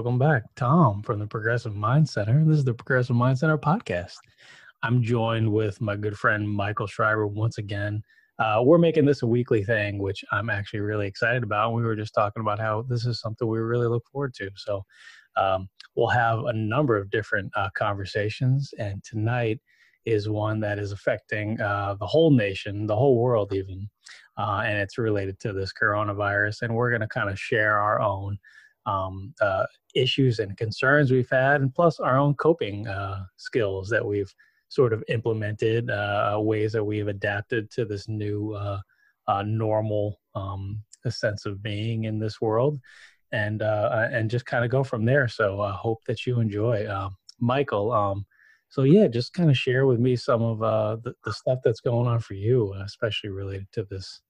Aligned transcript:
Welcome 0.00 0.18
back. 0.18 0.44
Tom 0.56 1.02
from 1.02 1.18
the 1.18 1.26
Progressive 1.26 1.76
Mind 1.76 2.08
Center. 2.08 2.42
This 2.46 2.56
is 2.56 2.64
the 2.64 2.72
Progressive 2.72 3.14
Mind 3.14 3.38
Center 3.38 3.58
podcast. 3.58 4.16
I'm 4.82 5.02
joined 5.02 5.52
with 5.52 5.78
my 5.82 5.94
good 5.94 6.16
friend 6.16 6.48
Michael 6.48 6.86
Schreiber 6.86 7.26
once 7.26 7.58
again. 7.58 8.02
Uh, 8.38 8.62
we're 8.64 8.78
making 8.78 9.04
this 9.04 9.20
a 9.20 9.26
weekly 9.26 9.62
thing, 9.62 9.98
which 9.98 10.24
I'm 10.32 10.48
actually 10.48 10.80
really 10.80 11.06
excited 11.06 11.42
about. 11.42 11.74
We 11.74 11.82
were 11.82 11.96
just 11.96 12.14
talking 12.14 12.40
about 12.40 12.58
how 12.58 12.86
this 12.88 13.04
is 13.04 13.20
something 13.20 13.46
we 13.46 13.58
really 13.58 13.88
look 13.88 14.04
forward 14.10 14.32
to. 14.36 14.48
So 14.56 14.86
um, 15.36 15.68
we'll 15.96 16.08
have 16.08 16.46
a 16.46 16.52
number 16.54 16.96
of 16.96 17.10
different 17.10 17.52
uh, 17.54 17.68
conversations, 17.76 18.72
and 18.78 19.04
tonight 19.04 19.60
is 20.06 20.30
one 20.30 20.60
that 20.60 20.78
is 20.78 20.92
affecting 20.92 21.60
uh, 21.60 21.96
the 22.00 22.06
whole 22.06 22.30
nation, 22.30 22.86
the 22.86 22.96
whole 22.96 23.18
world, 23.18 23.52
even, 23.52 23.90
uh, 24.38 24.62
and 24.64 24.78
it's 24.78 24.96
related 24.96 25.38
to 25.40 25.52
this 25.52 25.74
coronavirus. 25.74 26.62
And 26.62 26.74
we're 26.74 26.88
going 26.88 27.02
to 27.02 27.06
kind 27.06 27.28
of 27.28 27.38
share 27.38 27.78
our 27.78 28.00
own 28.00 28.38
um, 28.90 29.34
uh, 29.40 29.64
issues 29.94 30.38
and 30.38 30.56
concerns 30.56 31.10
we've 31.10 31.30
had, 31.30 31.60
and 31.60 31.74
plus 31.74 32.00
our 32.00 32.18
own 32.18 32.34
coping 32.34 32.86
uh, 32.86 33.24
skills 33.36 33.88
that 33.88 34.04
we've 34.04 34.32
sort 34.68 34.92
of 34.92 35.02
implemented, 35.08 35.90
uh, 35.90 36.38
ways 36.40 36.72
that 36.72 36.84
we've 36.84 37.08
adapted 37.08 37.70
to 37.72 37.84
this 37.84 38.08
new 38.08 38.52
uh, 38.52 38.80
uh, 39.26 39.42
normal 39.42 40.20
um, 40.34 40.82
sense 41.08 41.46
of 41.46 41.62
being 41.62 42.04
in 42.04 42.18
this 42.18 42.40
world, 42.40 42.78
and 43.32 43.62
uh, 43.62 44.08
and 44.12 44.30
just 44.30 44.46
kind 44.46 44.64
of 44.64 44.70
go 44.70 44.82
from 44.84 45.04
there. 45.04 45.28
So 45.28 45.60
I 45.60 45.72
hope 45.72 46.00
that 46.06 46.26
you 46.26 46.40
enjoy, 46.40 46.86
Michael. 47.38 47.92
Um, 47.92 48.26
so 48.68 48.82
yeah, 48.82 49.08
just 49.08 49.32
kind 49.32 49.50
of 49.50 49.58
share 49.58 49.84
with 49.86 49.98
me 49.98 50.14
some 50.14 50.42
of 50.42 50.58
the, 51.02 51.14
the 51.24 51.32
stuff 51.32 51.58
that's 51.64 51.80
going 51.80 52.06
on 52.06 52.20
for 52.20 52.34
you, 52.34 52.72
especially 52.84 53.30
related 53.30 53.66
to 53.72 53.84
this 53.90 54.20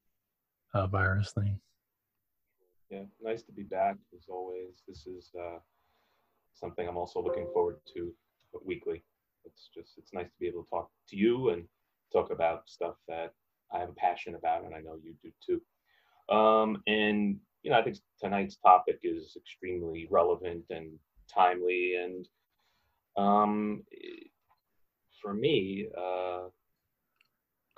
virus 0.74 1.32
thing. 1.32 1.60
Yeah, 2.90 3.04
nice 3.22 3.42
to 3.44 3.52
be 3.52 3.62
back 3.62 3.96
as 4.16 4.24
always. 4.28 4.82
This 4.88 5.06
is 5.06 5.30
uh, 5.38 5.58
something 6.54 6.88
I'm 6.88 6.96
also 6.96 7.22
looking 7.22 7.46
forward 7.52 7.76
to 7.94 8.12
weekly. 8.64 9.04
It's 9.44 9.70
just 9.72 9.92
it's 9.96 10.12
nice 10.12 10.26
to 10.26 10.38
be 10.40 10.48
able 10.48 10.64
to 10.64 10.70
talk 10.70 10.90
to 11.10 11.16
you 11.16 11.50
and 11.50 11.64
talk 12.12 12.32
about 12.32 12.68
stuff 12.68 12.96
that 13.06 13.32
I 13.72 13.78
have 13.78 13.90
a 13.90 13.94
passion 13.94 14.34
about, 14.34 14.64
and 14.64 14.74
I 14.74 14.80
know 14.80 14.98
you 15.00 15.14
do 15.22 15.30
too. 15.46 16.34
Um, 16.34 16.82
and 16.88 17.38
you 17.62 17.70
know, 17.70 17.78
I 17.78 17.82
think 17.82 17.98
tonight's 18.20 18.56
topic 18.56 18.98
is 19.04 19.36
extremely 19.36 20.08
relevant 20.10 20.64
and 20.70 20.98
timely, 21.32 21.94
and 21.94 22.26
um, 23.16 23.84
for 25.22 25.32
me, 25.32 25.86
uh, 25.96 26.48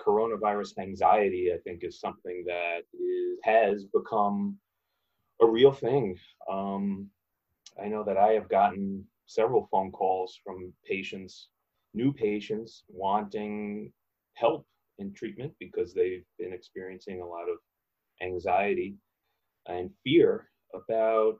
coronavirus 0.01 0.79
anxiety, 0.79 1.51
I 1.53 1.59
think, 1.59 1.83
is 1.83 1.99
something 1.99 2.43
that 2.47 2.81
is, 2.93 3.39
has 3.43 3.85
become 3.85 4.57
a 5.41 5.45
real 5.45 5.71
thing. 5.71 6.17
Um, 6.49 7.09
I 7.81 7.87
know 7.87 8.03
that 8.03 8.17
I 8.17 8.33
have 8.33 8.49
gotten 8.49 9.05
several 9.25 9.67
phone 9.71 9.91
calls 9.91 10.39
from 10.43 10.73
patients, 10.87 11.49
new 11.93 12.13
patients, 12.13 12.83
wanting 12.87 13.91
help 14.35 14.65
in 14.99 15.13
treatment 15.13 15.53
because 15.59 15.93
they've 15.93 16.25
been 16.37 16.53
experiencing 16.53 17.21
a 17.21 17.25
lot 17.25 17.49
of 17.49 17.57
anxiety 18.21 18.95
and 19.67 19.89
fear 20.03 20.49
about 20.73 21.39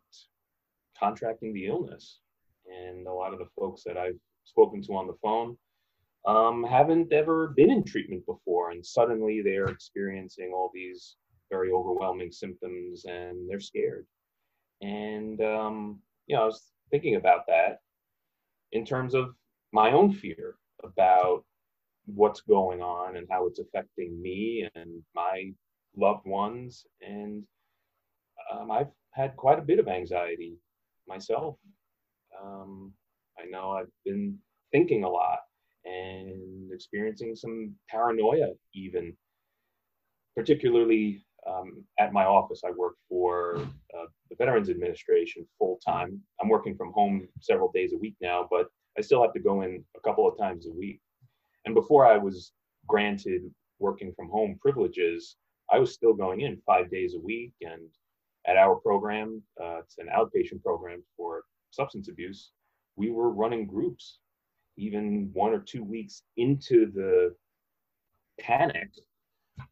contracting 0.97 1.53
the 1.53 1.67
illness. 1.67 2.19
And 2.65 3.07
a 3.07 3.13
lot 3.13 3.33
of 3.33 3.39
the 3.39 3.49
folks 3.57 3.83
that 3.85 3.97
I've 3.97 4.19
spoken 4.45 4.81
to 4.83 4.93
on 4.93 5.07
the 5.07 5.17
phone 5.21 5.57
um, 6.25 6.63
haven't 6.63 7.11
ever 7.11 7.49
been 7.49 7.69
in 7.69 7.83
treatment 7.83 8.25
before, 8.25 8.71
and 8.71 8.85
suddenly 8.85 9.41
they're 9.41 9.65
experiencing 9.65 10.51
all 10.53 10.71
these 10.73 11.17
very 11.53 11.71
overwhelming 11.71 12.31
symptoms 12.31 13.05
and 13.05 13.47
they're 13.47 13.69
scared. 13.71 14.05
And, 14.81 15.39
um, 15.41 15.99
you 16.27 16.35
know, 16.35 16.43
I 16.43 16.45
was 16.45 16.71
thinking 16.91 17.15
about 17.15 17.43
that 17.47 17.73
in 18.71 18.83
terms 18.85 19.13
of 19.13 19.25
my 19.71 19.91
own 19.91 20.11
fear 20.11 20.55
about 20.83 21.43
what's 22.05 22.41
going 22.41 22.81
on 22.81 23.17
and 23.17 23.27
how 23.29 23.45
it's 23.47 23.59
affecting 23.59 24.11
me 24.21 24.67
and 24.75 24.91
my 25.15 25.35
loved 25.95 26.25
ones. 26.25 26.85
And 27.01 27.43
um, 28.51 28.71
I've 28.71 28.93
had 29.11 29.35
quite 29.35 29.59
a 29.59 29.67
bit 29.69 29.79
of 29.79 29.87
anxiety 29.87 30.53
myself. 31.07 31.55
Um, 32.41 32.91
I 33.39 33.45
know 33.49 33.71
I've 33.71 33.93
been 34.05 34.37
thinking 34.71 35.03
a 35.03 35.09
lot 35.09 35.39
and 35.85 36.71
experiencing 36.73 37.35
some 37.35 37.75
paranoia, 37.89 38.49
even, 38.73 39.15
particularly 40.35 41.23
um, 41.47 41.83
at 41.99 42.13
my 42.13 42.25
office, 42.25 42.61
I 42.65 42.71
work 42.71 42.95
for 43.09 43.57
uh, 43.57 44.05
the 44.29 44.35
Veterans 44.37 44.69
Administration 44.69 45.45
full 45.57 45.79
time. 45.85 46.19
I'm 46.41 46.49
working 46.49 46.75
from 46.75 46.91
home 46.93 47.27
several 47.39 47.71
days 47.73 47.93
a 47.93 47.97
week 47.97 48.15
now, 48.21 48.47
but 48.49 48.67
I 48.97 49.01
still 49.01 49.21
have 49.21 49.33
to 49.33 49.39
go 49.39 49.61
in 49.61 49.83
a 49.97 49.99
couple 50.01 50.27
of 50.27 50.37
times 50.37 50.67
a 50.67 50.71
week. 50.71 50.99
And 51.65 51.73
before 51.73 52.05
I 52.05 52.17
was 52.17 52.51
granted 52.87 53.43
working 53.79 54.13
from 54.15 54.29
home 54.29 54.57
privileges, 54.61 55.35
I 55.71 55.79
was 55.79 55.93
still 55.93 56.13
going 56.13 56.41
in 56.41 56.61
five 56.65 56.89
days 56.91 57.15
a 57.15 57.19
week. 57.19 57.53
And 57.61 57.89
at 58.45 58.57
our 58.57 58.75
program, 58.75 59.41
uh, 59.61 59.79
it's 59.79 59.97
an 59.97 60.07
outpatient 60.15 60.61
program 60.63 61.03
for 61.17 61.43
substance 61.71 62.09
abuse, 62.09 62.51
we 62.95 63.09
were 63.09 63.31
running 63.31 63.65
groups. 63.65 64.19
Even 64.75 65.29
one 65.33 65.53
or 65.53 65.59
two 65.59 65.83
weeks 65.83 66.23
into 66.37 66.91
the 66.91 67.35
panic, 68.39 68.89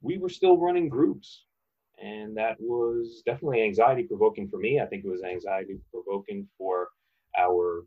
we 0.01 0.19
were 0.19 0.29
still 0.29 0.57
running 0.57 0.89
groups 0.89 1.45
and 2.01 2.35
that 2.35 2.57
was 2.59 3.21
definitely 3.25 3.63
anxiety 3.63 4.03
provoking 4.03 4.47
for 4.49 4.57
me. 4.57 4.79
I 4.79 4.85
think 4.85 5.05
it 5.05 5.09
was 5.09 5.23
anxiety 5.23 5.77
provoking 5.91 6.47
for 6.57 6.89
our 7.37 7.85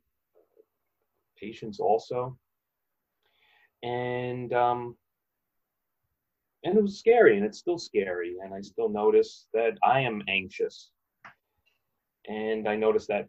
patients 1.37 1.81
also, 1.81 2.37
and 3.83 4.53
um, 4.53 4.97
and 6.63 6.79
it 6.79 6.83
was 6.83 6.99
scary, 6.99 7.37
and 7.37 7.45
it's 7.45 7.59
still 7.59 7.79
scary, 7.79 8.37
and 8.43 8.55
I 8.55 8.61
still 8.61 8.89
notice 8.89 9.49
that 9.53 9.77
I 9.83 10.01
am 10.01 10.23
anxious, 10.29 10.91
and 12.29 12.69
I 12.69 12.77
notice 12.77 13.07
that 13.09 13.29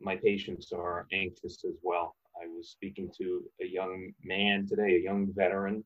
my 0.00 0.16
patients 0.16 0.72
are 0.72 1.06
anxious 1.12 1.64
as 1.64 1.74
well. 1.82 2.16
I 2.42 2.46
was 2.46 2.70
speaking 2.70 3.10
to 3.18 3.42
a 3.60 3.66
young 3.66 4.12
man 4.24 4.66
today, 4.66 4.96
a 4.96 5.02
young 5.02 5.32
veteran 5.34 5.84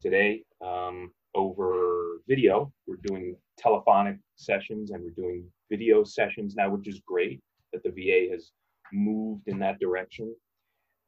today, 0.00 0.42
um, 0.64 1.12
over 1.34 2.20
video. 2.26 2.72
We're 2.86 2.96
doing 3.02 3.36
telephonic 3.58 4.16
sessions 4.36 4.90
and 4.90 5.02
we're 5.02 5.10
doing 5.10 5.44
video 5.70 6.04
sessions 6.04 6.54
now, 6.56 6.70
which 6.70 6.88
is 6.88 7.00
great 7.06 7.40
that 7.72 7.82
the 7.82 7.90
VA 7.90 8.32
has 8.32 8.52
moved 8.92 9.42
in 9.46 9.58
that 9.58 9.80
direction. 9.80 10.34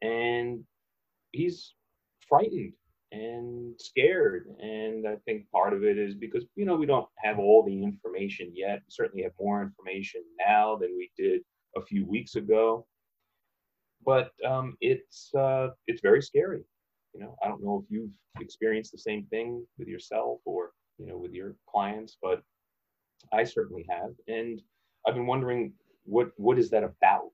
And 0.02 0.64
he's 1.32 1.74
frightened 2.28 2.72
and 3.12 3.74
scared. 3.80 4.46
And 4.60 5.06
I 5.06 5.16
think 5.24 5.50
part 5.50 5.72
of 5.72 5.84
it 5.84 5.98
is 5.98 6.14
because, 6.14 6.44
you 6.56 6.64
know, 6.64 6.76
we 6.76 6.86
don't 6.86 7.06
have 7.18 7.38
all 7.38 7.62
the 7.64 7.82
information 7.82 8.52
yet. 8.54 8.80
We 8.86 8.90
certainly 8.90 9.22
have 9.22 9.32
more 9.40 9.62
information 9.62 10.22
now 10.38 10.76
than 10.76 10.96
we 10.96 11.10
did 11.16 11.42
a 11.76 11.82
few 11.82 12.06
weeks 12.06 12.36
ago. 12.36 12.86
But 14.04 14.32
um, 14.46 14.76
it's 14.80 15.34
uh, 15.34 15.68
it's 15.86 16.02
very 16.02 16.20
scary. 16.20 16.62
You 17.14 17.20
know, 17.20 17.36
I 17.42 17.48
don't 17.48 17.62
know 17.62 17.82
if 17.82 17.90
you've 17.90 18.10
experienced 18.40 18.92
the 18.92 18.98
same 18.98 19.24
thing 19.26 19.64
with 19.78 19.88
yourself 19.88 20.40
or 20.44 20.72
you 20.98 21.06
know 21.06 21.16
with 21.16 21.32
your 21.32 21.56
clients, 21.68 22.16
but 22.20 22.42
I 23.32 23.44
certainly 23.44 23.86
have, 23.88 24.10
and 24.28 24.60
I've 25.06 25.14
been 25.14 25.26
wondering 25.26 25.72
what 26.04 26.30
what 26.36 26.58
is 26.58 26.70
that 26.70 26.84
about? 26.84 27.30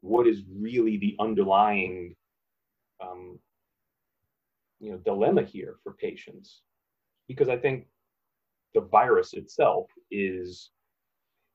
What 0.00 0.26
is 0.26 0.42
really 0.50 0.96
the 0.98 1.16
underlying 1.18 2.14
um, 3.02 3.38
you 4.80 4.92
know 4.92 4.98
dilemma 4.98 5.42
here 5.42 5.76
for 5.82 5.94
patients? 5.94 6.62
Because 7.26 7.48
I 7.48 7.56
think 7.56 7.86
the 8.74 8.82
virus 8.82 9.34
itself 9.34 9.90
is 10.10 10.70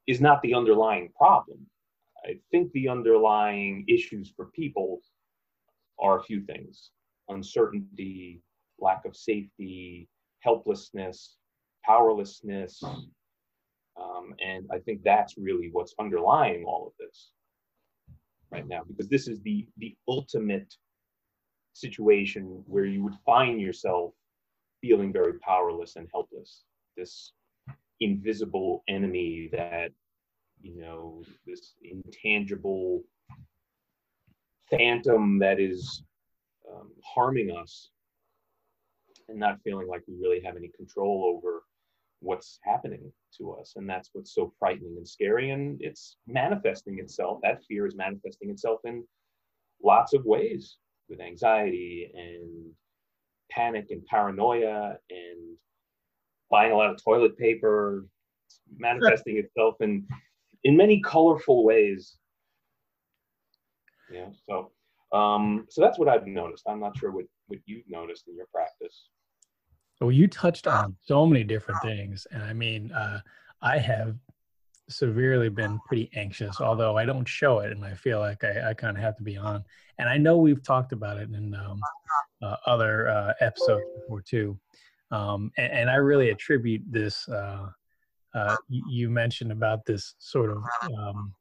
is 0.08 0.20
not 0.20 0.42
the 0.42 0.54
underlying 0.54 1.10
problem. 1.18 1.60
I 2.26 2.40
think 2.52 2.72
the 2.72 2.90
underlying 2.90 3.86
issues 3.88 4.34
for 4.36 4.46
people 4.48 5.02
are 6.00 6.20
a 6.20 6.24
few 6.24 6.42
things 6.42 6.92
uncertainty, 7.30 8.42
lack 8.80 9.06
of 9.06 9.16
safety, 9.16 10.10
helplessness, 10.44 11.38
powerlessness. 11.86 12.82
Um, 12.84 14.36
and 14.44 14.66
I 14.72 14.80
think 14.80 15.02
that's 15.04 15.36
really 15.38 15.70
what's 15.72 15.96
underlying 16.00 16.64
all 16.66 16.88
of 16.88 16.94
this 17.00 17.32
right 18.52 18.68
now, 18.68 18.82
because 18.88 19.08
this 19.10 19.28
is 19.28 19.42
the, 19.42 19.66
the 19.78 19.96
ultimate 20.08 20.74
situation 21.74 22.64
where 22.68 22.86
you 22.86 23.04
would 23.04 23.18
find 23.26 23.60
yourself 23.60 24.14
feeling 24.82 25.14
very 25.14 25.40
powerless 25.40 25.96
and 25.96 26.08
helpless. 26.14 26.64
This 26.98 27.32
invisible 28.00 28.84
enemy 28.88 29.50
that, 29.52 29.92
you 30.62 30.80
know, 30.82 31.24
this 31.48 31.74
intangible 31.82 33.04
phantom 34.70 35.40
that 35.40 35.60
is 35.60 36.04
um, 36.72 36.92
harming 37.04 37.52
us 37.52 37.90
and 39.30 39.40
not 39.40 39.60
feeling 39.64 39.88
like 39.88 40.04
we 40.08 40.16
really 40.16 40.42
have 40.42 40.58
any 40.58 40.70
control 40.76 41.34
over 41.36 41.64
what's 42.20 42.60
happening 42.64 43.12
to 43.38 43.52
us. 43.54 43.74
And 43.76 43.90
that's 43.90 44.10
what's 44.14 44.34
so 44.34 44.54
frightening 44.58 44.96
and 44.98 45.08
scary. 45.08 45.52
And 45.52 45.78
it's 45.82 46.18
manifesting 46.28 47.00
itself. 47.00 47.40
That 47.44 47.64
fear 47.68 47.86
is 47.86 47.96
manifesting 47.96 48.50
itself 48.50 48.80
in 48.86 49.04
lots 49.84 50.14
of 50.14 50.26
ways 50.26 50.78
with 51.10 51.20
anxiety 51.20 52.10
and 52.14 52.72
panic 53.52 53.88
and 53.92 54.06
paranoia 54.06 54.96
and 55.10 55.58
buying 56.50 56.72
a 56.72 56.76
lot 56.76 56.90
of 56.90 57.04
toilet 57.04 57.38
paper, 57.38 58.06
it's 58.46 58.62
manifesting 58.78 59.38
itself 59.44 59.76
in 59.82 60.06
in 60.64 60.78
many 60.78 61.02
colorful 61.02 61.64
ways. 61.64 62.18
Yeah, 64.12 64.30
so 64.48 64.72
um, 65.18 65.66
so 65.70 65.82
that's 65.82 66.00
what 66.00 66.08
I've 66.08 66.28
noticed. 66.28 66.64
I'm 66.68 66.80
not 66.80 66.98
sure 66.98 67.12
what 67.12 67.26
what 67.54 67.62
you've 67.66 67.88
noticed 67.88 68.28
in 68.28 68.36
your 68.36 68.48
practice. 68.48 69.10
Well, 70.02 70.12
you 70.12 70.28
touched 70.28 70.68
on 70.68 70.96
so 71.02 71.26
many 71.26 71.44
different 71.44 71.82
things, 71.82 72.26
and 72.32 72.44
I 72.44 72.52
mean, 72.52 72.92
uh, 72.92 73.22
I 73.62 73.78
have 73.78 74.18
severely 74.90 75.50
been 75.50 75.80
pretty 75.88 76.10
anxious, 76.16 76.60
although 76.60 76.98
I 76.98 77.06
don't 77.06 77.28
show 77.28 77.60
it, 77.60 77.72
and 77.72 77.86
I 77.86 77.94
feel 77.94 78.20
like 78.20 78.44
I, 78.44 78.72
I 78.72 78.74
kind 78.74 78.98
of 78.98 79.04
have 79.04 79.16
to 79.18 79.24
be 79.24 79.38
on. 79.38 79.64
And 80.00 80.10
I 80.10 80.18
know 80.18 80.38
we've 80.38 80.64
talked 80.64 80.92
about 80.92 81.18
it 81.18 81.30
in 81.30 81.54
um, 81.54 81.80
uh, 82.42 82.58
other 82.66 83.08
uh, 83.08 83.34
episodes 83.40 83.86
before 84.02 84.22
too. 84.22 84.60
Um, 85.12 85.52
and, 85.58 85.72
and, 85.72 85.90
I 85.92 85.96
really 85.96 86.32
attribute 86.32 86.82
this. 86.90 87.30
Uh, 87.30 87.68
uh 88.34 88.56
you 88.68 89.12
mentioned 89.12 89.52
about 89.52 89.86
this 89.86 90.16
sort 90.18 90.50
of 90.50 90.64
um, 90.98 91.36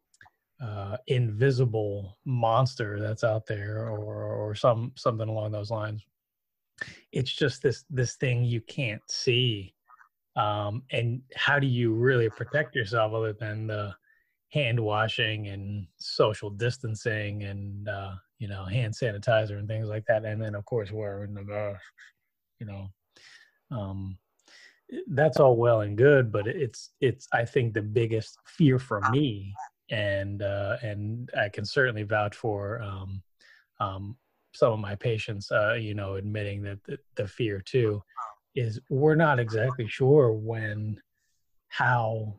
uh, 0.63 0.97
invisible 1.09 2.19
monster 2.25 3.01
that's 3.01 3.25
out 3.25 3.47
there, 3.47 3.89
or 3.89 4.25
or 4.25 4.55
some 4.55 4.93
something 4.97 5.29
along 5.29 5.53
those 5.53 5.71
lines. 5.71 6.05
It's 7.13 7.33
just 7.33 7.63
this 7.63 7.85
this 7.91 8.17
thing 8.17 8.45
you 8.45 8.61
can't 8.61 9.03
see 9.11 9.75
um, 10.37 10.83
and 10.91 11.21
how 11.37 11.59
do 11.59 11.67
you 11.67 11.93
really 11.93 12.29
protect 12.31 12.75
yourself 12.75 13.13
other 13.13 13.33
than 13.33 13.67
the 13.67 13.95
hand 14.49 14.79
washing 14.79 15.49
and 15.49 15.87
social 15.99 16.51
distancing 16.51 17.43
and 17.45 17.89
uh, 17.89 18.13
you 18.39 18.49
know 18.49 18.65
hand 18.65 18.95
sanitizer 18.95 19.59
and 19.59 19.69
things 19.69 19.89
like 19.89 20.05
that 20.07 20.25
and 20.25 20.41
then 20.41 20.55
of 20.55 20.65
course 20.65 20.91
wearing 20.91 21.35
the 21.35 21.43
mask 21.43 21.81
you 22.61 22.67
know 22.67 22.87
um, 23.71 24.19
that's 25.09 25.39
all 25.39 25.57
well 25.57 25.83
and 25.83 25.97
good 25.97 26.31
but 26.31 26.47
it's 26.47 26.91
it's 27.01 27.27
i 27.33 27.45
think 27.45 27.73
the 27.73 27.83
biggest 27.83 28.39
fear 28.47 28.79
for 28.79 29.01
me 29.11 29.55
and 29.91 30.43
uh, 30.43 30.77
and 30.83 31.31
i 31.39 31.49
can 31.49 31.65
certainly 31.65 32.03
vouch 32.03 32.37
for 32.37 32.81
um, 32.83 33.23
um, 33.81 34.17
some 34.55 34.73
of 34.73 34.79
my 34.79 34.95
patients 34.95 35.51
uh, 35.51 35.75
you 35.75 35.95
know 35.95 36.15
admitting 36.15 36.63
that 36.63 36.83
the, 36.85 36.99
the 37.17 37.27
fear 37.27 37.61
too 37.61 38.03
is 38.55 38.81
we're 38.89 39.15
not 39.15 39.39
exactly 39.39 39.87
sure 39.87 40.33
when, 40.33 41.01
how 41.69 42.35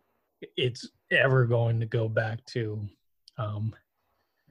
it's 0.58 0.90
ever 1.12 1.46
going 1.46 1.80
to 1.80 1.86
go 1.86 2.08
back 2.08 2.44
to 2.46 2.88
um, 3.38 3.74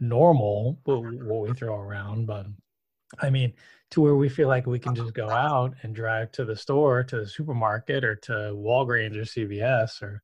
normal, 0.00 0.78
what 0.84 1.48
we 1.48 1.52
throw 1.54 1.76
around. 1.76 2.26
But 2.26 2.46
I 3.20 3.30
mean, 3.30 3.52
to 3.90 4.00
where 4.00 4.16
we 4.16 4.28
feel 4.28 4.48
like 4.48 4.66
we 4.66 4.78
can 4.78 4.94
just 4.94 5.14
go 5.14 5.28
out 5.28 5.74
and 5.82 5.94
drive 5.94 6.32
to 6.32 6.44
the 6.44 6.56
store, 6.56 7.04
to 7.04 7.20
the 7.20 7.26
supermarket, 7.26 8.04
or 8.04 8.16
to 8.16 8.32
Walgreens 8.32 9.16
or 9.16 9.22
CVS 9.22 10.02
or 10.02 10.22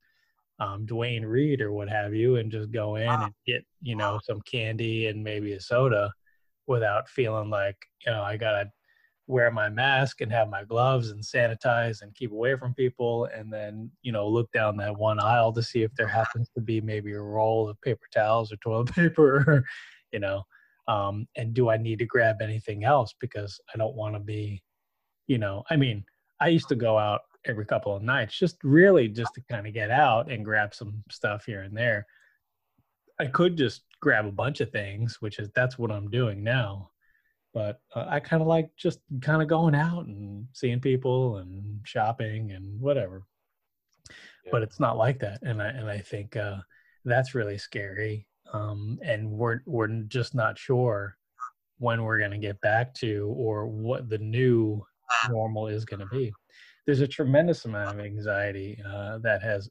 um, 0.61 0.87
Duane 0.87 1.25
Reade 1.25 1.61
or 1.61 1.73
what 1.73 1.89
have 1.89 2.15
you, 2.15 2.37
and 2.37 2.51
just 2.51 2.71
go 2.71 2.97
in 2.97 3.09
and 3.09 3.33
get 3.47 3.65
you 3.83 3.97
know 3.97 4.19
some 4.25 4.41
candy 4.43 5.07
and 5.07 5.23
maybe 5.23 5.53
a 5.53 5.61
soda 5.61 6.13
without 6.67 7.09
feeling 7.09 7.51
like 7.51 7.77
you 8.05 8.13
know 8.13 8.23
I 8.23 8.37
gotta 8.37 8.71
wear 9.29 9.51
my 9.51 9.69
mask 9.69 10.23
and 10.23 10.33
have 10.33 10.49
my 10.49 10.65
gloves 10.65 11.11
and 11.11 11.23
sanitize 11.23 12.01
and 12.01 12.15
keep 12.15 12.33
away 12.33 12.57
from 12.57 12.73
people 12.75 13.27
and 13.27 13.53
then 13.53 13.91
you 14.03 14.11
know 14.11 14.27
look 14.27 14.51
down 14.53 14.77
that 14.77 14.97
one 14.97 15.21
aisle 15.21 15.53
to 15.53 15.63
see 15.63 15.83
if 15.83 15.95
there 15.95 16.09
happens 16.21 16.49
to 16.55 16.61
be 16.61 16.81
maybe 16.81 17.13
a 17.13 17.21
roll 17.21 17.69
of 17.69 17.81
paper 17.83 18.07
towels 18.13 18.51
or 18.51 18.57
toilet 18.57 18.93
paper 18.95 19.63
you 20.13 20.19
know 20.19 20.43
um, 20.89 21.29
and 21.37 21.53
do 21.53 21.69
i 21.69 21.77
need 21.77 21.99
to 21.99 22.07
grab 22.07 22.37
anything 22.41 22.85
else 22.85 23.15
because 23.21 23.61
i 23.75 23.77
don't 23.77 23.95
want 23.95 24.15
to 24.15 24.21
be 24.21 24.63
you 25.27 25.37
know 25.37 25.63
i 25.71 25.77
mean 25.77 26.03
i 26.41 26.49
used 26.49 26.69
to 26.69 26.75
go 26.75 26.99
out 26.99 27.21
every 27.47 27.65
couple 27.65 27.95
of 27.95 28.03
nights 28.03 28.39
just 28.39 28.57
really 28.63 29.09
just 29.09 29.33
to 29.35 29.41
kind 29.51 29.67
of 29.67 29.73
get 29.73 29.91
out 29.91 30.31
and 30.31 30.45
grab 30.45 30.75
some 30.75 31.03
stuff 31.11 31.45
here 31.45 31.63
and 31.63 31.77
there 31.77 32.07
i 33.21 33.27
could 33.27 33.57
just 33.57 33.83
grab 34.01 34.27
a 34.27 34.33
bunch 34.33 34.61
of 34.61 34.71
things 34.71 35.17
which 35.21 35.39
is 35.39 35.49
that's 35.55 35.79
what 35.79 35.91
i'm 35.91 36.11
doing 36.11 36.43
now 36.43 36.91
but 37.55 37.81
uh, 37.95 38.07
I 38.09 38.21
kind 38.21 38.43
of 38.43 38.49
like 38.49 38.71
just 38.77 39.01
kind 39.21 39.43
of 39.43 39.49
going 39.49 39.75
out 39.75 40.07
and 40.07 40.47
seeing 40.53 40.81
people 40.81 41.39
and 41.39 41.81
shopping 41.85 42.53
and 42.53 42.81
whatever. 42.81 43.25
Yeah. 44.45 44.51
But 44.53 44.63
it's 44.63 44.79
not 44.79 44.97
like 44.97 45.19
that, 45.21 45.43
and 45.43 45.63
I 45.63 45.69
and 45.69 45.89
I 45.89 45.99
think 45.99 46.37
uh, 46.37 46.59
that's 47.05 47.35
really 47.35 47.59
scary. 47.59 48.27
Um, 48.53 48.99
and 49.03 49.31
we're 49.31 49.61
we're 49.67 49.89
just 49.89 50.35
not 50.35 50.59
sure 50.59 51.17
when 51.79 52.03
we're 52.03 52.19
going 52.19 52.31
to 52.31 52.39
get 52.39 52.61
back 52.61 52.95
to 52.95 53.33
or 53.37 53.67
what 53.67 54.09
the 54.09 54.19
new 54.19 54.85
normal 55.29 55.69
is 55.69 55.85
going 55.85 56.01
to 56.01 56.07
be. 56.07 56.33
There's 56.89 57.03
a 57.03 57.07
tremendous 57.07 57.67
amount 57.67 58.01
of 58.01 58.07
anxiety 58.07 58.83
uh, 58.91 59.19
that 59.19 59.43
has 59.43 59.69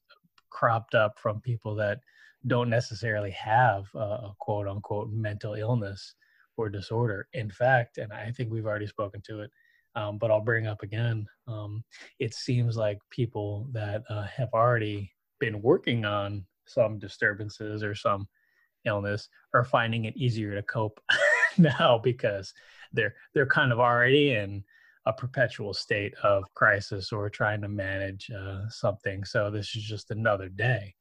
cropped 0.52 0.94
up 0.94 1.18
from 1.18 1.42
people 1.42 1.74
that 1.74 1.98
don't 2.46 2.70
necessarily 2.70 3.32
have 3.32 3.86
a 3.96 4.30
quote 4.40 4.68
unquote 4.68 5.10
mental 5.12 5.56
illness 5.56 6.14
or 6.58 6.70
disorder. 6.70 7.28
In 7.34 7.50
fact, 7.50 7.98
and 7.98 8.14
I 8.14 8.30
think 8.30 8.52
we've 8.52 8.68
already 8.68 8.86
spoken 8.86 9.24
to 9.26 9.40
it, 9.40 9.50
um, 9.96 10.20
but 10.20 10.30
I'll 10.30 10.44
bring 10.44 10.68
up 10.68 10.84
again. 10.84 11.26
Um, 11.48 11.84
it 12.20 12.36
seems 12.36 12.78
like 12.78 13.00
people 13.10 13.68
that 13.72 14.04
uh, 14.12 14.28
have 14.28 14.50
already 14.54 15.12
been 15.40 15.60
working 15.64 16.06
on 16.06 16.46
some 16.68 17.00
disturbances 17.00 17.82
or 17.82 17.96
some 17.96 18.28
illness 18.86 19.28
are 19.56 19.66
finding 19.66 20.06
it 20.06 20.16
easier 20.16 20.54
to 20.54 20.62
cope 20.62 21.02
now 21.58 22.00
because 22.04 22.54
they're 22.94 23.16
they're 23.34 23.48
kind 23.48 23.72
of 23.72 23.80
already 23.80 24.36
in 24.36 24.64
a 25.08 25.14
perpetual 25.14 25.74
state 25.74 26.14
of 26.22 26.44
crisis 26.54 27.14
or 27.14 27.30
trying 27.30 27.62
to 27.62 27.70
manage 27.70 28.30
uh, 28.30 28.68
something. 28.70 29.24
So 29.24 29.50
this 29.50 29.76
is 29.76 29.84
just 29.84 30.12
another 30.12 30.50
day. 30.50 30.94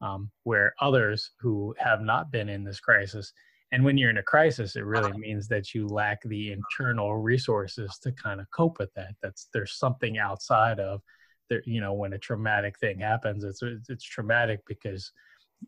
Um, 0.00 0.30
where 0.42 0.74
others 0.80 1.30
who 1.38 1.74
have 1.78 2.02
not 2.02 2.30
been 2.30 2.48
in 2.48 2.64
this 2.64 2.80
crisis 2.80 3.32
and 3.72 3.84
when 3.84 3.96
you're 3.96 4.10
in 4.10 4.18
a 4.18 4.22
crisis 4.22 4.76
it 4.76 4.84
really 4.84 5.12
means 5.18 5.48
that 5.48 5.72
you 5.72 5.86
lack 5.86 6.20
the 6.24 6.52
internal 6.52 7.16
resources 7.16 7.98
to 8.02 8.12
kind 8.12 8.40
of 8.40 8.50
cope 8.50 8.78
with 8.78 8.92
that 8.94 9.14
that's 9.22 9.48
there's 9.54 9.78
something 9.78 10.18
outside 10.18 10.78
of 10.78 11.00
there 11.48 11.62
you 11.64 11.80
know 11.80 11.92
when 11.92 12.12
a 12.12 12.18
traumatic 12.18 12.78
thing 12.78 12.98
happens 12.98 13.44
it's 13.44 13.62
it's 13.88 14.04
traumatic 14.04 14.60
because 14.66 15.12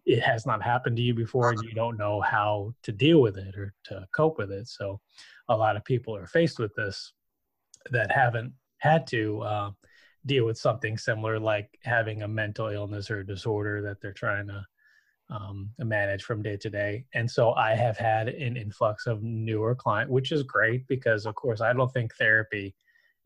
it 0.04 0.20
has 0.20 0.44
not 0.44 0.62
happened 0.62 0.96
to 0.96 1.02
you 1.02 1.14
before 1.14 1.50
and 1.50 1.62
you 1.62 1.72
don't 1.72 1.96
know 1.96 2.20
how 2.20 2.72
to 2.82 2.92
deal 2.92 3.20
with 3.20 3.38
it 3.38 3.56
or 3.56 3.72
to 3.84 4.06
cope 4.14 4.38
with 4.38 4.52
it 4.52 4.68
so 4.68 5.00
a 5.48 5.56
lot 5.56 5.76
of 5.76 5.84
people 5.84 6.14
are 6.14 6.26
faced 6.26 6.58
with 6.58 6.74
this 6.74 7.12
that 7.90 8.10
haven't 8.10 8.52
had 8.78 9.06
to 9.08 9.40
uh, 9.42 9.70
deal 10.26 10.44
with 10.44 10.58
something 10.58 10.98
similar 10.98 11.38
like 11.38 11.68
having 11.82 12.22
a 12.22 12.28
mental 12.28 12.68
illness 12.68 13.10
or 13.10 13.22
disorder 13.22 13.82
that 13.82 14.00
they're 14.00 14.12
trying 14.12 14.48
to 14.48 14.64
um, 15.30 15.70
manage 15.78 16.22
from 16.22 16.42
day 16.42 16.56
to 16.56 16.70
day. 16.70 17.04
And 17.14 17.30
so 17.30 17.52
I 17.54 17.74
have 17.74 17.96
had 17.96 18.28
an 18.28 18.56
influx 18.56 19.06
of 19.06 19.22
newer 19.22 19.74
client, 19.74 20.10
which 20.10 20.32
is 20.32 20.42
great 20.42 20.86
because, 20.86 21.26
of 21.26 21.34
course, 21.34 21.60
I 21.60 21.72
don't 21.72 21.92
think 21.92 22.14
therapy 22.14 22.74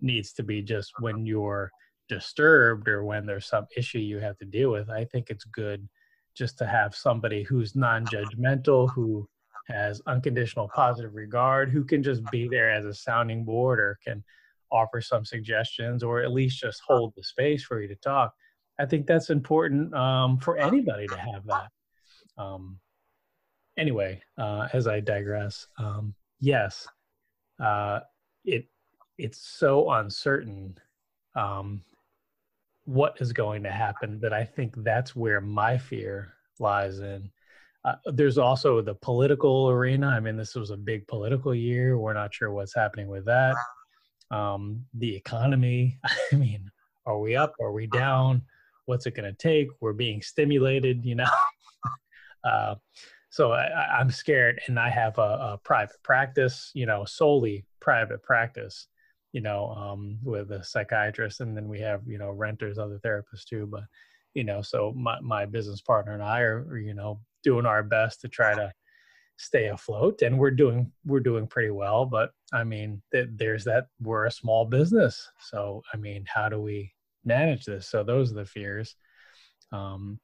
needs 0.00 0.32
to 0.34 0.42
be 0.42 0.62
just 0.62 0.92
when 1.00 1.26
you're 1.26 1.70
disturbed 2.08 2.88
or 2.88 3.04
when 3.04 3.26
there's 3.26 3.46
some 3.46 3.66
issue 3.76 3.98
you 3.98 4.18
have 4.18 4.38
to 4.38 4.44
deal 4.44 4.70
with. 4.70 4.88
I 4.88 5.04
think 5.04 5.30
it's 5.30 5.44
good 5.44 5.88
just 6.34 6.58
to 6.58 6.66
have 6.66 6.94
somebody 6.94 7.42
who's 7.42 7.76
non-judgmental, 7.76 8.92
who 8.94 9.28
has 9.68 10.00
unconditional 10.06 10.70
positive 10.74 11.14
regard, 11.14 11.70
who 11.70 11.84
can 11.84 12.02
just 12.02 12.22
be 12.30 12.48
there 12.48 12.70
as 12.70 12.84
a 12.84 12.94
sounding 12.94 13.44
board 13.44 13.78
or 13.78 13.98
can 14.04 14.24
offer 14.72 15.00
some 15.00 15.24
suggestions 15.24 16.02
or 16.02 16.20
at 16.22 16.32
least 16.32 16.60
just 16.60 16.82
hold 16.86 17.12
the 17.16 17.22
space 17.22 17.62
for 17.62 17.80
you 17.80 17.88
to 17.88 17.96
talk. 17.96 18.34
I 18.78 18.86
think 18.86 19.06
that's 19.06 19.30
important 19.30 19.94
um, 19.94 20.38
for 20.38 20.56
anybody 20.56 21.06
to 21.06 21.16
have 21.16 21.44
that. 21.46 21.68
Um, 22.38 22.78
anyway, 23.76 24.22
uh, 24.38 24.68
as 24.72 24.86
I 24.86 25.00
digress, 25.00 25.66
um, 25.78 26.14
yes, 26.40 26.88
uh, 27.62 28.00
it 28.44 28.66
it's 29.18 29.38
so 29.38 29.90
uncertain 29.90 30.78
um, 31.36 31.82
what 32.84 33.16
is 33.20 33.32
going 33.32 33.62
to 33.62 33.70
happen 33.70 34.18
that 34.20 34.32
I 34.32 34.44
think 34.44 34.74
that's 34.78 35.14
where 35.14 35.40
my 35.40 35.76
fear 35.76 36.34
lies 36.58 37.00
in. 37.00 37.30
Uh, 37.84 37.94
there's 38.06 38.38
also 38.38 38.80
the 38.82 38.94
political 38.94 39.70
arena. 39.70 40.08
I 40.08 40.20
mean, 40.20 40.36
this 40.36 40.54
was 40.54 40.70
a 40.70 40.76
big 40.76 41.06
political 41.06 41.54
year. 41.54 41.98
We're 41.98 42.14
not 42.14 42.34
sure 42.34 42.50
what's 42.50 42.74
happening 42.74 43.08
with 43.08 43.24
that. 43.26 43.56
Um, 44.30 44.84
the 44.94 45.16
economy. 45.16 45.98
I 46.32 46.36
mean, 46.36 46.70
are 47.06 47.18
we 47.18 47.36
up? 47.36 47.54
Are 47.60 47.72
we 47.72 47.86
down? 47.86 48.42
What's 48.86 49.06
it 49.06 49.14
going 49.14 49.30
to 49.30 49.36
take? 49.36 49.68
We're 49.80 49.92
being 49.92 50.22
stimulated, 50.22 51.04
you 51.04 51.16
know. 51.16 51.30
Uh, 52.42 52.74
so 53.28 53.52
I, 53.52 54.00
am 54.00 54.10
scared, 54.10 54.62
and 54.66 54.78
I 54.78 54.88
have 54.88 55.18
a, 55.18 55.20
a, 55.52 55.60
private 55.62 56.02
practice, 56.02 56.70
you 56.72 56.86
know, 56.86 57.04
solely 57.04 57.66
private 57.80 58.22
practice. 58.22 58.86
you 59.32 59.40
know, 59.40 59.68
um, 59.72 60.18
with 60.22 60.50
a 60.50 60.64
psychiatrist, 60.64 61.40
and 61.40 61.56
then 61.56 61.68
we 61.68 61.80
have 61.80 62.00
you 62.06 62.16
know 62.16 62.30
renters, 62.30 62.78
other 62.78 62.98
therapists 63.04 63.44
too. 63.46 63.66
But 63.70 63.84
you 64.34 64.42
know, 64.42 64.62
so 64.62 64.92
my 64.96 65.20
my 65.20 65.44
business 65.44 65.80
partner 65.80 66.12
and 66.12 66.22
I 66.22 66.40
are 66.40 66.78
you 66.78 66.94
know 66.94 67.20
doing 67.44 67.66
our 67.66 67.82
best 67.82 68.20
to 68.22 68.28
try 68.28 68.54
to 68.54 68.72
stay 69.42 69.68
afloat 69.68 70.20
and 70.20 70.38
we're 70.38 70.50
doing 70.50 70.92
we're 71.06 71.18
doing 71.18 71.46
pretty 71.46 71.70
well 71.70 72.04
but 72.04 72.30
i 72.52 72.62
mean 72.62 73.00
th- 73.10 73.28
there's 73.36 73.64
that 73.64 73.86
we're 73.98 74.26
a 74.26 74.30
small 74.30 74.66
business 74.66 75.30
so 75.40 75.82
i 75.94 75.96
mean 75.96 76.24
how 76.28 76.46
do 76.48 76.60
we 76.60 76.92
manage 77.24 77.64
this? 77.64 77.88
So 77.88 78.02
those 78.02 78.32
are 78.32 78.36
the 78.36 78.44
fears. 78.44 78.96
Um 79.72 80.18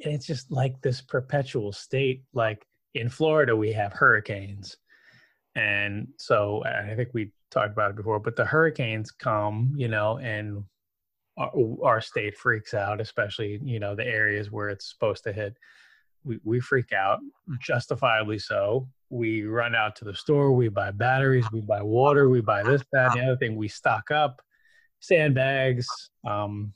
it's 0.00 0.26
just 0.26 0.52
like 0.52 0.80
this 0.80 1.00
perpetual 1.00 1.72
state 1.72 2.22
like 2.32 2.64
in 2.94 3.08
florida 3.08 3.56
we 3.56 3.72
have 3.72 3.92
hurricanes. 3.92 4.76
And 5.56 6.08
so 6.18 6.62
i 6.64 6.94
think 6.94 7.10
we 7.12 7.32
talked 7.50 7.72
about 7.72 7.90
it 7.90 7.96
before 7.96 8.20
but 8.20 8.36
the 8.36 8.44
hurricanes 8.44 9.10
come 9.10 9.72
you 9.76 9.88
know 9.88 10.18
and 10.18 10.62
our, 11.38 11.50
our 11.82 12.00
state 12.00 12.36
freaks 12.36 12.74
out 12.74 13.00
especially 13.00 13.58
you 13.64 13.80
know 13.80 13.96
the 13.96 14.06
areas 14.06 14.52
where 14.52 14.68
it's 14.68 14.90
supposed 14.90 15.24
to 15.24 15.32
hit 15.32 15.56
we, 16.28 16.38
we 16.44 16.60
freak 16.60 16.92
out, 16.92 17.20
justifiably 17.60 18.38
so. 18.38 18.86
We 19.10 19.44
run 19.44 19.74
out 19.74 19.96
to 19.96 20.04
the 20.04 20.14
store, 20.14 20.52
we 20.52 20.68
buy 20.68 20.90
batteries, 20.90 21.46
we 21.50 21.62
buy 21.62 21.82
water, 21.82 22.28
we 22.28 22.42
buy 22.42 22.62
this, 22.62 22.82
that, 22.92 23.12
and 23.12 23.20
the 23.20 23.24
other 23.24 23.36
thing. 23.38 23.56
We 23.56 23.68
stock 23.68 24.10
up 24.10 24.42
sandbags, 25.00 25.86
um, 26.26 26.74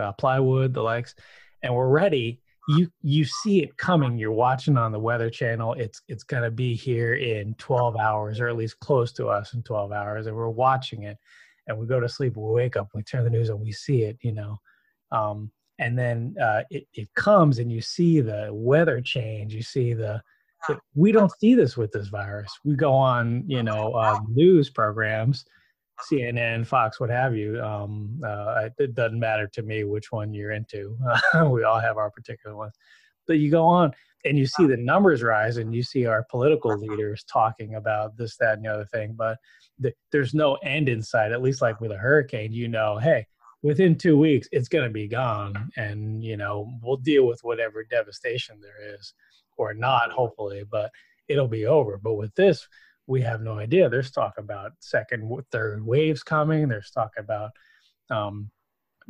uh, 0.00 0.12
plywood, 0.12 0.72
the 0.72 0.82
likes, 0.82 1.14
and 1.62 1.74
we're 1.74 1.88
ready. 1.88 2.40
You 2.68 2.88
you 3.02 3.24
see 3.24 3.62
it 3.62 3.76
coming. 3.76 4.16
You're 4.16 4.32
watching 4.32 4.78
on 4.78 4.92
the 4.92 4.98
Weather 4.98 5.28
Channel. 5.28 5.74
It's 5.74 6.00
it's 6.08 6.22
gonna 6.22 6.50
be 6.50 6.74
here 6.74 7.14
in 7.14 7.54
12 7.54 7.96
hours, 7.96 8.40
or 8.40 8.48
at 8.48 8.56
least 8.56 8.78
close 8.78 9.12
to 9.14 9.26
us 9.26 9.54
in 9.54 9.62
12 9.64 9.90
hours, 9.92 10.26
and 10.26 10.36
we're 10.36 10.48
watching 10.48 11.02
it. 11.02 11.18
And 11.66 11.78
we 11.78 11.86
go 11.86 11.98
to 11.98 12.08
sleep. 12.08 12.36
We 12.36 12.44
wake 12.44 12.76
up. 12.76 12.88
We 12.94 13.02
turn 13.02 13.24
the 13.24 13.30
news 13.30 13.50
on. 13.50 13.60
We 13.60 13.72
see 13.72 14.02
it. 14.02 14.18
You 14.22 14.32
know, 14.32 14.58
um, 15.10 15.50
and 15.78 15.98
then 15.98 16.34
uh, 16.40 16.62
it, 16.70 16.86
it 16.94 17.12
comes 17.14 17.58
and 17.58 17.70
you 17.70 17.80
see 17.80 18.20
the 18.20 18.48
weather 18.52 19.00
change 19.00 19.54
you 19.54 19.62
see 19.62 19.92
the 19.92 20.22
we 20.94 21.12
don't 21.12 21.32
see 21.40 21.54
this 21.54 21.76
with 21.76 21.92
this 21.92 22.08
virus. 22.08 22.50
We 22.64 22.74
go 22.74 22.92
on 22.92 23.44
you 23.46 23.62
know 23.62 23.92
uh, 23.92 24.18
news 24.28 24.70
programs 24.70 25.44
cnn 26.10 26.66
fox 26.66 26.98
what 26.98 27.10
have 27.10 27.36
you. 27.36 27.62
Um, 27.62 28.20
uh, 28.26 28.68
it 28.78 28.94
doesn't 28.94 29.18
matter 29.18 29.46
to 29.52 29.62
me 29.62 29.84
which 29.84 30.10
one 30.10 30.34
you're 30.34 30.52
into. 30.52 30.96
We 31.50 31.62
all 31.64 31.78
have 31.78 31.98
our 31.98 32.10
particular 32.10 32.56
ones. 32.56 32.74
But 33.26 33.38
you 33.38 33.50
go 33.50 33.64
on 33.64 33.92
and 34.24 34.36
you 34.36 34.46
see 34.46 34.66
the 34.66 34.76
numbers 34.76 35.22
rise 35.22 35.56
and 35.56 35.74
you 35.74 35.82
see 35.82 36.06
our 36.06 36.24
political 36.30 36.76
leaders 36.76 37.24
talking 37.24 37.76
about 37.76 38.16
this 38.16 38.36
that 38.38 38.54
and 38.54 38.64
the 38.64 38.72
other 38.72 38.84
thing. 38.86 39.14
But 39.16 39.38
the, 39.78 39.92
there's 40.12 40.34
no 40.34 40.54
end 40.56 40.88
in 40.88 41.02
sight 41.02 41.32
at 41.32 41.42
least 41.42 41.62
like 41.62 41.80
with 41.80 41.92
a 41.92 41.96
hurricane 41.96 42.52
you 42.52 42.68
know 42.68 42.98
hey 42.98 43.26
within 43.64 43.96
two 43.96 44.16
weeks 44.16 44.48
it's 44.52 44.68
going 44.68 44.84
to 44.84 44.90
be 44.90 45.08
gone 45.08 45.70
and 45.76 46.22
you 46.22 46.36
know 46.36 46.70
we'll 46.82 46.98
deal 46.98 47.26
with 47.26 47.40
whatever 47.42 47.82
devastation 47.82 48.60
there 48.60 48.94
is 48.94 49.14
or 49.56 49.74
not 49.74 50.12
hopefully 50.12 50.62
but 50.70 50.90
it'll 51.28 51.48
be 51.48 51.66
over. 51.66 51.98
But 51.98 52.14
with 52.14 52.34
this 52.34 52.66
we 53.06 53.20
have 53.20 53.42
no 53.42 53.58
idea. 53.58 53.88
There's 53.88 54.10
talk 54.10 54.34
about 54.38 54.72
second 54.80 55.30
third 55.50 55.84
waves 55.84 56.22
coming. 56.22 56.68
There's 56.68 56.90
talk 56.90 57.12
about 57.18 57.50
um, 58.10 58.50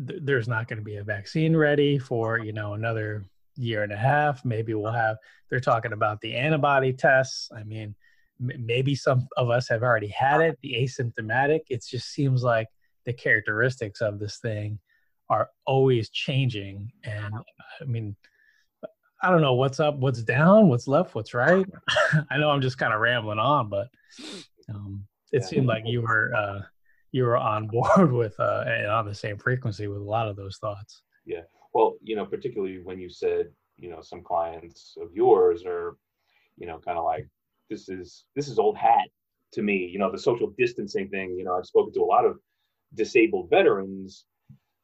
th- 0.05 0.21
there's 0.25 0.49
not 0.49 0.67
going 0.67 0.79
to 0.79 0.85
be 0.85 0.97
a 0.97 1.05
vaccine 1.05 1.57
ready 1.57 1.99
for 1.99 2.39
you 2.39 2.53
know 2.53 2.75
another 2.75 3.25
year 3.57 3.83
and 3.83 3.93
a 3.93 3.97
half. 3.97 4.45
Maybe 4.45 4.75
we'll 4.75 4.93
have 4.93 5.17
they're 5.49 5.61
talking 5.61 5.93
about 5.93 6.21
the 6.21 6.35
antibody 6.35 6.93
tests. 6.93 7.51
I 7.57 7.63
mean 7.65 7.95
m- 8.41 8.67
maybe 8.67 8.95
some 8.95 9.29
of 9.37 9.51
us 9.51 9.69
have 9.69 9.83
already 9.83 10.09
had 10.09 10.41
it 10.41 10.59
the 10.63 10.75
asymptomatic. 10.75 11.61
It 11.69 11.85
just 11.89 12.09
seems 12.11 12.43
like 12.43 12.69
the 13.05 13.13
characteristics 13.13 14.01
of 14.01 14.19
this 14.19 14.39
thing 14.39 14.79
are 15.31 15.51
always 15.67 16.11
changing. 16.11 16.93
And 17.05 17.35
i 17.81 17.85
mean 17.85 18.17
i 19.23 19.31
don't 19.31 19.41
know 19.41 19.55
what's 19.55 19.81
up 19.81 19.97
what's 19.97 20.23
down 20.23 20.69
what's 20.69 20.87
left 20.87 21.15
what's 21.15 21.35
right. 21.35 21.67
I 22.31 22.39
know 22.39 22.51
i'm 22.51 22.61
just 22.61 22.79
kind 22.79 22.93
of 22.93 23.01
rambling 23.01 23.39
on 23.39 23.69
but 23.69 23.89
um, 24.69 25.05
it 25.33 25.43
yeah. 25.43 25.47
seemed 25.47 25.67
like 25.67 25.83
you 25.87 26.03
were 26.03 26.35
uh, 26.35 26.61
you 27.13 27.25
were 27.25 27.37
on 27.37 27.67
board 27.73 28.13
with 28.13 28.39
uh, 28.39 28.65
and 28.67 28.87
on 28.87 29.07
the 29.07 29.15
same 29.15 29.39
frequency 29.39 29.89
with 29.89 29.99
a 29.99 30.05
lot 30.05 30.29
of 30.29 30.37
those 30.37 30.59
thoughts. 30.59 31.03
Yeah. 31.25 31.43
Well 31.73 31.97
you 32.03 32.17
know 32.17 32.27
particularly 32.27 32.79
when 32.83 33.01
you 33.01 33.09
said 33.09 33.51
you 33.77 33.91
know 33.91 34.01
some 34.01 34.23
clients 34.23 34.97
of 35.01 35.09
yours 35.13 35.65
are 35.67 35.97
you 36.57 36.67
know 36.67 36.79
kind 36.79 36.99
of 36.99 37.05
like 37.05 37.29
this 37.71 37.89
is 37.89 38.25
this 38.37 38.49
is 38.49 38.59
old 38.59 38.77
hat 38.77 39.09
to 39.53 39.63
me. 39.63 39.89
You 39.93 39.99
know 39.99 40.13
the 40.13 40.19
social 40.19 40.53
distancing 40.59 41.09
thing 41.09 41.35
you 41.37 41.45
know 41.45 41.57
i've 41.57 41.67
spoken 41.67 41.93
to 41.95 42.03
a 42.03 42.13
lot 42.15 42.25
of 42.25 42.39
disabled 42.95 43.51
veterans, 43.51 44.25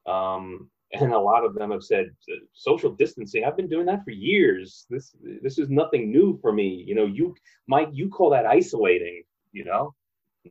um, 0.07 0.71
and 0.93 1.13
a 1.13 1.19
lot 1.19 1.45
of 1.45 1.55
them 1.55 1.71
have 1.71 1.85
said 1.85 2.07
social 2.53 2.91
distancing. 2.91 3.45
I've 3.45 3.57
been 3.57 3.69
doing 3.69 3.87
that 3.87 4.05
for 4.05 4.11
years. 4.11 4.87
This 4.91 5.15
this 5.43 5.59
is 5.59 5.69
nothing 5.71 6.11
new 6.11 6.39
for 6.43 6.53
me. 6.53 6.85
You 6.87 6.95
know, 6.95 7.07
you 7.07 7.35
Mike, 7.69 7.91
you 7.93 8.09
call 8.09 8.31
that 8.31 8.47
isolating. 8.47 9.23
You 9.53 9.65
know, 9.65 9.95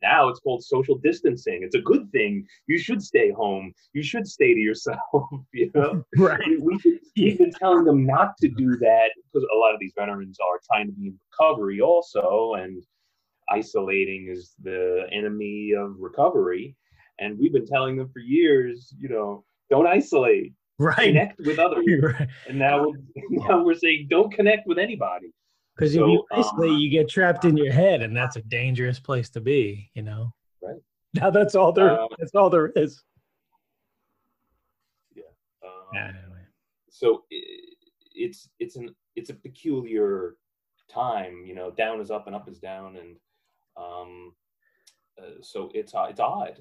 now 0.02 0.30
it's 0.30 0.40
called 0.40 0.64
social 0.64 0.98
distancing. 0.98 1.62
It's 1.64 1.76
a 1.76 1.82
good 1.82 2.12
thing. 2.12 2.46
You 2.68 2.78
should 2.78 3.02
stay 3.02 3.32
home. 3.32 3.74
You 3.94 4.04
should 4.04 4.28
stay 4.28 4.54
to 4.54 4.60
yourself. 4.60 5.00
You 5.52 5.72
know, 5.74 6.04
right? 6.18 6.40
We, 6.62 6.74
have 7.30 7.38
been 7.38 7.52
telling 7.52 7.84
them 7.84 8.06
not 8.06 8.38
to 8.38 8.48
do 8.48 8.78
that 8.78 9.10
because 9.16 9.48
a 9.52 9.58
lot 9.58 9.74
of 9.74 9.80
these 9.80 9.94
veterans 9.98 10.38
are 10.40 10.60
trying 10.72 10.88
to 10.88 10.94
be 10.94 11.08
in 11.08 11.20
recovery 11.32 11.82
also, 11.82 12.54
and 12.54 12.84
isolating 13.50 14.28
is 14.30 14.54
the 14.62 15.08
enemy 15.12 15.74
of 15.76 15.96
recovery. 16.00 16.76
And 17.20 17.38
we've 17.38 17.54
been 17.54 17.66
telling 17.66 17.98
them 17.98 18.10
for 18.10 18.20
years, 18.20 18.94
you 18.98 19.10
know, 19.10 19.44
don't 19.70 19.88
isolate, 19.88 20.54
right? 20.78 20.96
Connect 20.96 21.40
with 21.40 21.60
others. 21.60 21.86
Right. 22.02 22.28
And 22.48 22.58
now, 22.58 22.88
we're, 22.88 22.96
now 23.30 23.64
we're 23.64 23.76
saying 23.76 24.08
don't 24.10 24.34
connect 24.34 24.68
with 24.68 24.78
anybody. 24.78 25.32
Because 25.76 25.94
so, 25.94 26.04
if 26.04 26.10
you 26.10 26.26
isolate, 26.32 26.72
um, 26.72 26.78
you 26.78 26.90
get 26.90 27.10
trapped 27.10 27.46
in 27.46 27.56
your 27.56 27.72
head, 27.72 28.02
and 28.02 28.16
that's 28.16 28.36
a 28.36 28.42
dangerous 28.42 29.00
place 29.00 29.30
to 29.32 29.42
be. 29.42 29.90
You 29.94 30.04
know. 30.04 30.34
Right. 30.62 30.76
Now 31.16 31.32
that's 31.32 31.56
all 31.56 31.72
there. 31.72 32.00
Um, 32.00 32.10
that's 32.20 32.36
all 32.36 32.52
there 32.52 32.68
is. 32.76 33.04
Yeah. 35.16 35.24
Um, 35.66 35.72
yeah 35.92 36.10
anyway. 36.10 36.44
So 36.92 37.24
it, 37.32 37.78
it's 38.14 38.48
it's 38.60 38.76
an 38.76 38.94
it's 39.16 39.32
a 39.32 39.34
peculiar 39.34 40.36
time. 40.88 41.46
You 41.48 41.56
know, 41.56 41.72
down 41.72 42.00
is 42.00 42.12
up 42.12 42.28
and 42.28 42.36
up 42.36 42.48
is 42.48 42.60
down, 42.60 42.98
and 42.98 43.16
um, 43.76 44.34
uh, 45.18 45.42
so 45.42 45.72
it's 45.74 45.96
uh, 45.96 46.06
it's 46.12 46.20
odd 46.20 46.60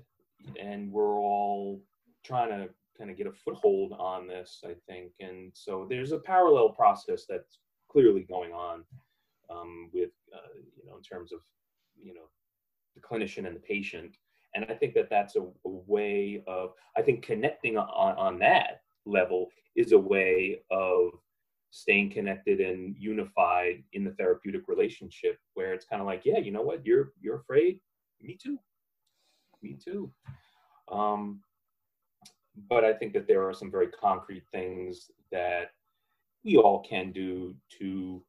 and 0.61 0.91
we're 0.93 1.19
all 1.19 1.83
trying 2.25 2.51
to 2.51 2.69
kind 2.97 3.11
of 3.11 3.17
get 3.17 3.27
a 3.27 3.33
foothold 3.33 3.93
on 3.99 4.27
this, 4.27 4.63
I 4.65 4.75
think. 4.89 5.13
And 5.21 5.53
so 5.55 5.87
there's 5.89 6.13
a 6.13 6.19
parallel 6.19 6.71
process 6.71 7.25
that's 7.29 7.59
clearly 7.91 8.23
going 8.23 8.53
on 8.53 8.85
um, 9.51 9.91
with, 9.93 10.11
uh, 10.35 10.59
you 10.77 10.85
know, 10.87 10.97
in 10.97 11.03
terms 11.03 11.33
of, 11.33 11.41
you 11.97 12.15
know, 12.15 12.29
the 12.95 13.01
clinician 13.01 13.47
and 13.47 13.57
the 13.57 13.61
patient. 13.61 14.17
And 14.55 14.65
I 14.69 14.75
think 14.75 14.95
that 14.95 15.11
that's 15.11 15.37
a, 15.37 15.43
a 15.43 15.71
way 15.87 16.43
of, 16.47 16.73
I 16.97 17.03
think 17.03 17.25
connecting 17.25 17.77
on, 17.77 18.17
on 18.17 18.39
that 18.41 18.81
level 19.07 19.49
is 19.77 19.93
a 19.93 19.99
way 19.99 20.61
of 20.71 21.11
staying 21.71 22.11
connected 22.11 22.61
and 22.61 22.97
unified 22.99 23.85
in 23.93 24.03
the 24.05 24.13
therapeutic 24.13 24.63
relationship 24.69 25.39
where 25.55 25.73
it's 25.73 25.85
kind 25.85 26.01
of 26.01 26.07
like, 26.07 26.23
yeah, 26.25 26.39
you 26.39 26.51
know 26.51 26.63
what, 26.63 26.85
you're, 26.85 27.13
you're 27.21 27.37
afraid. 27.37 27.79
Me 28.21 28.37
too 28.43 28.59
me 29.63 29.77
too. 29.83 30.11
Um, 30.91 31.41
but 32.69 32.85
I 32.85 32.93
think 32.93 33.13
that 33.13 33.27
there 33.27 33.47
are 33.49 33.55
some 33.55 33.71
very 33.71 33.89
concrete 33.89 34.45
things 34.51 35.11
that 35.31 35.71
we 36.45 36.57
all 36.57 36.83
can 36.83 37.13
do 37.13 37.55
to 37.79 38.23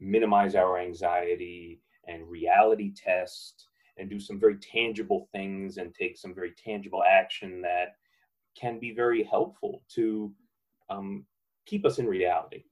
minimize 0.00 0.54
our 0.54 0.78
anxiety 0.78 1.80
and 2.06 2.28
reality 2.28 2.92
test 2.94 3.66
and 3.98 4.08
do 4.08 4.18
some 4.18 4.40
very 4.40 4.56
tangible 4.56 5.28
things 5.32 5.76
and 5.76 5.94
take 5.94 6.16
some 6.16 6.34
very 6.34 6.52
tangible 6.52 7.02
action 7.08 7.60
that 7.60 7.96
can 8.58 8.78
be 8.78 8.92
very 8.92 9.22
helpful 9.22 9.82
to 9.94 10.32
um, 10.88 11.24
keep 11.66 11.84
us 11.84 11.98
in 11.98 12.06
reality. 12.06 12.64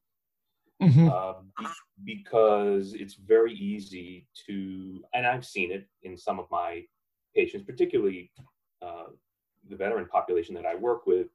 Mm-hmm. 0.83 1.09
Uh, 1.09 1.69
because 2.05 2.95
it's 2.95 3.15
very 3.15 3.53
easy 3.53 4.27
to, 4.47 5.03
and 5.13 5.27
I've 5.27 5.45
seen 5.45 5.73
it 5.73 5.89
in 6.03 6.17
some 6.17 6.39
of 6.39 6.47
my 6.51 6.85
patients, 7.35 7.65
particularly 7.65 8.31
uh, 8.83 9.05
the 9.69 9.77
veteran 9.77 10.07
population 10.07 10.55
that 10.55 10.67
I 10.67 10.75
work 10.75 11.07
with, 11.07 11.29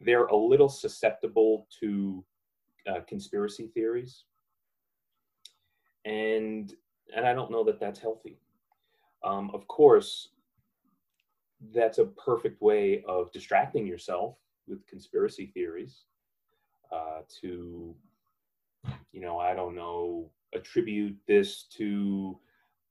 they're 0.00 0.26
a 0.26 0.36
little 0.36 0.68
susceptible 0.68 1.66
to 1.80 2.24
uh, 2.88 3.00
conspiracy 3.06 3.70
theories, 3.74 4.24
and 6.04 6.74
and 7.14 7.26
I 7.26 7.34
don't 7.34 7.50
know 7.50 7.64
that 7.64 7.78
that's 7.78 8.00
healthy. 8.00 8.38
Um, 9.24 9.50
of 9.54 9.68
course, 9.68 10.30
that's 11.74 11.98
a 11.98 12.06
perfect 12.06 12.60
way 12.60 13.04
of 13.06 13.30
distracting 13.32 13.86
yourself 13.86 14.36
with 14.66 14.86
conspiracy 14.86 15.50
theories 15.54 16.04
uh, 16.90 17.20
to, 17.40 17.94
you 19.12 19.20
know, 19.20 19.38
I 19.38 19.54
don't 19.54 19.76
know, 19.76 20.30
attribute 20.54 21.16
this 21.26 21.64
to 21.76 22.38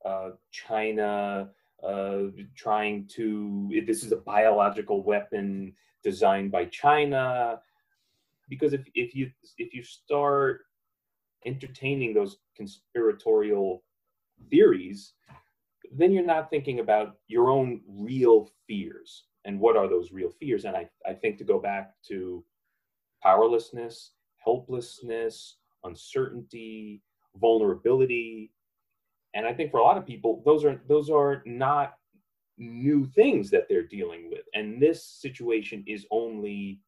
uh, 0.05 0.29
China 0.51 1.49
uh, 1.83 2.23
trying 2.55 3.07
to, 3.15 3.83
this 3.85 4.03
is 4.03 4.11
a 4.11 4.17
biological 4.17 5.03
weapon 5.03 5.73
designed 6.03 6.51
by 6.51 6.65
China. 6.65 7.59
Because 8.49 8.73
if, 8.73 8.81
if 8.95 9.15
you 9.15 9.31
if 9.57 9.73
you 9.73 9.83
start 9.83 10.61
entertaining 11.45 12.13
those 12.13 12.37
conspiratorial 12.57 13.83
theories, 14.49 15.13
then 15.91 16.11
you're 16.11 16.25
not 16.25 16.49
thinking 16.49 16.79
about 16.79 17.15
your 17.27 17.49
own 17.49 17.81
real 17.87 18.49
fears 18.67 19.25
and 19.45 19.59
what 19.59 19.77
are 19.77 19.87
those 19.87 20.11
real 20.11 20.29
fears. 20.29 20.65
And 20.65 20.75
I, 20.75 20.89
I 21.07 21.13
think 21.13 21.37
to 21.37 21.43
go 21.43 21.59
back 21.59 21.93
to 22.09 22.43
powerlessness, 23.23 24.11
helplessness, 24.43 25.57
uncertainty, 25.83 27.01
vulnerability. 27.35 28.51
And 29.33 29.45
I 29.45 29.53
think 29.53 29.71
for 29.71 29.79
a 29.79 29.83
lot 29.83 29.97
of 29.97 30.05
people, 30.05 30.41
those 30.45 30.65
are 30.65 30.81
those 30.87 31.09
are 31.09 31.41
not 31.45 31.93
new 32.57 33.05
things 33.05 33.49
that 33.49 33.67
they're 33.69 33.87
dealing 33.87 34.29
with. 34.29 34.45
And 34.53 34.81
this 34.81 35.03
situation 35.03 35.83
is 35.87 36.05
only 36.11 36.79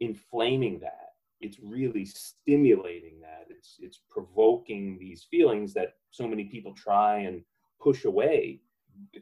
inflaming 0.00 0.78
that. 0.80 1.10
It's 1.40 1.58
really 1.60 2.04
stimulating 2.04 3.20
that. 3.20 3.46
It's 3.50 3.76
it's 3.80 4.00
provoking 4.08 4.98
these 4.98 5.26
feelings 5.30 5.74
that 5.74 5.94
so 6.10 6.28
many 6.28 6.44
people 6.44 6.74
try 6.74 7.18
and 7.18 7.42
push 7.80 8.04
away 8.04 8.60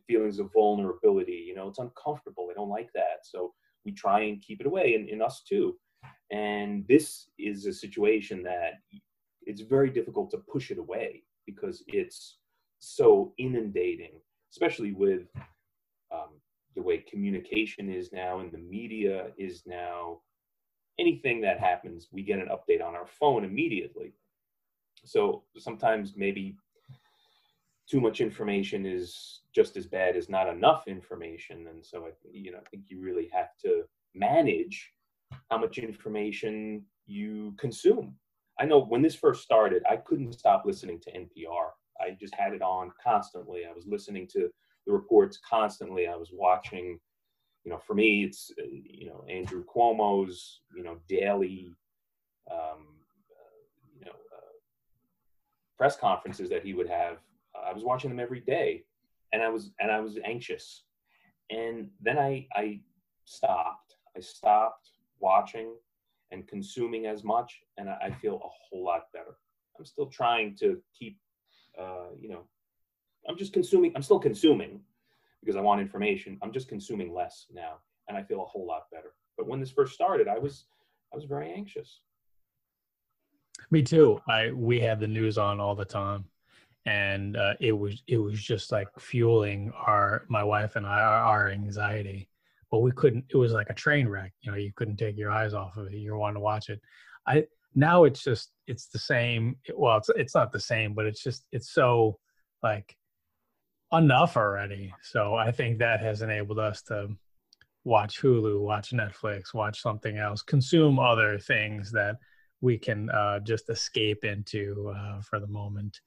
feelings 0.07 0.39
of 0.39 0.53
vulnerability 0.53 1.45
you 1.47 1.55
know 1.55 1.69
it's 1.69 1.79
uncomfortable 1.79 2.47
they 2.47 2.55
don't 2.55 2.69
like 2.69 2.91
that 2.93 3.21
so 3.23 3.53
we 3.85 3.93
try 3.93 4.21
and 4.21 4.43
keep 4.43 4.61
it 4.61 4.67
away 4.67 4.95
and 4.95 5.09
in 5.09 5.23
us 5.23 5.43
too 5.49 5.77
and 6.31 6.87
this 6.89 7.29
is 7.39 7.67
a 7.67 7.73
situation 7.73 8.43
that 8.43 8.75
it's 9.43 9.63
very 9.63 9.91
difficult 9.91 10.31
to 10.31 10.39
push 10.39 10.71
it 10.71 10.79
away 10.79 11.23
because 11.51 11.83
it's 11.89 12.39
so 12.79 13.33
inundating 13.39 14.13
especially 14.51 14.93
with 14.93 15.23
um, 16.13 16.41
the 16.75 16.83
way 16.83 16.99
communication 16.99 17.91
is 17.91 18.13
now 18.13 18.41
and 18.41 18.53
the 18.53 18.59
media 18.59 19.29
is 19.39 19.63
now. 19.67 20.21
Anything 20.99 21.41
that 21.43 21.59
happens 21.59 22.09
we 22.13 22.23
get 22.23 22.41
an 22.41 22.49
update 22.49 22.85
on 22.85 22.95
our 22.95 23.07
phone 23.07 23.45
immediately. 23.45 24.13
So 25.05 25.45
sometimes 25.57 26.15
maybe 26.17 26.57
too 27.89 28.01
much 28.01 28.21
information 28.21 28.85
is 28.85 29.41
just 29.55 29.77
as 29.77 29.87
bad 29.87 30.15
as 30.15 30.29
not 30.29 30.49
enough 30.49 30.87
information. 30.87 31.69
And 31.69 31.85
so 31.85 32.07
i 32.07 32.11
you 32.33 32.53
know 32.53 32.59
i 32.59 32.69
think 32.71 32.85
you 32.89 33.01
really 33.01 33.31
have 33.33 33.57
to 33.65 33.85
manage 34.15 34.93
how 35.51 35.59
much 35.59 35.79
information 35.79 36.85
you 37.07 37.55
consume 37.59 38.15
i 38.61 38.65
know 38.65 38.81
when 38.81 39.03
this 39.03 39.15
first 39.15 39.43
started 39.43 39.83
i 39.91 39.97
couldn't 39.97 40.33
stop 40.33 40.63
listening 40.65 41.01
to 41.01 41.11
npr 41.13 41.71
i 42.01 42.17
just 42.19 42.35
had 42.35 42.53
it 42.53 42.63
on 42.63 42.91
constantly. 43.03 43.65
I 43.67 43.73
was 43.73 43.87
listening 43.87 44.27
to 44.33 44.49
the 44.87 44.93
reports 44.93 45.39
constantly. 45.49 46.07
I 46.07 46.17
was 46.17 46.31
watching 46.33 46.99
you 47.65 47.71
know 47.71 47.79
for 47.79 47.95
me 47.95 48.25
it's 48.25 48.51
uh, 48.59 48.65
you 48.71 49.07
know 49.07 49.25
andrew 49.29 49.65
cuomo's 49.65 50.63
you 50.75 50.83
know 50.83 50.97
daily 51.09 51.75
um, 52.51 52.87
uh, 53.31 53.61
you 53.99 54.07
know 54.07 54.13
uh, 54.13 54.53
press 55.77 55.97
conferences 55.97 56.49
that 56.51 56.65
he 56.65 56.75
would 56.75 56.89
have. 56.89 57.19
I 57.55 57.73
was 57.73 57.85
watching 57.85 58.11
them 58.11 58.21
every 58.21 58.41
day, 58.41 58.85
and 59.33 59.43
I 59.43 59.49
was 59.49 59.73
and 59.81 59.91
I 59.91 60.01
was 60.01 60.19
anxious. 60.25 60.85
And 61.51 61.89
then 62.01 62.19
I 62.19 62.47
I 62.55 62.81
stopped. 63.25 63.97
I 64.17 64.21
stopped 64.21 64.91
watching 65.19 65.75
and 66.33 66.47
consuming 66.47 67.07
as 67.07 67.25
much, 67.25 67.61
and 67.77 67.89
I, 67.89 67.97
I 68.05 68.11
feel 68.11 68.37
a 68.37 68.49
whole 68.49 68.85
lot 68.85 69.05
better. 69.13 69.37
I'm 69.79 69.85
still 69.85 70.07
trying 70.07 70.57
to 70.57 70.81
keep, 70.97 71.19
uh, 71.79 72.11
you 72.19 72.29
know, 72.29 72.45
I'm 73.29 73.37
just 73.37 73.53
consuming. 73.53 73.93
I'm 73.95 74.03
still 74.03 74.19
consuming 74.19 74.81
because 75.41 75.57
I 75.57 75.61
want 75.61 75.81
information. 75.81 76.39
I'm 76.43 76.53
just 76.53 76.69
consuming 76.69 77.13
less 77.13 77.47
now, 77.53 77.79
and 78.09 78.17
I 78.17 78.23
feel 78.23 78.43
a 78.43 78.47
whole 78.47 78.67
lot 78.67 78.85
better. 78.93 79.15
But 79.37 79.47
when 79.47 79.61
this 79.61 79.71
first 79.71 79.95
started, 79.95 80.29
I 80.29 80.39
was 80.39 80.67
I 81.13 81.17
was 81.17 81.25
very 81.25 81.53
anxious. 81.53 82.01
Me 83.71 83.83
too. 83.83 84.21
I 84.29 84.51
we 84.53 84.81
had 84.81 85.01
the 85.01 85.09
news 85.09 85.39
on 85.39 85.61
all 85.61 85.75
the 85.75 85.85
time 85.85 86.25
and 86.87 87.37
uh, 87.37 87.55
it 87.61 87.73
was 87.73 88.03
it 88.07 88.17
was 88.17 88.43
just 88.43 88.73
like 88.73 88.89
fueling 88.99 89.73
our 89.77 90.25
my 90.29 90.43
wife 90.43 90.77
and 90.77 90.87
I 90.87 91.01
our 91.01 91.51
anxiety. 91.51 92.29
But 92.71 92.81
we 92.81 92.93
couldn't. 92.93 93.25
It 93.31 93.37
was 93.37 93.53
like 93.53 93.71
a 93.71 93.75
train 93.75 94.09
wreck. 94.09 94.33
You 94.43 94.53
know, 94.53 94.59
you 94.59 94.73
couldn't 94.75 94.97
take 94.97 95.17
your 95.17 95.31
eyes 95.31 95.55
off 95.55 95.77
of 95.77 95.89
it. 95.89 95.95
You 95.95 96.17
wanted 96.17 96.35
to 96.35 96.41
watch 96.41 96.69
it. 96.69 96.81
I 97.27 97.47
now 97.75 98.05
it's 98.05 98.23
just 98.23 98.53
it's 98.67 98.87
the 98.87 98.99
same. 98.99 99.57
Well, 99.75 99.99
it's 99.99 100.11
it's 100.17 100.35
not 100.35 100.53
the 100.53 100.61
same, 100.61 100.95
but 100.95 101.07
it's 101.07 101.23
just 101.23 101.47
it's 101.53 101.73
so 101.73 102.19
like 102.63 102.97
enough 103.93 104.37
already. 104.37 104.95
So 105.03 105.35
I 105.35 105.51
think 105.51 105.79
that 105.79 106.01
has 106.01 106.23
enabled 106.23 106.59
us 106.59 106.83
to 106.83 107.09
watch 107.85 108.21
Hulu, 108.21 108.61
watch 108.61 108.91
Netflix, 108.91 109.55
watch 109.55 109.81
something 109.81 110.19
else, 110.19 110.43
consume 110.43 110.99
other 110.99 111.39
things 111.39 111.91
that 111.93 112.17
we 112.61 112.79
can 112.79 113.11
uh, 113.11 113.41
just 113.41 113.71
escape 113.71 114.25
into 114.25 114.93
uh, 114.97 115.21
for 115.23 115.41
the 115.41 115.47
moment 115.47 116.01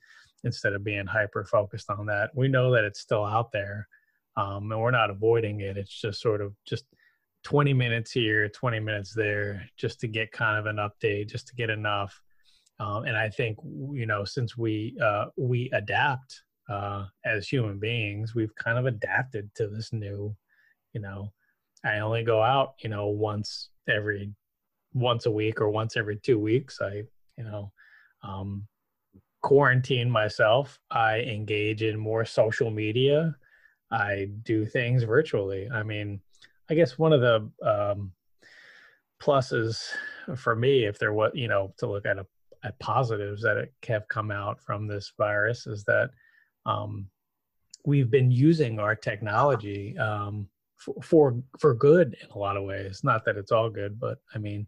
instead 0.43 0.73
of 0.73 0.83
being 0.83 1.05
hyper 1.05 1.43
focused 1.43 1.89
on 1.89 2.05
that. 2.05 2.29
We 2.35 2.47
know 2.47 2.71
that 2.73 2.83
it's 2.83 2.99
still 2.99 3.25
out 3.25 3.51
there, 3.51 3.87
um, 4.35 4.71
and 4.71 4.81
we're 4.81 4.91
not 4.91 5.09
avoiding 5.09 5.61
it. 5.61 5.77
It's 5.77 6.01
just 6.01 6.21
sort 6.21 6.41
of 6.41 6.53
just 6.65 6.85
20 7.43 7.73
minutes 7.73 8.11
here, 8.11 8.49
20 8.49 8.79
minutes 8.79 9.13
there, 9.13 9.67
just 9.77 9.99
to 10.01 10.07
get 10.07 10.31
kind 10.31 10.57
of 10.57 10.65
an 10.65 10.77
update, 10.77 11.29
just 11.29 11.47
to 11.47 11.55
get 11.55 11.69
enough. 11.69 12.19
Um, 12.79 13.05
and 13.05 13.15
I 13.15 13.29
think 13.29 13.57
you 13.91 14.05
know, 14.05 14.25
since 14.25 14.57
we 14.57 14.97
uh, 15.01 15.25
we 15.37 15.69
adapt 15.73 16.41
uh, 16.69 17.05
as 17.25 17.47
human 17.47 17.79
beings, 17.79 18.33
we've 18.33 18.55
kind 18.55 18.77
of 18.77 18.85
adapted 18.85 19.53
to 19.55 19.67
this 19.67 19.93
new. 19.93 20.35
You 20.93 21.01
know, 21.01 21.31
I 21.85 21.99
only 21.99 22.23
go 22.23 22.41
out, 22.41 22.73
you 22.81 22.89
know, 22.89 23.07
once 23.07 23.69
every 23.87 24.33
once 24.93 25.25
a 25.25 25.31
week 25.31 25.59
or 25.61 25.69
once 25.69 25.97
every 25.97 26.17
two 26.17 26.39
weeks. 26.39 26.79
I, 26.81 27.03
you 27.37 27.43
know, 27.43 27.71
um, 28.23 28.67
quarantine 29.41 30.09
myself. 30.09 30.79
I 30.89 31.19
engage 31.19 31.83
in 31.83 31.97
more 31.97 32.25
social 32.25 32.71
media. 32.71 33.35
I 33.93 34.29
do 34.41 34.65
things 34.65 35.03
virtually. 35.03 35.69
I 35.71 35.83
mean, 35.83 36.19
I 36.69 36.73
guess 36.73 36.97
one 36.97 37.13
of 37.13 37.21
the 37.21 37.49
um, 37.65 38.11
pluses 39.21 39.89
for 40.35 40.55
me, 40.55 40.85
if 40.85 40.97
there 40.97 41.13
was, 41.13 41.31
you 41.35 41.47
know, 41.47 41.73
to 41.77 41.87
look 41.87 42.05
at 42.05 42.17
a, 42.17 42.25
at 42.63 42.79
positives 42.79 43.43
that 43.43 43.69
have 43.87 44.07
come 44.07 44.31
out 44.31 44.59
from 44.59 44.87
this 44.87 45.13
virus, 45.17 45.67
is 45.67 45.83
that 45.83 46.09
um, 46.65 47.07
we've 47.85 48.09
been 48.09 48.31
using 48.31 48.79
our 48.79 48.95
technology 48.95 49.97
um, 49.97 50.47
for, 50.77 50.95
for 51.01 51.43
for 51.59 51.75
good 51.75 52.15
in 52.21 52.29
a 52.31 52.37
lot 52.37 52.57
of 52.57 52.63
ways. 52.63 53.01
Not 53.03 53.25
that 53.25 53.37
it's 53.37 53.51
all 53.51 53.69
good, 53.69 53.99
but 53.99 54.17
I 54.33 54.39
mean, 54.39 54.65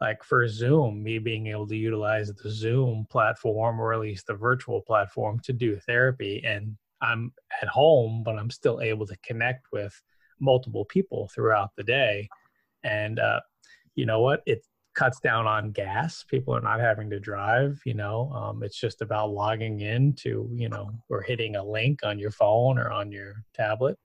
like 0.00 0.22
for 0.22 0.46
Zoom, 0.46 1.02
me 1.02 1.18
being 1.18 1.48
able 1.48 1.66
to 1.68 1.76
utilize 1.76 2.32
the 2.32 2.50
Zoom 2.50 3.06
platform 3.10 3.80
or 3.80 3.92
at 3.92 4.00
least 4.00 4.26
the 4.26 4.34
virtual 4.34 4.80
platform 4.80 5.40
to 5.40 5.52
do 5.52 5.76
therapy. 5.80 6.42
And 6.46 6.76
I'm 7.02 7.32
at 7.62 7.68
home, 7.68 8.22
but 8.24 8.38
I'm 8.38 8.50
still 8.50 8.80
able 8.80 9.06
to 9.06 9.16
connect 9.24 9.66
with 9.72 10.00
multiple 10.40 10.84
people 10.86 11.30
throughout 11.34 11.70
the 11.76 11.84
day. 11.84 12.28
And 12.82 13.18
uh, 13.18 13.40
you 13.94 14.06
know 14.06 14.20
what? 14.20 14.42
It 14.46 14.64
cuts 14.94 15.20
down 15.20 15.46
on 15.46 15.70
gas. 15.70 16.24
People 16.28 16.54
are 16.54 16.60
not 16.60 16.80
having 16.80 17.10
to 17.10 17.20
drive, 17.20 17.80
you 17.84 17.94
know. 17.94 18.30
Um, 18.32 18.62
it's 18.62 18.78
just 18.78 19.02
about 19.02 19.30
logging 19.30 19.80
in 19.80 20.14
to, 20.20 20.48
you 20.52 20.68
know, 20.68 20.90
or 21.08 21.22
hitting 21.22 21.56
a 21.56 21.64
link 21.64 22.00
on 22.04 22.18
your 22.18 22.30
phone 22.30 22.78
or 22.78 22.90
on 22.90 23.12
your 23.12 23.44
tablet. 23.54 23.98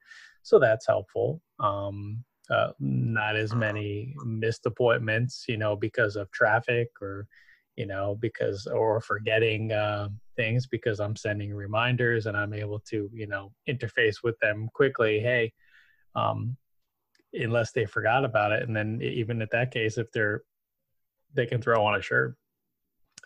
So 0.43 0.60
that's 0.60 0.86
helpful. 0.86 1.41
Um, 1.60 2.23
uh, 2.49 2.71
not 2.79 3.36
as 3.36 3.55
many 3.55 4.13
missed 4.23 4.65
appointments, 4.67 5.45
you 5.47 5.58
know, 5.58 5.75
because 5.75 6.15
of 6.15 6.31
traffic 6.31 6.89
or, 7.01 7.27
you 7.75 7.88
know, 7.88 8.15
because 8.19 8.67
or 8.67 9.01
forgetting 9.01 9.71
uh, 9.71 10.10
things 10.36 10.67
because 10.67 11.00
I'm 11.00 11.15
sending 11.15 11.54
reminders 11.54 12.26
and 12.26 12.38
I'm 12.38 12.54
able 12.54 12.80
to, 12.91 13.10
you 13.13 13.28
know, 13.28 13.52
interface 13.67 14.17
with 14.24 14.38
them 14.39 14.69
quickly. 14.74 15.19
Hey, 15.19 15.54
um, 16.15 16.58
unless 17.34 17.71
they 17.71 17.86
forgot 17.86 18.26
about 18.26 18.52
it, 18.52 18.63
and 18.63 18.76
then 18.76 19.02
even 19.02 19.41
at 19.41 19.52
that 19.52 19.71
case, 19.71 19.98
if 19.98 20.12
they're 20.12 20.43
they 21.34 21.45
can 21.45 21.62
throw 21.62 21.84
on 21.84 21.95
a 21.95 22.02
shirt, 22.02 22.36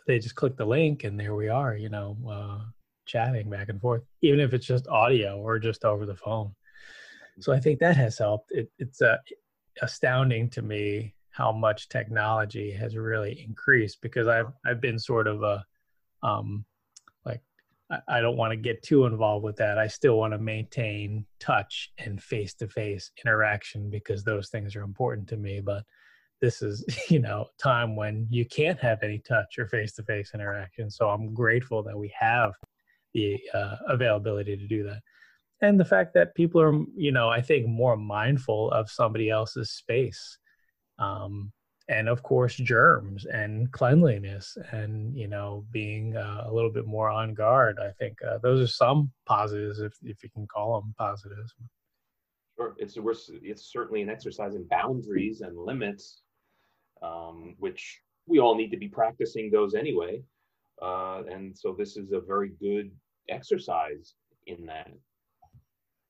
they 0.07 0.19
just 0.19 0.35
click 0.35 0.57
the 0.57 0.65
link 0.65 1.03
and 1.03 1.19
there 1.19 1.35
we 1.35 1.47
are, 1.47 1.75
you 1.75 1.89
know, 1.89 2.17
uh, 2.27 2.59
chatting 3.05 3.49
back 3.49 3.69
and 3.69 3.79
forth, 3.79 4.01
even 4.21 4.39
if 4.39 4.53
it's 4.53 4.65
just 4.65 4.87
audio 4.87 5.37
or 5.37 5.59
just 5.59 5.85
over 5.85 6.05
the 6.05 6.15
phone. 6.15 6.53
So 7.39 7.53
I 7.53 7.59
think 7.59 7.79
that 7.79 7.95
has 7.95 8.17
helped. 8.17 8.51
It, 8.51 8.69
it's 8.79 9.01
uh, 9.01 9.17
astounding 9.81 10.49
to 10.51 10.61
me 10.61 11.13
how 11.29 11.51
much 11.51 11.89
technology 11.89 12.71
has 12.71 12.97
really 12.97 13.43
increased 13.47 14.01
because 14.01 14.27
I've 14.27 14.51
I've 14.65 14.81
been 14.81 14.99
sort 14.99 15.27
of 15.27 15.43
a 15.43 15.63
um, 16.21 16.65
I, 18.07 18.21
don't 18.21 18.37
want 18.37 18.51
to 18.51 18.57
get 18.57 18.83
too 18.83 19.05
involved 19.05 19.43
with 19.43 19.55
that. 19.57 19.79
I 19.79 19.87
still 19.87 20.17
want 20.17 20.33
to 20.33 20.37
maintain 20.37 21.25
touch 21.39 21.91
and 21.97 22.21
face 22.21 22.53
to 22.55 22.67
face 22.67 23.11
interaction 23.25 23.89
because 23.89 24.23
those 24.23 24.49
things 24.49 24.75
are 24.75 24.83
important 24.83 25.27
to 25.29 25.37
me. 25.37 25.59
But 25.59 25.83
this 26.41 26.61
is 26.61 26.85
you 27.09 27.19
know 27.19 27.47
time 27.57 27.95
when 27.95 28.27
you 28.29 28.45
can't 28.45 28.79
have 28.79 29.03
any 29.03 29.19
touch 29.19 29.57
or 29.57 29.67
face 29.67 29.93
to 29.93 30.03
face 30.03 30.31
interaction. 30.33 30.89
So 30.89 31.09
I'm 31.09 31.33
grateful 31.33 31.83
that 31.83 31.97
we 31.97 32.13
have 32.17 32.53
the 33.13 33.39
uh, 33.53 33.77
availability 33.87 34.55
to 34.55 34.67
do 34.67 34.83
that 34.83 35.01
and 35.61 35.79
the 35.79 35.85
fact 35.85 36.13
that 36.13 36.35
people 36.35 36.61
are 36.61 36.73
you 36.95 37.11
know 37.11 37.29
i 37.29 37.41
think 37.41 37.67
more 37.67 37.97
mindful 37.97 38.71
of 38.71 38.89
somebody 38.89 39.29
else's 39.29 39.71
space 39.71 40.37
um, 40.99 41.51
and 41.89 42.07
of 42.07 42.23
course 42.23 42.55
germs 42.55 43.25
and 43.25 43.71
cleanliness 43.71 44.57
and 44.71 45.15
you 45.17 45.27
know 45.27 45.65
being 45.71 46.15
uh, 46.15 46.43
a 46.45 46.53
little 46.53 46.71
bit 46.71 46.85
more 46.85 47.09
on 47.09 47.33
guard 47.33 47.77
i 47.81 47.91
think 47.99 48.17
uh, 48.23 48.37
those 48.37 48.61
are 48.61 48.71
some 48.71 49.11
positives 49.25 49.79
if, 49.79 49.93
if 50.03 50.23
you 50.23 50.29
can 50.29 50.47
call 50.47 50.79
them 50.79 50.93
positives. 50.97 51.53
Sure. 52.55 52.75
It's 52.77 52.97
it's 53.41 53.71
certainly 53.71 54.01
an 54.01 54.09
exercise 54.09 54.55
in 54.55 54.65
boundaries 54.65 55.41
and 55.41 55.57
limits 55.57 56.21
um, 57.01 57.55
which 57.57 58.01
we 58.25 58.39
all 58.39 58.55
need 58.55 58.69
to 58.71 58.77
be 58.77 58.89
practicing 58.89 59.49
those 59.49 59.75
anyway 59.75 60.21
uh, 60.81 61.23
and 61.29 61.57
so 61.57 61.75
this 61.77 61.97
is 61.97 62.11
a 62.11 62.19
very 62.19 62.51
good 62.61 62.91
exercise 63.29 64.13
in 64.47 64.65
that. 64.65 64.91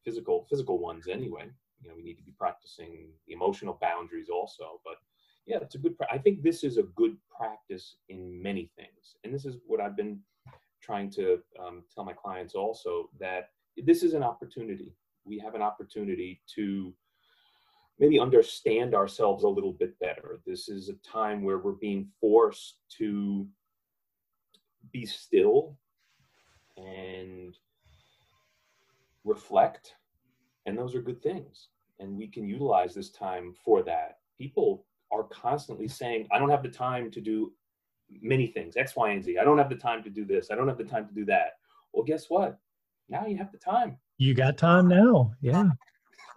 Physical 0.06 0.46
physical 0.50 0.80
ones 0.80 1.08
anyway. 1.08 1.50
You 1.82 1.90
know 1.90 1.96
we 1.96 2.04
need 2.04 2.16
to 2.16 2.24
be 2.24 2.34
practicing 2.38 3.10
emotional 3.28 3.78
boundaries 3.82 4.30
also 4.30 4.82
but 4.84 4.96
yeah, 5.50 5.58
it's 5.64 5.74
a 5.74 5.80
good. 5.80 5.96
I 6.12 6.20
think 6.20 6.44
this 6.44 6.64
is 6.64 6.78
a 6.78 6.84
good 6.84 7.18
practice 7.36 7.96
in 8.08 8.40
many 8.40 8.70
things, 8.76 9.16
and 9.24 9.34
this 9.34 9.46
is 9.46 9.58
what 9.66 9.82
I've 9.82 9.98
been 9.98 10.20
trying 10.80 11.10
to 11.14 11.40
um, 11.60 11.82
tell 11.94 12.06
my 12.06 12.14
clients 12.14 12.54
also 12.54 13.10
that 13.20 13.50
this 13.76 14.04
is 14.04 14.14
an 14.14 14.22
opportunity. 14.22 14.94
We 15.26 15.40
have 15.40 15.56
an 15.56 15.64
opportunity 15.64 16.44
to 16.56 16.94
maybe 17.98 18.20
understand 18.20 18.94
ourselves 18.94 19.44
a 19.44 19.50
little 19.50 19.74
bit 19.74 19.98
better. 20.00 20.40
This 20.46 20.70
is 20.70 20.88
a 20.88 20.94
time 20.98 21.42
where 21.42 21.58
we're 21.58 21.72
being 21.72 22.08
forced 22.22 22.76
to 23.00 23.48
be 24.94 25.08
still 25.08 25.76
and 26.78 27.58
reflect, 29.26 29.96
and 30.68 30.78
those 30.78 30.94
are 30.94 31.02
good 31.02 31.24
things. 31.24 31.70
And 32.00 32.16
we 32.16 32.28
can 32.28 32.48
utilize 32.48 32.94
this 32.94 33.10
time 33.10 33.56
for 33.66 33.82
that. 33.84 34.20
People 34.38 34.86
are 35.12 35.24
constantly 35.24 35.88
saying, 35.88 36.28
I 36.32 36.40
don't 36.40 36.50
have 36.50 36.64
the 36.64 36.70
time 36.70 37.12
to 37.12 37.22
do 37.22 37.52
many 38.22 38.48
things, 38.48 38.76
X, 38.78 38.96
Y, 38.96 39.12
and 39.12 39.24
Z. 39.24 39.38
I 39.38 39.44
don't 39.44 39.58
have 39.58 39.70
the 39.70 39.76
time 39.76 40.04
to 40.04 40.10
do 40.10 40.26
this. 40.26 40.50
I 40.52 40.56
don't 40.56 40.68
have 40.68 40.78
the 40.78 40.84
time 40.84 41.08
to 41.08 41.14
do 41.14 41.26
that. 41.26 41.54
Well, 41.94 42.04
guess 42.04 42.30
what? 42.30 42.60
Now 43.08 43.26
you 43.26 43.38
have 43.38 43.52
the 43.52 43.58
time. 43.58 43.98
You 44.18 44.34
got 44.34 44.58
time 44.58 44.88
now. 44.88 45.34
Yeah. 45.42 45.70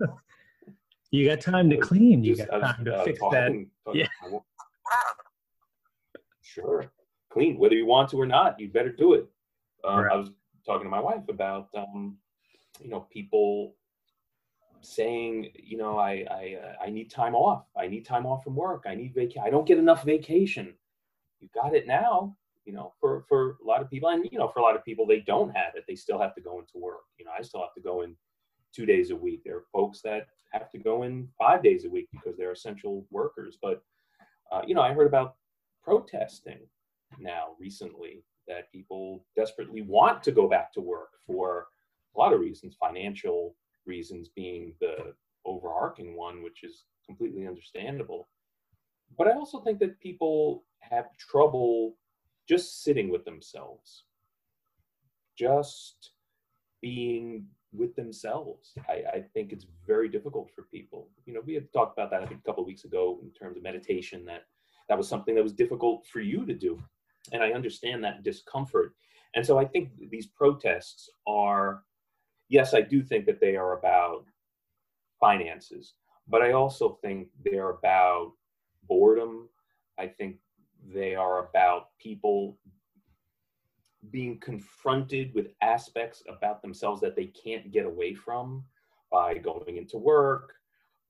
you 1.11 1.29
got 1.29 1.41
time 1.41 1.69
to 1.71 1.77
clean. 1.77 2.25
You 2.25 2.37
Just, 2.37 2.49
got 2.49 2.61
time 2.61 2.85
to 2.85 2.97
uh, 2.97 3.05
fix 3.05 3.19
talking, 3.19 3.71
that. 3.85 3.85
Talking, 3.85 4.01
yeah. 4.01 4.39
Sure. 6.43 6.91
Clean, 7.31 7.59
whether 7.59 7.75
you 7.75 7.87
want 7.87 8.11
to 8.11 8.17
or 8.17 8.27
not, 8.27 8.61
you 8.61 8.69
better 8.71 8.93
do 8.93 9.15
it. 9.15 9.27
Um, 9.85 10.01
right. 10.01 10.13
I 10.13 10.17
was 10.17 10.31
talking 10.67 10.85
to 10.85 10.91
my 10.91 11.01
wife 11.01 11.29
about, 11.29 11.69
um, 11.77 12.17
you 12.81 12.91
know, 12.91 13.01
people 13.11 13.75
saying, 14.83 15.51
you 15.55 15.77
know, 15.77 15.99
I 15.99 16.27
I 16.31 16.57
uh, 16.63 16.85
I 16.85 16.91
need 16.91 17.11
time 17.11 17.35
off. 17.35 17.67
I 17.77 17.87
need 17.87 18.05
time 18.05 18.27
off 18.27 18.45
from 18.45 18.55
work. 18.55 18.85
I 18.87 18.95
need 18.95 19.15
vacation. 19.15 19.43
I 19.45 19.51
don't 19.51 19.67
get 19.67 19.79
enough 19.79 20.05
vacation. 20.05 20.75
You 21.41 21.49
got 21.55 21.75
it 21.75 21.87
now. 21.87 22.37
You 22.65 22.73
know, 22.73 22.93
for 23.01 23.25
for 23.29 23.57
a 23.63 23.67
lot 23.67 23.81
of 23.81 23.91
people, 23.91 24.09
and 24.11 24.29
you 24.31 24.39
know, 24.39 24.49
for 24.49 24.61
a 24.61 24.63
lot 24.63 24.77
of 24.77 24.85
people, 24.85 25.07
they 25.07 25.21
don't 25.21 25.55
have 25.57 25.75
it. 25.75 25.85
They 25.89 25.95
still 25.95 26.21
have 26.21 26.35
to 26.35 26.41
go 26.41 26.59
into 26.59 26.79
work. 26.79 27.03
You 27.19 27.25
know, 27.25 27.33
I 27.37 27.43
still 27.43 27.61
have 27.61 27.75
to 27.75 27.81
go 27.81 28.03
in 28.03 28.15
two 28.73 28.87
days 28.87 29.11
a 29.11 29.17
week. 29.17 29.43
There 29.45 29.57
are 29.57 29.65
folks 29.73 30.01
that 30.03 30.27
have 30.53 30.71
to 30.71 30.79
go 30.79 31.03
in 31.03 31.29
five 31.39 31.63
days 31.63 31.85
a 31.85 31.91
week 31.91 32.09
because 32.13 32.37
they're 32.37 32.53
essential 32.53 33.07
workers. 33.11 33.59
But 33.61 33.83
uh, 34.51 34.63
you 34.67 34.75
know, 34.75 34.83
I 34.83 34.93
heard 34.93 35.07
about 35.07 35.37
protesting 35.83 36.59
now 37.19 37.57
recently 37.59 38.23
that 38.49 38.71
people 38.73 39.25
desperately 39.37 39.83
want 39.83 40.23
to 40.23 40.33
go 40.33 40.49
back 40.49 40.73
to 40.73 40.81
work 40.81 41.11
for 41.27 41.67
a 42.15 42.19
lot 42.19 42.33
of 42.33 42.41
reasons, 42.41 42.77
financial 42.79 43.55
reasons 43.87 44.29
being 44.29 44.75
the 44.81 45.15
overarching 45.45 46.17
one, 46.17 46.43
which 46.43 46.63
is 46.63 46.85
completely 47.07 47.47
understandable. 47.47 48.29
But 49.17 49.29
I 49.29 49.33
also 49.33 49.61
think 49.61 49.79
that 49.81 50.01
people 50.01 50.65
have 50.81 51.07
trouble 51.19 51.97
just 52.49 52.83
sitting 52.83 53.11
with 53.11 53.25
themselves, 53.25 54.05
just 55.39 56.13
being 56.81 57.47
with 57.73 57.95
themselves. 57.97 58.73
I, 58.89 59.03
I, 59.15 59.25
think 59.33 59.53
it's 59.53 59.67
very 59.87 60.09
difficult 60.09 60.51
for 60.55 60.63
people. 60.65 61.09
You 61.25 61.35
know, 61.35 61.41
we 61.45 61.55
had 61.55 61.73
talked 61.73 61.97
about 61.97 62.11
that 62.11 62.23
I 62.23 62.27
think 62.27 62.41
a 62.41 62.45
couple 62.45 62.63
of 62.63 62.67
weeks 62.67 62.85
ago 62.85 63.21
in 63.23 63.31
terms 63.31 63.57
of 63.57 63.63
meditation. 63.63 64.25
That 64.27 64.43
that 64.89 64.99
was 64.99 65.09
something 65.09 65.35
that 65.35 65.43
was 65.43 65.53
difficult 65.53 66.07
for 66.07 66.21
you 66.21 66.45
to 66.45 66.55
do, 66.55 66.83
and 67.33 67.43
I 67.43 67.53
understand 67.53 68.05
that 68.05 68.23
discomfort. 68.23 68.95
And 69.35 69.47
so 69.47 69.59
I 69.59 69.65
think 69.65 69.91
these 70.11 70.27
protests 70.27 71.09
are 71.27 71.83
yes, 72.53 72.75
I 72.75 72.83
do 72.83 73.03
think 73.03 73.25
that 73.27 73.41
they 73.41 73.57
are 73.57 73.79
about 73.79 74.27
finances, 75.19 75.95
but 76.29 76.43
I 76.43 76.53
also 76.53 76.99
think 77.01 77.29
they're 77.43 77.71
about 77.71 78.33
boredom. 78.87 79.49
I 79.99 80.07
think 80.07 80.37
they 80.95 81.15
are 81.15 81.49
about 81.49 81.89
people 81.99 82.59
being 84.11 84.39
confronted 84.41 85.33
with 85.35 85.47
aspects 85.63 86.23
about 86.29 86.61
themselves 86.61 87.01
that 87.01 87.17
they 87.17 87.27
can't 87.27 87.73
get 87.73 87.87
away 87.87 88.13
from 88.13 88.65
by 89.11 89.39
going 89.39 89.79
into 89.79 89.97
work, 89.97 90.53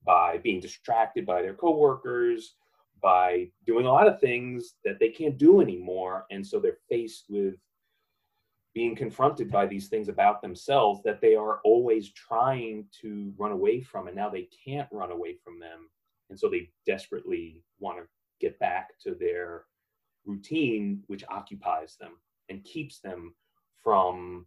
by 0.04 0.38
being 0.38 0.60
distracted 0.60 1.26
by 1.26 1.42
their 1.42 1.54
coworkers, 1.54 2.54
by 3.02 3.48
doing 3.66 3.86
a 3.86 3.92
lot 3.92 4.06
of 4.06 4.20
things 4.20 4.74
that 4.84 5.00
they 5.00 5.08
can't 5.08 5.38
do 5.38 5.60
anymore. 5.60 6.24
And 6.30 6.46
so 6.46 6.60
they're 6.60 6.78
faced 6.88 7.24
with 7.28 7.54
being 8.74 8.96
confronted 8.96 9.50
by 9.50 9.66
these 9.66 9.88
things 9.88 10.08
about 10.08 10.40
themselves 10.40 11.02
that 11.04 11.20
they 11.20 11.34
are 11.34 11.60
always 11.64 12.10
trying 12.12 12.86
to 13.02 13.32
run 13.36 13.52
away 13.52 13.80
from 13.80 14.06
and 14.06 14.16
now 14.16 14.30
they 14.30 14.48
can't 14.64 14.88
run 14.90 15.10
away 15.10 15.36
from 15.44 15.60
them. 15.60 15.90
And 16.30 16.38
so 16.38 16.48
they 16.48 16.70
desperately 16.86 17.62
want 17.80 17.98
to 17.98 18.04
get 18.40 18.58
back 18.58 18.98
to 19.00 19.14
their 19.14 19.64
routine 20.24 21.02
which 21.08 21.24
occupies 21.28 21.96
them 22.00 22.12
and 22.48 22.64
keeps 22.64 23.00
them 23.00 23.34
from 23.82 24.46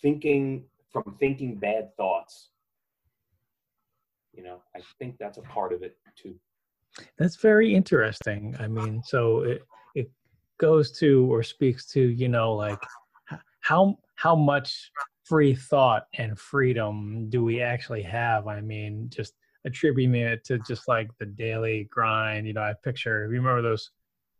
thinking 0.00 0.64
from 0.90 1.16
thinking 1.18 1.56
bad 1.56 1.94
thoughts. 1.96 2.50
You 4.32 4.44
know 4.44 4.62
i 4.74 4.80
think 4.98 5.16
that's 5.18 5.38
a 5.38 5.42
part 5.42 5.72
of 5.72 5.82
it 5.82 5.96
too. 6.16 6.34
That's 7.18 7.36
very 7.36 7.74
interesting. 7.74 8.56
I 8.58 8.68
mean 8.68 9.02
so 9.04 9.40
it 9.40 9.62
it 9.94 10.10
goes 10.58 10.90
to 10.98 11.30
or 11.32 11.42
speaks 11.42 11.86
to 11.86 12.00
you 12.00 12.28
know 12.28 12.54
like 12.54 12.78
how 13.68 13.98
how 14.14 14.34
much 14.34 14.90
free 15.24 15.54
thought 15.54 16.06
and 16.14 16.38
freedom 16.38 17.28
do 17.28 17.44
we 17.44 17.60
actually 17.60 18.02
have? 18.02 18.46
I 18.46 18.62
mean, 18.62 19.10
just 19.10 19.34
attributing 19.66 20.14
it 20.14 20.42
to 20.46 20.58
just 20.60 20.88
like 20.88 21.10
the 21.18 21.26
daily 21.26 21.86
grind. 21.90 22.46
You 22.46 22.54
know, 22.54 22.62
I 22.62 22.72
picture. 22.82 23.24
You 23.24 23.32
remember 23.32 23.60
those 23.60 23.90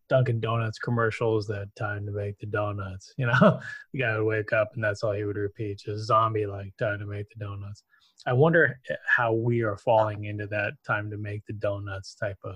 Dunkin' 0.09 0.41
Donuts 0.41 0.79
commercials 0.79 1.47
that 1.49 1.69
time 1.77 2.07
to 2.07 2.13
make 2.13 2.39
the 2.39 2.47
donuts. 2.47 3.13
You 3.19 3.27
know, 3.27 3.61
you 3.93 4.01
gotta 4.01 4.25
wake 4.25 4.55
up 4.55 4.71
and 4.75 4.83
that's 4.83 5.05
all 5.05 5.13
he 5.13 5.25
would 5.25 5.37
repeat, 5.37 5.81
just 5.85 6.07
zombie 6.07 6.47
like 6.47 6.75
time 6.79 6.99
to 6.99 7.07
make 7.07 7.29
the 7.29 7.45
donuts. 7.45 7.85
I 8.27 8.33
wonder 8.33 8.81
eh, 8.89 8.95
how 9.07 9.35
we 9.35 9.61
are 9.61 9.77
falling 9.77 10.25
into 10.25 10.47
that 10.47 10.73
time 10.87 11.11
to 11.11 11.19
make 11.19 11.45
the 11.47 11.53
donuts 11.53 12.15
type 12.15 12.39
of 12.45 12.55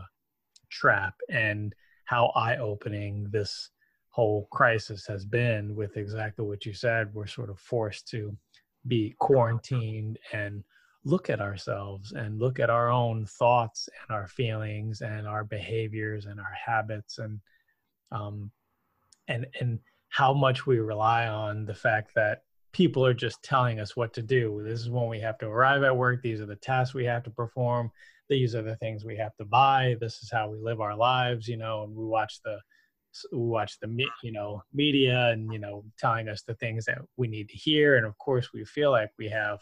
trap 0.70 1.14
and 1.28 1.74
how 2.06 2.32
eye 2.35 2.56
opening 2.56 3.28
this 3.30 3.70
whole 4.12 4.46
crisis 4.53 5.07
has 5.07 5.25
been 5.25 5.75
with 5.75 5.96
exactly 5.96 6.44
what 6.44 6.64
you 6.64 6.75
said. 6.75 7.12
We're 7.12 7.27
sort 7.27 7.51
of 7.51 7.59
forced 7.59 8.07
to 8.09 8.37
be 8.87 9.14
quarantined 9.18 10.18
and 10.33 10.62
look 11.05 11.31
at 11.31 11.40
ourselves 11.40 12.12
and 12.12 12.38
look 12.38 12.61
at 12.61 12.70
our 12.70 12.90
own 12.90 13.27
thoughts 13.27 13.88
and 13.88 14.14
our 14.14 14.29
feelings 14.29 15.01
and 15.01 15.27
our 15.27 15.44
behaviors 15.44 16.27
and 16.27 16.38
our 16.38 16.53
habits 16.53 17.18
and 17.18 17.40
um, 18.12 18.51
and 19.29 19.46
and 19.61 19.79
how 20.11 20.35
much 20.35 20.66
we 20.66 20.79
rely 20.79 21.27
on 21.27 21.64
the 21.64 21.75
fact 21.75 22.14
that 22.14 22.42
people 22.72 23.05
are 23.05 23.14
just 23.14 23.42
telling 23.42 23.81
us 23.81 23.96
what 23.96 24.12
to 24.12 24.22
do. 24.22 24.62
This 24.62 24.81
is 24.81 24.90
when 24.90 25.09
we 25.09 25.20
have 25.20 25.38
to 25.38 25.46
arrive 25.46 25.83
at 25.83 25.96
work. 25.96 26.22
These 26.22 26.40
are 26.42 26.46
the 26.46 26.57
tasks 26.57 26.94
we 26.94 27.07
have 27.07 27.22
to 27.25 27.31
perform. 27.31 27.90
These 28.29 28.55
are 28.55 28.62
the 28.62 28.77
things 28.77 29.05
we 29.05 29.16
have 29.16 29.35
to 29.37 29.46
buy. 29.46 29.96
This 30.01 30.22
is 30.22 30.31
how 30.31 30.51
we 30.51 30.59
live 30.59 30.81
our 30.83 30.96
lives, 30.96 31.48
you 31.48 31.57
know, 31.57 31.85
and 31.85 31.94
we 31.94 32.05
watch 32.05 32.40
the 32.44 32.59
watch 33.33 33.79
the 33.81 34.07
you 34.22 34.33
know 34.33 34.62
media 34.72 35.29
and 35.29 35.53
you 35.53 35.59
know 35.59 35.85
telling 35.98 36.29
us 36.29 36.42
the 36.42 36.55
things 36.55 36.85
that 36.87 36.98
we 37.16 37.29
need 37.29 37.48
to 37.48 37.57
hear. 37.57 37.96
And 37.96 38.07
of 38.07 38.16
course 38.18 38.53
we 38.53 38.64
feel 38.64 38.90
like 38.90 39.11
we 39.18 39.29
have 39.29 39.61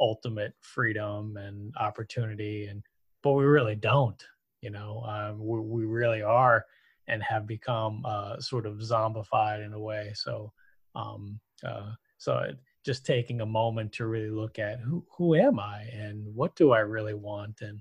ultimate 0.00 0.54
freedom 0.60 1.36
and 1.36 1.72
opportunity 1.78 2.66
and 2.66 2.82
but 3.22 3.32
we 3.32 3.44
really 3.44 3.76
don't 3.76 4.20
you 4.62 4.70
know 4.70 5.04
um, 5.06 5.38
we, 5.38 5.60
we 5.60 5.84
really 5.84 6.22
are 6.22 6.64
and 7.08 7.22
have 7.22 7.46
become 7.46 8.02
uh, 8.04 8.38
sort 8.40 8.66
of 8.66 8.76
zombified 8.78 9.64
in 9.64 9.72
a 9.72 9.80
way. 9.80 10.12
So 10.14 10.52
um, 10.94 11.40
uh, 11.64 11.92
so 12.18 12.52
just 12.84 13.06
taking 13.06 13.40
a 13.40 13.46
moment 13.46 13.92
to 13.92 14.06
really 14.06 14.30
look 14.30 14.58
at 14.58 14.80
who, 14.80 15.04
who 15.16 15.34
am 15.34 15.60
i 15.60 15.82
and 15.92 16.26
what 16.34 16.54
do 16.56 16.72
i 16.72 16.80
really 16.80 17.14
want? 17.14 17.60
And 17.60 17.80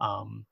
um, 0.00 0.46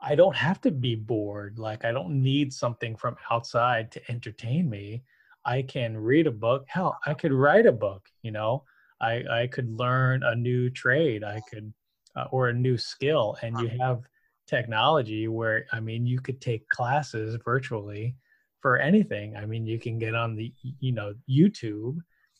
I 0.00 0.14
don't 0.14 0.36
have 0.36 0.60
to 0.62 0.70
be 0.70 0.94
bored. 0.94 1.58
Like 1.58 1.84
I 1.84 1.92
don't 1.92 2.22
need 2.22 2.52
something 2.52 2.96
from 2.96 3.16
outside 3.30 3.90
to 3.92 4.10
entertain 4.10 4.70
me. 4.70 5.02
I 5.44 5.62
can 5.62 5.96
read 5.96 6.26
a 6.26 6.32
book. 6.32 6.64
Hell, 6.68 6.98
I 7.06 7.14
could 7.14 7.32
write 7.32 7.66
a 7.66 7.72
book, 7.72 8.08
you 8.22 8.30
know. 8.30 8.64
I 9.00 9.24
I 9.30 9.46
could 9.46 9.70
learn 9.70 10.22
a 10.22 10.34
new 10.34 10.70
trade. 10.70 11.24
I 11.24 11.40
could 11.50 11.72
uh, 12.16 12.26
or 12.30 12.48
a 12.48 12.54
new 12.54 12.76
skill, 12.76 13.36
and 13.42 13.58
you 13.60 13.68
have 13.80 14.02
technology 14.46 15.28
where 15.28 15.66
I 15.72 15.80
mean 15.80 16.06
you 16.06 16.20
could 16.20 16.40
take 16.40 16.68
classes 16.68 17.36
virtually 17.44 18.16
for 18.60 18.78
anything. 18.78 19.36
I 19.36 19.46
mean 19.46 19.66
you 19.66 19.78
can 19.78 19.98
get 19.98 20.14
on 20.14 20.36
the 20.36 20.52
you 20.80 20.92
know 20.92 21.14
YouTube 21.28 21.98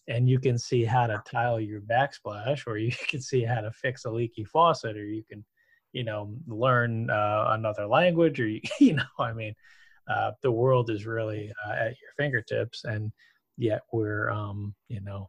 and 0.08 0.28
you 0.28 0.40
can 0.40 0.58
see 0.58 0.84
how 0.84 1.06
to 1.06 1.22
tile 1.30 1.60
your 1.60 1.82
backsplash 1.82 2.66
or 2.66 2.76
you 2.78 2.92
can 3.08 3.20
see 3.20 3.44
how 3.44 3.60
to 3.60 3.70
fix 3.70 4.04
a 4.04 4.10
leaky 4.10 4.44
faucet 4.44 4.96
or 4.96 5.04
you 5.04 5.22
can 5.22 5.44
you 5.98 6.04
know 6.04 6.32
learn 6.46 7.10
uh, 7.10 7.46
another 7.48 7.86
language 7.86 8.38
or 8.38 8.46
you, 8.80 8.92
know 8.92 9.02
i 9.18 9.32
mean 9.32 9.52
uh, 10.08 10.30
the 10.42 10.50
world 10.50 10.88
is 10.90 11.04
really 11.04 11.52
uh, 11.66 11.72
at 11.72 12.00
your 12.00 12.12
fingertips 12.16 12.84
and 12.84 13.10
yet 13.56 13.82
we're 13.92 14.30
um 14.30 14.74
you 14.88 15.00
know 15.00 15.28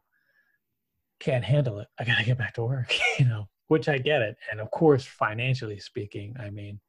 can't 1.18 1.44
handle 1.44 1.80
it. 1.80 1.88
I 1.98 2.04
gotta 2.04 2.24
get 2.24 2.38
back 2.38 2.54
to 2.54 2.62
work 2.62 2.94
you 3.18 3.24
know 3.24 3.48
which 3.66 3.88
i 3.88 3.98
get 3.98 4.22
it. 4.22 4.36
And 4.50 4.60
of 4.60 4.70
course 4.70 5.04
financially 5.04 5.80
speaking 5.80 6.36
i 6.38 6.50
mean 6.50 6.80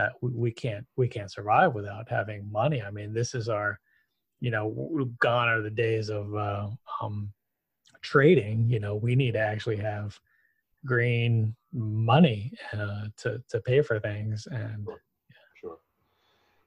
uh, 0.00 0.08
we, 0.22 0.30
we 0.30 0.50
can't 0.50 0.86
we 0.96 1.06
can't 1.06 1.30
survive 1.30 1.74
without 1.74 2.08
having 2.08 2.50
money. 2.50 2.82
I 2.82 2.90
mean 2.90 3.12
this 3.12 3.34
is 3.34 3.50
our 3.50 3.78
you 4.40 4.50
know 4.50 5.12
gone 5.18 5.48
are 5.48 5.60
the 5.60 5.70
days 5.70 6.08
of 6.08 6.34
uh, 6.34 6.68
um, 7.02 7.32
trading. 8.00 8.70
You 8.70 8.80
know 8.80 8.96
we 8.96 9.14
need 9.14 9.32
to 9.32 9.40
actually 9.40 9.76
have 9.76 10.18
green 10.84 11.54
money 11.72 12.52
uh, 12.72 13.06
to 13.16 13.42
to 13.48 13.60
pay 13.60 13.82
for 13.82 14.00
things 14.00 14.46
and 14.50 14.84
sure. 14.84 15.02
sure. 15.60 15.78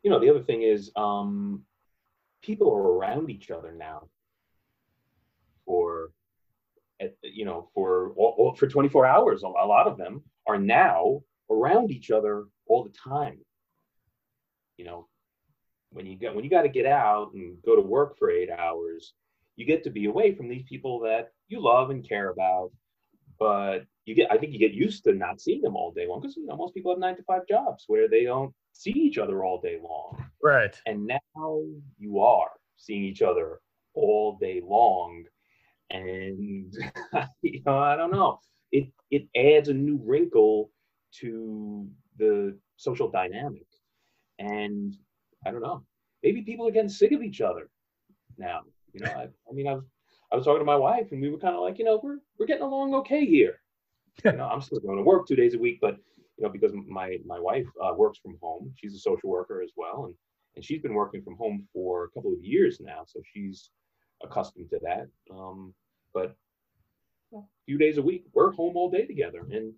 You 0.04 0.12
know 0.12 0.20
the 0.20 0.30
other 0.30 0.44
thing 0.44 0.64
is 0.64 0.92
um 0.96 1.64
people 2.42 2.72
are 2.72 2.94
around 2.94 3.30
each 3.30 3.52
other 3.52 3.74
now 3.74 4.08
for 5.66 6.12
you 7.24 7.46
know 7.46 7.70
for 7.74 8.14
for 8.56 8.68
24 8.68 9.06
hours. 9.06 9.44
A 9.44 9.48
lot 9.48 9.88
of 9.88 9.98
them 9.98 10.24
are 10.48 10.58
now 10.58 11.22
around 11.50 11.92
each 11.92 12.12
other 12.12 12.46
all 12.68 12.84
the 12.84 12.92
time. 12.92 13.40
You 14.78 14.86
know 14.86 15.08
when 15.92 16.06
you 16.06 16.16
get 16.16 16.34
when 16.34 16.44
you 16.44 16.50
got 16.50 16.64
to 16.64 16.70
get 16.70 16.86
out 16.86 17.34
and 17.34 17.58
go 17.66 17.76
to 17.76 17.82
work 17.82 18.18
for 18.18 18.32
eight 18.32 18.50
hours 18.50 19.14
you 19.56 19.66
get 19.66 19.84
to 19.84 19.90
be 19.90 20.06
away 20.06 20.34
from 20.34 20.48
these 20.48 20.64
people 20.68 21.00
that 21.00 21.32
you 21.48 21.62
love 21.62 21.90
and 21.90 22.08
care 22.08 22.30
about 22.30 22.72
but 23.42 23.80
you 24.06 24.14
get 24.14 24.32
i 24.32 24.38
think 24.38 24.54
you 24.54 24.60
get 24.60 24.72
used 24.74 25.04
to 25.04 25.14
not 25.14 25.42
seeing 25.42 25.62
them 25.62 25.76
all 25.76 25.92
day 25.92 26.06
long 26.08 26.22
because 26.22 26.38
you 26.38 26.46
know 26.46 26.56
most 26.56 26.76
people 26.76 26.92
have 26.92 27.00
nine 27.00 27.16
to 27.16 27.24
five 27.24 27.42
jobs 27.48 27.86
where 27.88 28.08
they 28.08 28.24
don't 28.24 28.54
see 28.74 28.92
each 28.92 29.18
other 29.18 29.44
all 29.44 29.60
day 29.60 29.80
long. 29.82 30.26
Right. 30.44 30.76
And 30.86 31.08
now 31.08 31.64
you 31.98 32.20
are 32.20 32.52
seeing 32.78 33.04
each 33.04 33.22
other 33.22 33.60
all 33.94 34.38
day 34.40 34.62
long. 34.64 35.24
And 35.90 36.74
you 37.42 37.62
know 37.66 37.80
i 37.80 37.96
don't 37.96 38.12
know. 38.12 38.40
It 38.72 38.88
it 39.10 39.28
adds 39.36 39.70
a 39.70 39.74
new 39.74 40.00
wrinkle 40.04 40.72
to 41.20 41.88
the 42.18 42.58
social 42.78 43.10
dynamic. 43.10 43.68
And 44.40 44.96
i 45.46 45.52
don't 45.52 45.64
know. 45.64 45.84
Maybe 46.24 46.44
people 46.44 46.68
are 46.68 46.72
getting 46.72 46.90
sick 46.90 47.12
of 47.12 47.24
each 47.24 47.42
other 47.42 47.70
now. 48.38 48.62
You 48.94 49.02
know 49.02 49.12
i, 49.12 49.24
I 49.50 49.54
mean 49.54 49.68
i 49.68 49.74
was 49.74 49.84
i 50.32 50.36
was 50.36 50.46
talking 50.46 50.60
to 50.60 50.66
my 50.66 50.76
wife 50.76 51.08
and 51.12 51.22
we 51.22 51.30
were 51.30 51.38
kind 51.38 51.56
of 51.56 51.62
like 51.62 51.78
you 51.78 51.86
know 51.86 52.00
we're 52.04 52.20
we're 52.38 52.46
getting 52.46 52.64
along 52.64 52.94
okay 52.94 53.26
here 53.26 53.62
you 54.26 54.32
know, 54.34 54.48
I'm 54.48 54.62
still 54.62 54.80
going 54.80 54.98
to 54.98 55.04
work 55.04 55.28
two 55.28 55.36
days 55.36 55.54
a 55.54 55.60
week, 55.60 55.80
but 55.82 55.98
you 56.38 56.44
know, 56.44 56.50
because 56.50 56.72
my 56.88 57.18
my 57.26 57.40
wife 57.40 57.68
uh, 57.82 57.94
works 57.96 58.20
from 58.20 58.38
home, 58.42 58.74
she's 58.76 58.96
a 58.96 59.00
social 59.00 59.30
worker 59.30 59.62
as 59.62 59.72
well, 59.76 60.06
and 60.06 60.16
and 60.56 60.66
she's 60.66 60.82
been 60.82 60.94
working 60.94 61.22
from 61.22 61.38
home 61.38 61.68
for 61.74 62.06
a 62.06 62.10
couple 62.10 62.34
of 62.34 62.44
years 62.44 62.80
now, 62.82 63.04
so 63.06 63.22
she's 63.34 63.70
accustomed 64.24 64.70
to 64.70 64.80
that. 64.84 65.08
Um, 65.34 65.74
but 66.14 66.36
a 67.34 67.40
few 67.66 67.78
days 67.78 67.98
a 67.98 68.02
week, 68.02 68.26
we're 68.34 68.52
home 68.52 68.76
all 68.76 68.90
day 68.90 69.06
together, 69.06 69.46
and 69.50 69.74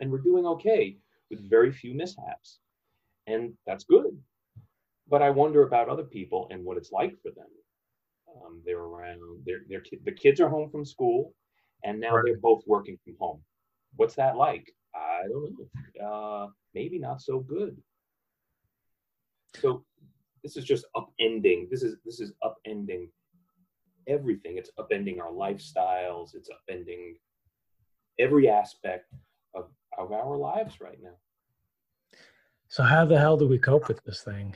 and 0.00 0.10
we're 0.10 0.18
doing 0.18 0.46
okay 0.46 0.96
with 1.30 1.48
very 1.48 1.72
few 1.72 1.94
mishaps, 1.94 2.60
and 3.26 3.52
that's 3.66 3.84
good. 3.84 4.16
But 5.10 5.22
I 5.22 5.30
wonder 5.30 5.62
about 5.62 5.88
other 5.88 6.04
people 6.04 6.48
and 6.50 6.64
what 6.64 6.76
it's 6.76 6.92
like 6.92 7.20
for 7.22 7.30
them. 7.30 7.48
Um, 8.36 8.62
they're 8.64 8.78
around. 8.78 9.20
They're, 9.44 9.60
they're 9.68 9.82
the 10.04 10.12
kids 10.12 10.40
are 10.40 10.48
home 10.48 10.70
from 10.70 10.84
school, 10.84 11.34
and 11.84 12.00
now 12.00 12.14
right. 12.14 12.22
they're 12.24 12.38
both 12.38 12.62
working 12.66 12.98
from 13.04 13.14
home 13.18 13.42
what's 13.96 14.14
that 14.14 14.36
like? 14.36 14.72
I 14.94 15.22
don't 15.28 15.54
know. 15.58 16.06
Uh, 16.06 16.48
maybe 16.74 16.98
not 16.98 17.20
so 17.20 17.40
good. 17.40 17.76
So 19.60 19.84
this 20.42 20.56
is 20.56 20.64
just 20.64 20.86
upending. 20.96 21.68
This 21.70 21.82
is 21.82 21.96
this 22.04 22.20
is 22.20 22.32
upending 22.42 23.08
everything. 24.06 24.56
It's 24.56 24.70
upending 24.78 25.20
our 25.20 25.30
lifestyles. 25.30 26.34
It's 26.34 26.48
upending 26.48 27.14
every 28.18 28.48
aspect 28.48 29.12
of, 29.54 29.68
of 29.96 30.12
our 30.12 30.36
lives 30.36 30.80
right 30.80 30.98
now. 31.02 31.16
So 32.68 32.82
how 32.82 33.04
the 33.04 33.18
hell 33.18 33.36
do 33.36 33.48
we 33.48 33.58
cope 33.58 33.88
with 33.88 34.02
this 34.04 34.22
thing? 34.22 34.54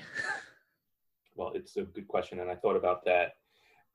well, 1.37 1.53
it's 1.55 1.77
a 1.77 1.83
good 1.83 2.09
question, 2.09 2.41
and 2.41 2.51
I 2.51 2.57
thought 2.57 2.77
about 2.77 3.05
that 3.07 3.33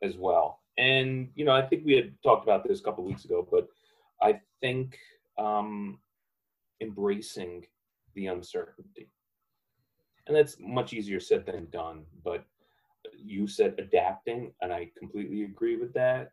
as 0.01 0.17
well. 0.17 0.61
And 0.77 1.29
you 1.35 1.45
know, 1.45 1.53
I 1.53 1.61
think 1.61 1.85
we 1.85 1.95
had 1.95 2.13
talked 2.23 2.43
about 2.43 2.67
this 2.67 2.79
a 2.79 2.83
couple 2.83 3.03
weeks 3.03 3.25
ago, 3.25 3.47
but 3.49 3.67
I 4.21 4.39
think 4.61 4.97
um, 5.37 5.99
embracing 6.81 7.65
the 8.15 8.27
uncertainty. 8.27 9.09
And 10.27 10.35
that's 10.35 10.57
much 10.59 10.93
easier 10.93 11.19
said 11.19 11.45
than 11.45 11.67
done. 11.71 12.03
But 12.23 12.45
you 13.17 13.47
said 13.47 13.75
adapting, 13.77 14.51
and 14.61 14.73
I 14.73 14.91
completely 14.97 15.43
agree 15.43 15.77
with 15.77 15.93
that. 15.93 16.31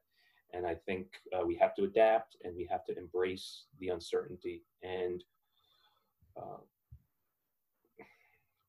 And 0.53 0.66
I 0.66 0.74
think 0.87 1.09
uh, 1.37 1.44
we 1.44 1.57
have 1.57 1.74
to 1.77 1.85
adapt 1.85 2.37
and 2.44 2.55
we 2.57 2.68
have 2.70 2.85
to 2.85 2.96
embrace 2.96 3.64
the 3.81 3.88
uncertainty 3.88 4.62
and 4.83 5.22
uh, 6.37 6.59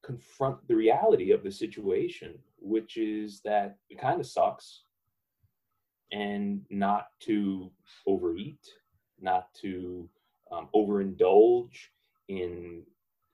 confront 0.04 0.68
the 0.68 0.76
reality 0.76 1.32
of 1.32 1.44
the 1.44 1.52
situation, 1.52 2.40
which 2.60 2.98
is 2.98 3.42
that 3.46 3.78
it 3.90 4.00
kind 4.00 4.20
of 4.20 4.26
sucks 4.26 4.85
and 6.16 6.62
not 6.70 7.08
to 7.20 7.70
overeat, 8.08 8.66
not 9.20 9.54
to 9.62 10.10
um, 10.50 10.70
overindulge 10.74 11.76
in 12.30 12.84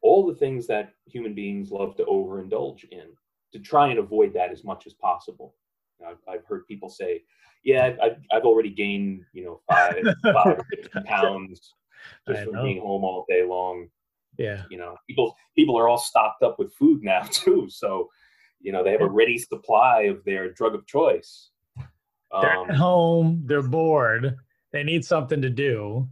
all 0.01 0.25
the 0.25 0.33
things 0.33 0.65
that 0.65 0.93
human 1.05 1.35
beings 1.35 1.69
love 1.69 1.95
to 1.95 2.03
overindulge 2.05 2.85
in 2.89 3.05
to 3.53 3.59
try 3.59 3.89
and 3.89 3.99
avoid 3.99 4.33
that 4.33 4.51
as 4.51 4.63
much 4.63 4.87
as 4.87 4.93
possible. 4.93 5.53
I've, 6.05 6.17
I've 6.27 6.45
heard 6.45 6.65
people 6.65 6.89
say, 6.89 7.21
yeah, 7.63 7.95
I've, 8.01 8.17
I've 8.31 8.45
already 8.45 8.71
gained, 8.71 9.21
you 9.31 9.45
know, 9.45 9.61
five, 9.69 10.03
five 10.33 10.63
pounds 11.05 11.75
just 12.27 12.43
from 12.45 12.63
being 12.63 12.81
home 12.81 13.03
all 13.03 13.25
day 13.29 13.43
long. 13.43 13.89
Yeah. 14.39 14.63
You 14.71 14.79
know, 14.79 14.95
people, 15.07 15.35
people 15.55 15.77
are 15.77 15.87
all 15.87 15.99
stocked 15.99 16.41
up 16.41 16.57
with 16.57 16.73
food 16.73 17.03
now 17.03 17.21
too. 17.31 17.67
So, 17.69 18.09
you 18.59 18.71
know, 18.71 18.83
they 18.83 18.91
have 18.91 19.01
a 19.01 19.09
ready 19.09 19.37
supply 19.37 20.03
of 20.03 20.23
their 20.25 20.51
drug 20.51 20.73
of 20.73 20.87
choice. 20.87 21.51
They're 22.39 22.57
um, 22.57 22.69
at 22.69 22.75
home, 22.75 23.43
they're 23.45 23.61
bored, 23.61 24.37
they 24.71 24.83
need 24.83 25.03
something 25.03 25.41
to 25.41 25.49
do 25.49 26.07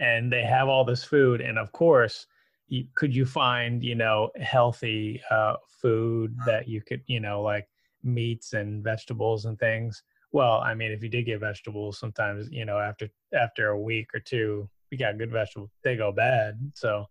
and 0.00 0.32
they 0.32 0.42
have 0.42 0.68
all 0.68 0.84
this 0.84 1.04
food 1.04 1.40
and 1.40 1.58
of 1.58 1.70
course 1.72 2.26
you, 2.68 2.84
could 2.94 3.14
you 3.14 3.24
find 3.24 3.82
you 3.84 3.94
know 3.94 4.30
healthy 4.40 5.20
uh, 5.30 5.54
food 5.68 6.36
that 6.46 6.66
you 6.66 6.80
could 6.80 7.02
you 7.06 7.20
know 7.20 7.42
like 7.42 7.68
meats 8.02 8.52
and 8.54 8.82
vegetables 8.82 9.44
and 9.44 9.58
things? 9.58 10.02
Well 10.32 10.60
i 10.60 10.74
mean 10.74 10.90
if 10.90 11.02
you 11.02 11.08
did 11.08 11.26
get 11.26 11.40
vegetables 11.40 11.98
sometimes 11.98 12.48
you 12.50 12.64
know 12.64 12.78
after 12.78 13.08
after 13.32 13.68
a 13.68 13.80
week 13.80 14.08
or 14.14 14.20
two 14.20 14.68
we 14.90 14.96
got 14.96 15.18
good 15.18 15.30
vegetables 15.30 15.70
they 15.82 15.96
go 15.96 16.12
bad. 16.12 16.58
So 16.74 17.06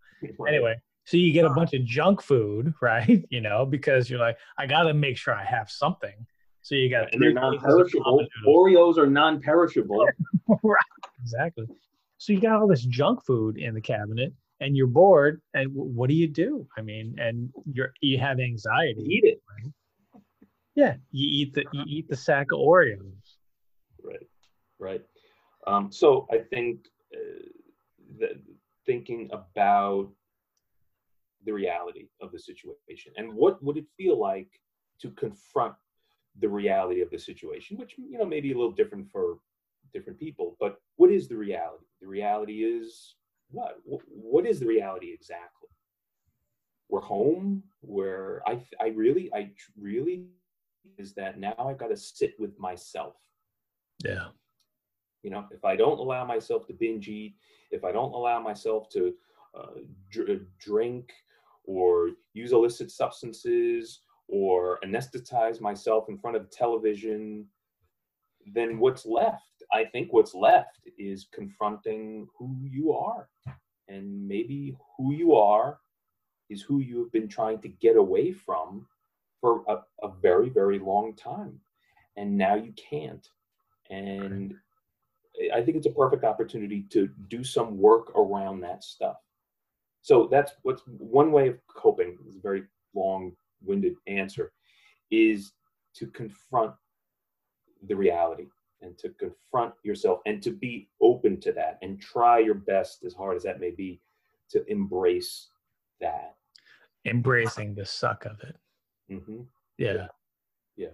anyway 0.46 0.76
so 1.06 1.16
you 1.16 1.32
get 1.32 1.44
a 1.44 1.50
bunch 1.50 1.74
of 1.74 1.84
junk 1.84 2.22
food 2.22 2.74
right? 2.82 3.24
You 3.30 3.40
know 3.40 3.64
because 3.64 4.10
you're 4.10 4.20
like 4.20 4.36
i 4.58 4.66
gotta 4.66 4.92
make 4.92 5.16
sure 5.16 5.34
i 5.34 5.44
have 5.44 5.70
something 5.70 6.26
so 6.64 6.74
you 6.74 6.90
got 6.90 7.12
and 7.12 7.22
they're 7.22 7.32
non-perishable 7.32 8.26
oreos 8.48 8.98
are 8.98 9.06
non-perishable 9.06 10.04
right 10.64 10.82
exactly 11.22 11.66
so 12.18 12.32
you 12.32 12.40
got 12.40 12.60
all 12.60 12.66
this 12.66 12.84
junk 12.84 13.24
food 13.24 13.58
in 13.58 13.74
the 13.74 13.80
cabinet 13.80 14.32
and 14.60 14.76
you're 14.76 14.86
bored 14.86 15.42
and 15.52 15.68
what 15.72 16.08
do 16.08 16.14
you 16.14 16.28
do? 16.28 16.66
I 16.78 16.82
mean, 16.82 17.16
and 17.18 17.50
you're 17.72 17.92
you 18.00 18.18
have 18.18 18.40
anxiety. 18.40 19.02
Eat 19.02 19.24
it. 19.24 19.42
Right? 19.50 20.22
Yeah, 20.74 20.94
you 21.10 21.28
eat 21.42 21.54
the 21.54 21.64
you 21.72 21.84
eat 21.86 22.08
the 22.08 22.16
sack 22.16 22.46
of 22.52 22.60
Oreos. 22.60 22.98
Right, 24.02 24.26
right. 24.78 25.02
Um, 25.66 25.92
so 25.92 26.26
I 26.32 26.38
think 26.38 26.86
uh, 27.14 27.44
that 28.20 28.40
thinking 28.86 29.28
about 29.32 30.10
the 31.44 31.52
reality 31.52 32.08
of 32.22 32.32
the 32.32 32.38
situation 32.38 33.12
and 33.16 33.32
what 33.34 33.62
would 33.62 33.76
it 33.76 33.86
feel 33.98 34.18
like 34.18 34.48
to 35.00 35.10
confront 35.10 35.74
the 36.40 36.48
reality 36.48 37.00
of 37.00 37.10
the 37.10 37.18
situation, 37.18 37.76
which 37.76 37.94
you 37.96 38.18
know 38.18 38.24
may 38.24 38.40
be 38.40 38.52
a 38.52 38.56
little 38.56 38.72
different 38.72 39.10
for 39.10 39.38
different 39.92 40.18
people. 40.18 40.56
But 40.60 40.78
what 40.96 41.10
is 41.10 41.28
the 41.28 41.36
reality? 41.36 41.86
The 42.00 42.08
reality 42.08 42.64
is 42.64 43.14
what? 43.50 43.76
What 43.84 44.46
is 44.46 44.60
the 44.60 44.66
reality 44.66 45.12
exactly? 45.12 45.68
We're 46.88 47.00
home. 47.00 47.62
Where 47.80 48.42
I, 48.46 48.62
I 48.80 48.88
really, 48.88 49.32
I 49.34 49.50
really 49.80 50.26
is 50.98 51.14
that 51.14 51.38
now 51.38 51.54
I've 51.58 51.78
got 51.78 51.88
to 51.88 51.96
sit 51.96 52.34
with 52.38 52.58
myself. 52.58 53.16
Yeah. 54.04 54.28
You 55.22 55.30
know, 55.30 55.46
if 55.50 55.64
I 55.64 55.76
don't 55.76 55.98
allow 55.98 56.24
myself 56.24 56.66
to 56.66 56.74
binge 56.74 57.08
eat, 57.08 57.36
if 57.70 57.84
I 57.84 57.92
don't 57.92 58.12
allow 58.12 58.40
myself 58.40 58.90
to 58.90 59.14
uh, 59.58 59.80
dr- 60.10 60.46
drink 60.58 61.12
or 61.64 62.10
use 62.34 62.52
illicit 62.52 62.90
substances 62.90 64.00
or 64.28 64.78
anesthetize 64.84 65.60
myself 65.60 66.08
in 66.08 66.18
front 66.18 66.36
of 66.36 66.50
television, 66.50 67.46
then 68.52 68.78
what's 68.78 69.06
left? 69.06 69.62
I 69.72 69.84
think 69.84 70.12
what's 70.12 70.34
left 70.34 70.88
is 70.98 71.26
confronting 71.32 72.26
who 72.36 72.56
you 72.62 72.92
are. 72.92 73.28
And 73.88 74.26
maybe 74.26 74.76
who 74.96 75.12
you 75.12 75.34
are 75.34 75.78
is 76.48 76.62
who 76.62 76.80
you 76.80 76.98
have 77.00 77.12
been 77.12 77.28
trying 77.28 77.60
to 77.60 77.68
get 77.68 77.96
away 77.96 78.32
from 78.32 78.86
for 79.40 79.62
a, 79.68 79.76
a 80.02 80.10
very, 80.22 80.48
very 80.48 80.78
long 80.78 81.14
time. 81.14 81.60
And 82.16 82.36
now 82.36 82.54
you 82.54 82.72
can't. 82.72 83.28
And 83.90 84.54
I 85.52 85.60
think 85.62 85.76
it's 85.76 85.86
a 85.86 85.90
perfect 85.90 86.24
opportunity 86.24 86.86
to 86.90 87.08
do 87.28 87.44
some 87.44 87.76
work 87.76 88.16
around 88.16 88.60
that 88.60 88.84
stuff. 88.84 89.16
So 90.02 90.28
that's 90.30 90.52
what's 90.62 90.82
one 90.86 91.32
way 91.32 91.48
of 91.48 91.58
coping. 91.66 92.16
It's 92.26 92.36
a 92.36 92.40
very 92.40 92.64
long-winded 93.64 93.94
answer, 94.06 94.52
is 95.10 95.52
to 95.96 96.06
confront 96.08 96.72
the 97.86 97.94
reality 97.94 98.46
and 98.82 98.96
to 98.98 99.10
confront 99.10 99.74
yourself 99.82 100.20
and 100.26 100.42
to 100.42 100.50
be 100.50 100.88
open 101.00 101.40
to 101.40 101.52
that 101.52 101.78
and 101.82 102.00
try 102.00 102.38
your 102.38 102.54
best, 102.54 103.04
as 103.04 103.14
hard 103.14 103.36
as 103.36 103.42
that 103.42 103.60
may 103.60 103.70
be, 103.70 104.00
to 104.50 104.64
embrace 104.70 105.48
that. 106.00 106.34
Embracing 107.06 107.74
the 107.74 107.84
suck 107.84 108.24
of 108.24 108.40
it. 108.42 108.56
Mm-hmm. 109.10 109.42
Yeah. 109.78 109.94
yeah. 109.94 110.06
Yeah. 110.76 110.88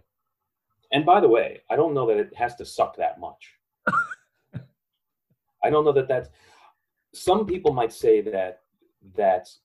And 0.92 1.06
by 1.06 1.20
the 1.20 1.28
way, 1.28 1.60
I 1.70 1.76
don't 1.76 1.94
know 1.94 2.06
that 2.06 2.16
it 2.16 2.34
has 2.36 2.56
to 2.56 2.64
suck 2.64 2.96
that 2.96 3.20
much. 3.20 3.54
I 5.64 5.70
don't 5.70 5.84
know 5.84 5.92
that 5.92 6.08
that's. 6.08 6.28
Some 7.12 7.44
people 7.44 7.72
might 7.72 7.92
say 7.92 8.20
that 8.22 8.62
that's 9.16 9.60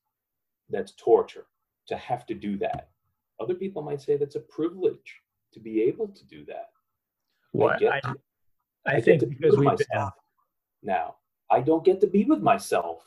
that's 0.70 0.94
torture 0.94 1.46
to 1.88 1.98
have 1.98 2.26
to 2.28 2.34
do 2.34 2.58
that. 2.58 2.90
Other 3.40 3.54
people 3.56 3.82
might 3.82 4.02
say 4.02 4.18
that's 4.18 4.36
a 4.36 4.42
privilege 4.42 5.22
to 5.54 5.60
be 5.60 5.84
able 5.84 6.08
to 6.10 6.26
do 6.26 6.46
that. 6.46 6.70
What 7.52 7.84
I, 7.86 8.02
I, 8.04 8.14
I, 8.86 8.96
I 8.98 9.02
think 9.02 9.28
because 9.28 9.58
we 9.58 9.66
myself 9.66 10.14
now. 10.84 11.16
I 11.50 11.62
don't 11.62 11.84
get 11.84 12.02
to 12.02 12.08
be 12.08 12.24
with 12.26 12.42
myself 12.42 13.04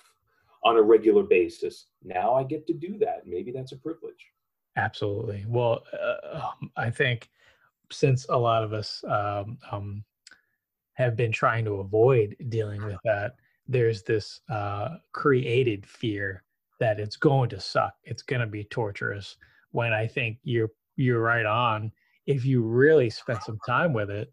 on 0.65 0.77
a 0.77 0.83
regular 0.83 1.23
basis. 1.23 1.87
Now 2.05 2.35
I 2.35 2.45
get 2.45 2.67
to 2.69 2.73
do 2.73 2.99
that. 2.99 3.27
Maybe 3.27 3.51
that's 3.51 3.73
a 3.73 3.77
privilege. 3.77 4.33
Absolutely. 4.77 5.45
Well, 5.49 5.85
uh, 5.93 6.39
um, 6.39 6.71
I 6.77 6.91
think 6.91 7.31
since 7.91 8.27
a 8.29 8.37
lot 8.37 8.63
of 8.63 8.73
us 8.73 9.03
um, 9.09 9.59
um, 9.71 10.05
have 10.95 11.17
been 11.17 11.33
trying 11.33 11.65
to 11.65 11.75
avoid 11.75 12.37
dealing 12.49 12.85
with 12.85 12.99
that, 13.05 13.37
there's 13.67 14.03
this 14.03 14.41
uh, 14.49 14.97
created 15.13 15.87
fear 15.87 16.45
that 16.81 17.01
it's 17.01 17.17
going 17.17 17.51
to 17.51 17.61
suck. 17.61 17.95
It's 18.05 18.23
going 18.23 18.41
to 18.41 18.47
be 18.47 18.65
torturous. 18.65 19.37
When 19.73 19.93
I 19.93 20.07
think 20.07 20.39
you're 20.43 20.71
you're 20.97 21.23
right 21.23 21.47
on. 21.47 21.93
If 22.27 22.45
you 22.45 22.63
really 22.63 23.09
spend 23.09 23.41
some 23.43 23.59
time 23.65 23.95
with 23.95 24.11
it, 24.11 24.31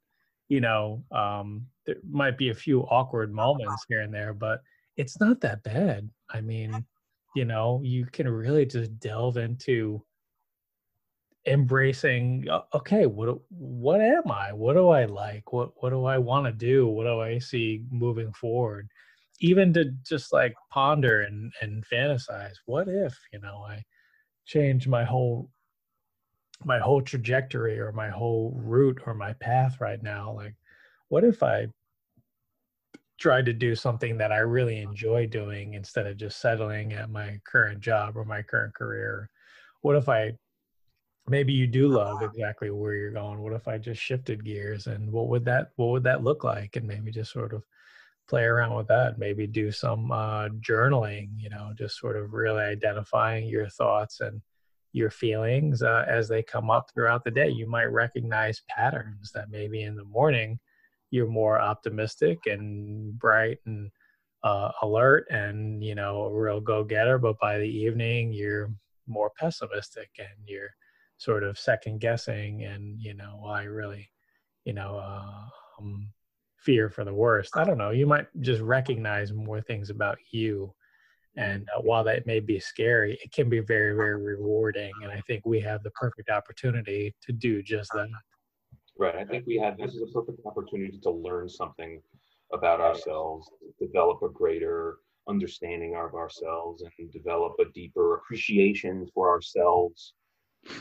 you 0.50 0.60
know, 0.60 1.04
um, 1.12 1.66
there 1.86 1.96
might 2.10 2.38
be 2.38 2.50
a 2.50 2.56
few 2.56 2.82
awkward 2.84 3.34
moments 3.34 3.86
here 3.88 4.02
and 4.02 4.14
there, 4.14 4.34
but 4.34 4.62
it's 4.98 5.20
not 5.20 5.40
that 5.42 5.64
bad. 5.64 6.10
I 6.30 6.42
mean, 6.42 6.86
you 7.36 7.46
know, 7.46 7.80
you 7.84 8.06
can 8.06 8.28
really 8.28 8.66
just 8.66 9.00
delve 9.00 9.38
into 9.38 10.04
embracing 11.48 12.48
okay 12.74 13.06
what 13.06 13.38
what 13.50 14.02
am 14.02 14.32
i 14.32 14.52
what 14.52 14.74
do 14.74 14.90
i 14.90 15.06
like 15.06 15.54
what 15.54 15.70
what 15.76 15.92
do 15.92 16.06
i 16.06 16.18
want 16.18 16.44
to 16.44 16.52
do 16.52 16.88
what 16.88 17.04
do 17.04 17.22
i 17.22 17.38
see 17.38 17.84
moving 17.92 18.34
forward 18.34 18.90
even 19.42 19.72
to 19.72 19.86
just 20.04 20.34
like 20.34 20.56
ponder 20.72 21.22
and 21.22 21.54
and 21.62 21.86
fantasize 21.86 22.56
what 22.66 22.88
if 22.88 23.16
you 23.32 23.40
know 23.40 23.64
i 23.70 23.80
change 24.46 24.88
my 24.88 25.04
whole 25.04 25.50
my 26.64 26.80
whole 26.80 27.02
trajectory 27.02 27.80
or 27.80 27.92
my 27.92 28.10
whole 28.10 28.54
route 28.56 29.02
or 29.06 29.14
my 29.14 29.34
path 29.34 29.82
right 29.82 30.02
now. 30.02 30.32
Like 30.32 30.56
what 31.10 31.24
if 31.24 31.44
i 31.44 31.68
tried 33.18 33.46
to 33.46 33.54
do 33.54 33.76
something 33.76 34.18
that 34.18 34.32
i 34.32 34.38
really 34.38 34.80
enjoy 34.80 35.26
doing 35.26 35.74
instead 35.74 36.06
of 36.06 36.18
just 36.18 36.42
settling 36.42 36.92
at 36.94 37.10
my 37.10 37.40
current 37.46 37.80
job 37.80 38.16
or 38.18 38.26
my 38.26 38.42
current 38.42 38.74
career? 38.74 39.30
What 39.82 39.96
if 39.96 40.10
i 40.10 40.34
maybe 41.28 41.54
you 41.54 41.68
do 41.68 41.88
love 41.88 42.22
exactly 42.22 42.70
where 42.70 42.96
you're 42.96 43.12
going. 43.12 43.40
What 43.40 43.54
if 43.54 43.68
i 43.68 43.78
just 43.78 44.02
shifted 44.02 44.46
gears 44.46 44.88
and 44.88 45.12
what 45.12 45.28
would 45.30 45.46
that 45.46 45.72
what 45.76 45.88
would 45.88 46.04
that 46.04 46.24
look 46.24 46.44
like? 46.44 46.76
And 46.76 46.88
maybe 46.88 47.12
just 47.12 47.32
sort 47.32 47.54
of 47.54 47.64
play 48.28 48.44
around 48.44 48.76
with 48.76 48.88
that 48.88 49.20
maybe 49.20 49.46
do 49.46 49.72
some 49.72 50.12
uh, 50.12 50.48
journaling 50.68 51.30
you 51.38 51.50
know 51.50 51.72
just 51.78 52.00
sort 52.00 52.16
of 52.16 52.34
really 52.34 52.64
identifying 52.64 53.48
your 53.48 53.70
thoughts 53.70 54.20
and 54.22 54.42
your 54.96 55.10
feelings 55.10 55.84
uh, 55.84 56.06
as 56.08 56.30
they 56.30 56.42
come 56.42 56.72
up 56.72 56.90
throughout 56.94 57.26
the 57.26 57.32
day. 57.32 57.50
You 57.50 57.68
might 57.70 57.92
recognize 57.92 58.62
patterns 58.70 59.30
that 59.36 59.50
maybe 59.50 59.84
in 59.84 59.96
the 59.96 60.06
morning 60.06 60.58
you're 61.12 61.28
more 61.28 61.60
optimistic 61.60 62.40
and 62.46 63.20
bright 63.20 63.58
and 63.66 63.92
uh, 64.46 64.72
alert 64.82 65.26
and 65.30 65.84
you 65.84 65.96
know 65.96 66.24
a 66.24 66.34
real 66.34 66.62
go-getter 66.62 67.18
but 67.18 67.38
by 67.40 67.58
the 67.58 67.68
evening 67.68 68.32
you're 68.32 68.72
more 69.08 69.32
pessimistic 69.38 70.10
and 70.18 70.48
you're 70.48 70.74
sort 71.18 71.44
of 71.44 71.58
second 71.58 72.00
guessing 72.00 72.64
and 72.64 73.00
you 73.00 73.14
know 73.14 73.44
i 73.48 73.64
really 73.64 74.08
you 74.66 74.74
know 74.74 74.98
uh, 74.98 75.48
um, 75.80 76.10
fear 76.66 76.90
for 76.90 77.04
the 77.06 77.14
worst. 77.14 77.56
I 77.56 77.64
don't 77.64 77.78
know 77.78 77.92
you 77.92 78.08
might 78.08 78.28
just 78.42 78.62
recognize 78.62 79.32
more 79.32 79.62
things 79.62 79.90
about 79.90 80.18
you 80.32 80.74
and 81.38 81.68
uh, 81.76 81.82
while 81.82 82.04
that 82.04 82.26
may 82.26 82.40
be 82.40 82.60
scary 82.60 83.20
it 83.22 83.32
can 83.34 83.50
be 83.50 83.60
very 83.60 83.94
very 83.94 84.16
rewarding 84.16 84.94
and 85.04 85.12
i 85.12 85.20
think 85.28 85.46
we 85.46 85.60
have 85.60 85.84
the 85.84 85.90
perfect 85.92 86.30
opportunity 86.30 87.14
to 87.22 87.34
do 87.34 87.62
just 87.62 87.92
that. 87.92 88.08
Right 88.98 89.16
i 89.16 89.26
think 89.26 89.46
we 89.46 89.58
have 89.58 89.78
this 89.78 89.96
is 89.96 90.02
a 90.02 90.14
perfect 90.14 90.40
opportunity 90.46 90.98
to 91.04 91.10
learn 91.10 91.50
something 91.50 92.02
about 92.54 92.80
ourselves 92.80 93.50
develop 93.82 94.22
a 94.22 94.30
greater 94.30 95.00
understanding 95.28 95.96
of 95.96 96.14
ourselves 96.14 96.84
and 97.00 97.12
develop 97.12 97.54
a 97.60 97.66
deeper 97.74 98.16
appreciation 98.16 99.08
for 99.14 99.30
ourselves. 99.30 100.14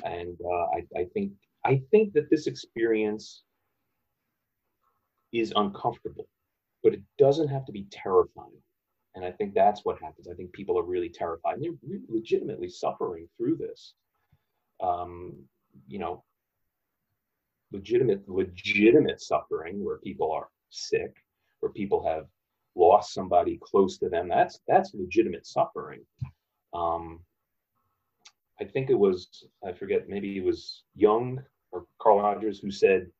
And 0.04 0.36
uh, 0.44 0.66
I, 0.76 1.00
I 1.00 1.04
think 1.12 1.32
I 1.64 1.82
think 1.90 2.12
that 2.14 2.30
this 2.30 2.46
experience 2.46 3.44
is 5.34 5.52
uncomfortable, 5.56 6.28
but 6.82 6.94
it 6.94 7.02
doesn't 7.18 7.48
have 7.48 7.64
to 7.66 7.72
be 7.72 7.86
terrifying. 7.90 8.62
And 9.14 9.24
I 9.24 9.30
think 9.30 9.54
that's 9.54 9.84
what 9.84 10.00
happens. 10.00 10.28
I 10.28 10.34
think 10.34 10.52
people 10.52 10.78
are 10.78 10.82
really 10.84 11.08
terrified. 11.08 11.58
And 11.58 11.64
they're 11.64 11.98
legitimately 12.08 12.68
suffering 12.68 13.28
through 13.36 13.56
this. 13.56 13.94
Um, 14.82 15.34
you 15.86 15.98
know, 15.98 16.24
legitimate, 17.72 18.28
legitimate 18.28 19.20
suffering 19.20 19.84
where 19.84 19.98
people 19.98 20.32
are 20.32 20.48
sick, 20.70 21.14
where 21.60 21.72
people 21.72 22.04
have 22.04 22.26
lost 22.76 23.14
somebody 23.14 23.58
close 23.62 23.98
to 23.98 24.08
them. 24.08 24.28
That's 24.28 24.60
that's 24.66 24.94
legitimate 24.94 25.46
suffering. 25.46 26.00
Um, 26.72 27.20
I 28.60 28.64
think 28.64 28.90
it 28.90 28.98
was, 28.98 29.44
I 29.66 29.72
forget, 29.72 30.08
maybe 30.08 30.36
it 30.36 30.44
was 30.44 30.82
Jung 30.94 31.42
or 31.72 31.86
Carl 32.00 32.20
Rogers 32.20 32.60
who 32.60 32.70
said, 32.70 33.10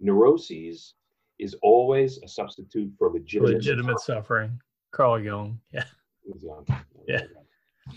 neuroses 0.00 0.94
is 1.38 1.54
always 1.62 2.18
a 2.22 2.28
substitute 2.28 2.92
for 2.98 3.10
legitimate, 3.10 3.54
legitimate 3.54 4.00
suffering. 4.00 4.48
suffering. 4.48 4.60
Carl 4.92 5.20
Jung, 5.20 5.60
yeah. 5.72 5.84
Jung. 6.40 6.66
Yeah. 7.06 7.22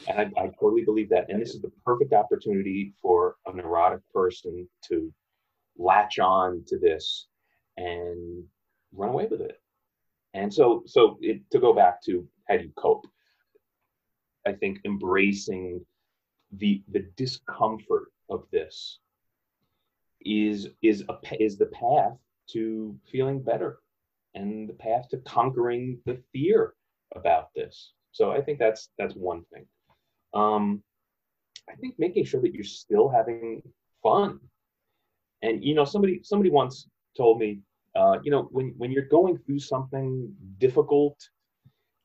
And 0.07 0.19
I, 0.19 0.41
I 0.41 0.47
totally 0.59 0.83
believe 0.83 1.09
that. 1.09 1.29
And 1.29 1.41
this 1.41 1.53
is 1.53 1.61
the 1.61 1.71
perfect 1.85 2.13
opportunity 2.13 2.93
for 3.01 3.35
a 3.45 3.53
neurotic 3.53 4.01
person 4.13 4.67
to 4.89 5.13
latch 5.77 6.19
on 6.19 6.63
to 6.67 6.77
this 6.77 7.27
and 7.77 8.43
run 8.93 9.09
away 9.09 9.27
with 9.29 9.41
it. 9.41 9.61
And 10.33 10.53
so, 10.53 10.83
so 10.85 11.17
it, 11.21 11.41
to 11.51 11.59
go 11.59 11.73
back 11.73 12.01
to 12.03 12.27
how 12.49 12.57
do 12.57 12.63
you 12.63 12.71
cope? 12.75 13.05
I 14.45 14.53
think 14.53 14.79
embracing 14.85 15.85
the 16.51 16.81
the 16.91 17.05
discomfort 17.17 18.05
of 18.29 18.45
this 18.51 18.99
is 20.21 20.69
is 20.81 21.03
a 21.09 21.43
is 21.43 21.57
the 21.57 21.65
path 21.67 22.17
to 22.53 22.97
feeling 23.11 23.41
better 23.41 23.79
and 24.35 24.69
the 24.69 24.73
path 24.73 25.09
to 25.09 25.17
conquering 25.19 25.99
the 26.05 26.21
fear 26.31 26.73
about 27.15 27.49
this. 27.55 27.93
So 28.11 28.31
i 28.31 28.41
think 28.41 28.59
that's 28.59 28.89
that's 28.97 29.13
one 29.15 29.43
thing. 29.53 29.65
Um 30.33 30.83
i 31.69 31.75
think 31.75 31.95
making 31.97 32.25
sure 32.25 32.41
that 32.41 32.53
you're 32.53 32.63
still 32.63 33.09
having 33.09 33.61
fun. 34.03 34.39
And 35.41 35.63
you 35.63 35.75
know 35.75 35.85
somebody 35.85 36.21
somebody 36.23 36.49
once 36.49 36.87
told 37.15 37.39
me 37.39 37.59
uh, 37.95 38.17
you 38.23 38.31
know 38.31 38.43
when 38.51 38.73
when 38.77 38.91
you're 38.91 39.05
going 39.17 39.37
through 39.39 39.59
something 39.59 40.31
difficult 40.59 41.17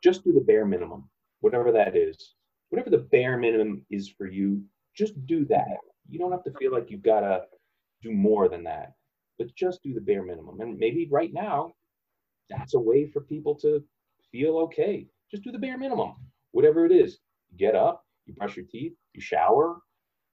just 0.03 0.25
do 0.25 0.33
the 0.33 0.41
bare 0.41 0.65
minimum 0.65 1.09
whatever 1.43 1.71
that 1.73 1.95
is. 1.95 2.35
Whatever 2.71 2.89
the 2.89 3.07
bare 3.13 3.37
minimum 3.37 3.85
is 3.91 4.09
for 4.09 4.27
you, 4.27 4.63
just 4.97 5.27
do 5.27 5.45
that. 5.47 5.77
You 6.09 6.19
don't 6.19 6.33
have 6.33 6.45
to 6.45 6.53
feel 6.53 6.73
like 6.73 6.91
you've 6.91 7.03
got 7.03 7.21
to 7.21 7.43
do 8.01 8.13
more 8.13 8.49
than 8.49 8.65
that, 8.65 8.95
but 9.39 9.55
just 9.55 9.83
do 9.83 9.95
the 9.95 10.01
bare 10.01 10.23
minimum. 10.23 10.61
And 10.61 10.79
maybe 10.79 11.09
right 11.11 11.33
now, 11.33 11.73
that's 12.51 12.75
a 12.75 12.81
way 12.81 13.07
for 13.07 13.21
people 13.21 13.55
to 13.57 13.83
feel 14.31 14.59
okay. 14.59 15.07
Just 15.31 15.45
do 15.45 15.53
the 15.53 15.59
bare 15.59 15.79
minimum, 15.79 16.15
whatever 16.53 16.85
it 16.85 16.93
is. 16.93 17.19
You 17.51 17.59
get 17.59 17.75
up, 17.75 18.05
you 18.27 18.35
brush 18.35 18.57
your 18.57 18.67
teeth, 18.67 18.95
you 19.15 19.21
shower, 19.21 19.79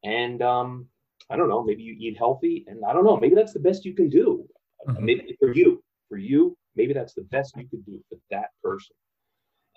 and 0.04 0.41
um, 0.41 0.88
I 1.30 1.38
don't 1.38 1.50
know, 1.50 1.64
maybe 1.64 1.84
you 1.84 1.95
eat 1.97 2.18
healthy, 2.18 2.66
and 2.68 2.84
I 2.86 2.93
don't 2.93 3.06
know, 3.06 3.18
maybe 3.18 3.36
that's 3.36 3.54
the 3.54 3.60
best 3.60 3.86
you 3.86 3.93
can 3.93 4.10
do. 4.10 4.45
Mm-hmm. 4.88 5.06
Maybe 5.06 5.38
for 5.39 5.54
you, 5.54 5.84
for 6.08 6.18
you, 6.18 6.58
maybe 6.76 6.93
that's 6.93 7.14
the 7.14 7.24
best 7.24 7.56
you 7.58 7.68
could 7.70 7.86
do 7.86 8.02
for 8.10 8.18
that 8.32 8.50
person. 8.64 8.95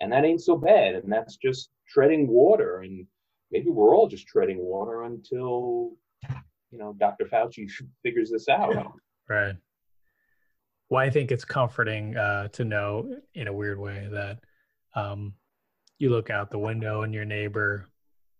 And 0.01 0.11
that 0.11 0.25
ain't 0.25 0.41
so 0.41 0.57
bad. 0.57 0.95
And 0.95 1.11
that's 1.11 1.37
just 1.37 1.69
treading 1.87 2.27
water. 2.27 2.81
And 2.81 3.05
maybe 3.51 3.69
we're 3.69 3.95
all 3.95 4.07
just 4.07 4.27
treading 4.27 4.59
water 4.59 5.03
until, 5.03 5.91
you 6.71 6.77
know, 6.77 6.95
Dr. 6.99 7.25
Fauci 7.25 7.69
figures 8.03 8.31
this 8.31 8.49
out. 8.49 8.73
Right. 9.27 9.55
Well, 10.89 11.01
I 11.01 11.09
think 11.09 11.31
it's 11.31 11.45
comforting 11.45 12.15
uh, 12.17 12.49
to 12.49 12.65
know 12.65 13.15
in 13.33 13.47
a 13.47 13.53
weird 13.53 13.79
way 13.79 14.07
that 14.11 14.39
um, 14.95 15.33
you 15.97 16.09
look 16.09 16.29
out 16.29 16.51
the 16.51 16.59
window 16.59 17.01
and 17.01 17.13
your 17.13 17.25
neighbor 17.25 17.87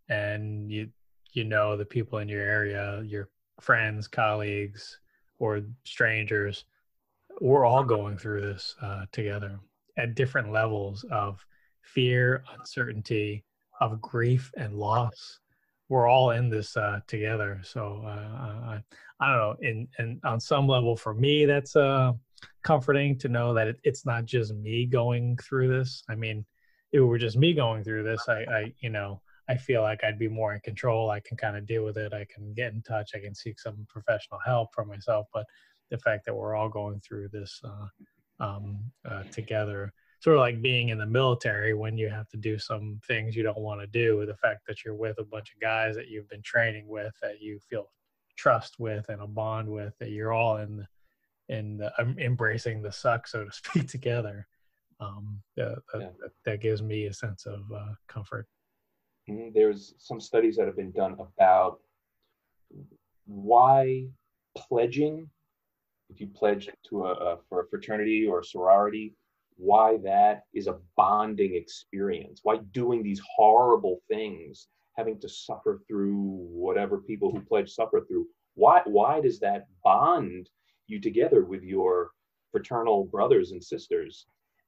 and 0.10 0.70
you 0.70 0.90
you 1.32 1.44
know 1.44 1.76
the 1.76 1.86
people 1.86 2.20
in 2.20 2.30
your 2.30 2.42
area, 2.42 3.02
your 3.06 3.30
friends, 3.60 4.08
colleagues, 4.08 5.00
or 5.40 5.62
strangers, 5.84 6.66
we're 7.42 7.66
all 7.66 7.84
going 7.84 8.18
through 8.18 8.42
this 8.42 8.76
uh, 8.82 9.06
together 9.12 9.60
at 9.98 10.16
different 10.16 10.52
levels 10.52 11.04
of 11.12 11.46
fear, 11.82 12.44
uncertainty, 12.58 13.44
of 13.82 14.02
grief 14.02 14.52
and 14.58 14.76
loss. 14.76 15.40
We're 15.90 16.08
all 16.08 16.32
in 16.32 16.50
this 16.50 16.76
uh, 16.78 17.02
together. 17.08 17.62
So 17.64 18.02
uh, 18.06 18.10
I, 18.10 18.84
I 19.20 19.28
don't 19.28 19.38
know. 19.38 19.56
In 19.62 19.88
and 19.98 20.20
on 20.24 20.40
some 20.40 20.68
level, 20.68 20.96
for 20.96 21.14
me, 21.14 21.46
that's 21.46 21.76
uh, 21.76 22.14
comforting 22.64 23.18
to 23.20 23.30
know 23.30 23.54
that 23.54 23.68
it, 23.68 23.80
it's 23.84 24.06
not 24.06 24.26
just 24.26 24.54
me 24.54 24.86
going 24.86 25.38
through 25.38 25.68
this. 25.68 26.04
I 26.10 26.16
mean, 26.16 26.46
if 26.92 27.00
it 27.00 27.04
were 27.04 27.18
just 27.18 27.38
me 27.38 27.54
going 27.54 27.84
through 27.84 28.04
this, 28.04 28.28
I, 28.28 28.44
I 28.44 28.74
you 28.80 28.90
know, 28.90 29.22
I 29.50 29.58
feel 29.58 29.82
like 29.82 30.04
I'd 30.04 30.20
be 30.20 30.28
more 30.28 30.54
in 30.54 30.62
control. 30.62 31.10
I 31.10 31.20
can 31.20 31.38
kind 31.38 31.58
of 31.58 31.66
deal 31.66 31.84
with 31.84 31.98
it. 31.98 32.14
I 32.14 32.26
can 32.34 32.54
get 32.54 32.74
in 32.74 32.82
touch. 32.82 33.12
I 33.14 33.20
can 33.20 33.36
seek 33.36 33.60
some 33.60 33.86
professional 33.90 34.40
help 34.46 34.74
for 34.74 34.86
myself. 34.86 35.28
But 35.34 35.46
the 35.92 35.98
fact 35.98 36.26
that 36.26 36.36
we're 36.36 36.56
all 36.56 36.70
going 36.70 37.02
through 37.02 37.30
this 37.30 37.62
uh, 37.64 38.44
um, 38.44 38.80
uh, 39.10 39.24
together, 39.24 39.94
sort 40.24 40.38
of 40.38 40.40
like 40.40 40.62
being 40.62 40.88
in 40.88 40.98
the 40.98 41.06
military 41.06 41.74
when 41.74 41.98
you 41.98 42.08
have 42.08 42.30
to 42.30 42.38
do 42.38 42.58
some 42.58 42.98
things 43.06 43.36
you 43.36 43.44
don't 43.44 43.60
want 43.60 43.82
to 43.82 43.88
do. 43.88 44.26
The 44.26 44.38
fact 44.38 44.62
that 44.68 44.86
you're 44.86 44.96
with 44.96 45.20
a 45.20 45.26
bunch 45.26 45.52
of 45.54 45.60
guys 45.60 45.96
that 45.96 46.08
you've 46.08 46.30
been 46.30 46.42
training 46.42 46.88
with, 46.88 47.14
that 47.22 47.42
you 47.42 47.60
feel 47.60 47.92
trust 48.38 48.80
with 48.80 49.10
and 49.10 49.22
a 49.22 49.28
bond 49.28 49.68
with, 49.68 49.94
that 50.00 50.12
you're 50.12 50.32
all 50.32 50.58
in 50.58 50.88
in 51.50 51.76
the, 51.76 51.92
um, 52.02 52.16
embracing 52.18 52.82
the 52.82 52.92
suck, 52.92 53.28
so 53.28 53.44
to 53.44 53.52
speak, 53.52 53.90
together. 53.90 54.48
Um, 55.02 55.42
that, 55.58 55.76
yeah. 55.94 56.08
that, 56.22 56.32
that, 56.46 56.62
gives 56.62 56.82
me 56.82 57.08
a 57.08 57.14
sense 57.14 57.46
of 57.46 57.70
uh, 57.76 57.92
comfort. 58.08 58.48
Mm-hmm. 59.30 59.50
There's 59.54 59.94
some 59.98 60.22
studies 60.22 60.56
that 60.56 60.68
have 60.68 60.78
been 60.78 60.94
done 60.94 61.18
about 61.20 61.82
why 63.26 64.06
pledging, 64.56 65.30
if 66.10 66.22
you 66.22 66.28
pledge 66.28 66.70
to 66.90 67.08
a, 67.08 67.12
a 67.12 67.38
for 67.50 67.64
a 67.64 67.68
fraternity 67.68 68.26
or 68.26 68.40
a 68.40 68.46
sorority, 68.46 69.16
why 69.58 69.98
that 70.04 70.44
is 70.54 70.68
a 70.68 70.80
bonding 70.96 71.56
experience. 71.56 72.42
Why 72.44 72.58
doing 72.72 73.04
these 73.04 73.22
horrible 73.36 74.00
things, 74.08 74.68
having 74.98 75.20
to 75.20 75.30
suffer 75.30 75.82
through 75.88 76.16
whatever 76.16 76.98
people 76.98 77.32
who 77.32 77.42
pledge 77.42 77.72
suffer 77.72 78.02
through. 78.08 78.28
Why 78.56 78.82
why 78.86 79.22
does 79.22 79.40
that 79.40 79.68
bond 79.84 80.50
you 80.88 81.00
together 81.00 81.44
with 81.46 81.64
your 81.64 82.12
fraternal 82.52 83.06
brothers 83.06 83.52
and 83.52 83.64
sisters? 83.64 84.26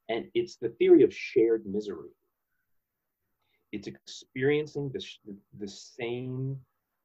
And 0.08 0.26
it's 0.34 0.56
the 0.56 0.70
theory 0.70 1.02
of 1.02 1.14
shared 1.14 1.66
misery 1.66 2.10
it's 3.72 3.88
experiencing 3.88 4.90
the, 4.92 5.04
the 5.58 5.68
same 5.68 6.56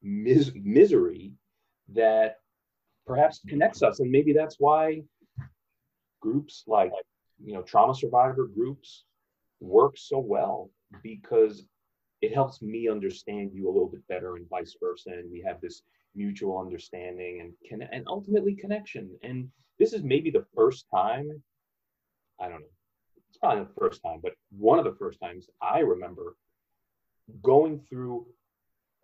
mis- 0.02 0.52
misery 0.56 1.34
that 1.90 2.38
perhaps 3.06 3.42
connects 3.48 3.84
us 3.84 4.00
and 4.00 4.12
maybe 4.12 4.32
that's 4.32 4.56
why 4.60 5.02
groups 6.22 6.64
like 6.68 6.92
you 7.44 7.54
know 7.54 7.62
trauma 7.62 7.94
survivor 7.94 8.48
groups 8.48 9.06
work 9.60 9.94
so 9.98 10.20
well 10.20 10.70
because 11.04 11.66
it 12.22 12.34
helps 12.34 12.62
me 12.62 12.88
understand 12.88 13.52
you 13.54 13.68
a 13.68 13.72
little 13.72 13.90
bit 13.90 14.08
better 14.08 14.36
and 14.36 14.50
vice 14.50 14.76
versa 14.82 15.10
and 15.10 15.32
we 15.32 15.44
have 15.46 15.60
this 15.62 15.84
mutual 16.16 16.60
understanding 16.60 17.42
and 17.42 17.54
can 17.68 17.88
and 17.92 18.04
ultimately 18.08 18.54
connection 18.54 19.10
and 19.24 19.48
this 19.80 19.94
is 19.94 20.04
maybe 20.04 20.30
the 20.30 20.46
first 20.56 20.86
time 20.94 21.30
i 22.40 22.50
don't 22.50 22.62
know 22.62 22.68
it's 23.30 23.38
probably 23.38 23.64
the 23.64 23.80
first 23.80 24.02
time 24.04 24.20
but 24.22 24.34
one 24.58 24.78
of 24.78 24.86
the 24.86 24.96
first 25.00 25.20
times 25.20 25.48
i 25.62 25.80
remember 25.80 26.36
going 27.44 27.80
through 27.90 28.26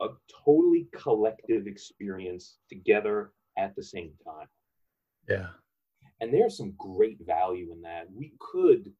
a 0.01 0.07
totally 0.45 0.87
collective 0.95 1.67
experience 1.67 2.57
together 2.69 3.31
at 3.57 3.75
the 3.75 3.83
same 3.83 4.11
time. 4.23 4.47
Yeah. 5.27 5.47
And 6.19 6.33
there's 6.33 6.57
some 6.57 6.73
great 6.77 7.19
value 7.25 7.71
in 7.71 7.81
that. 7.81 8.07
We 8.13 8.33
could, 8.39 8.91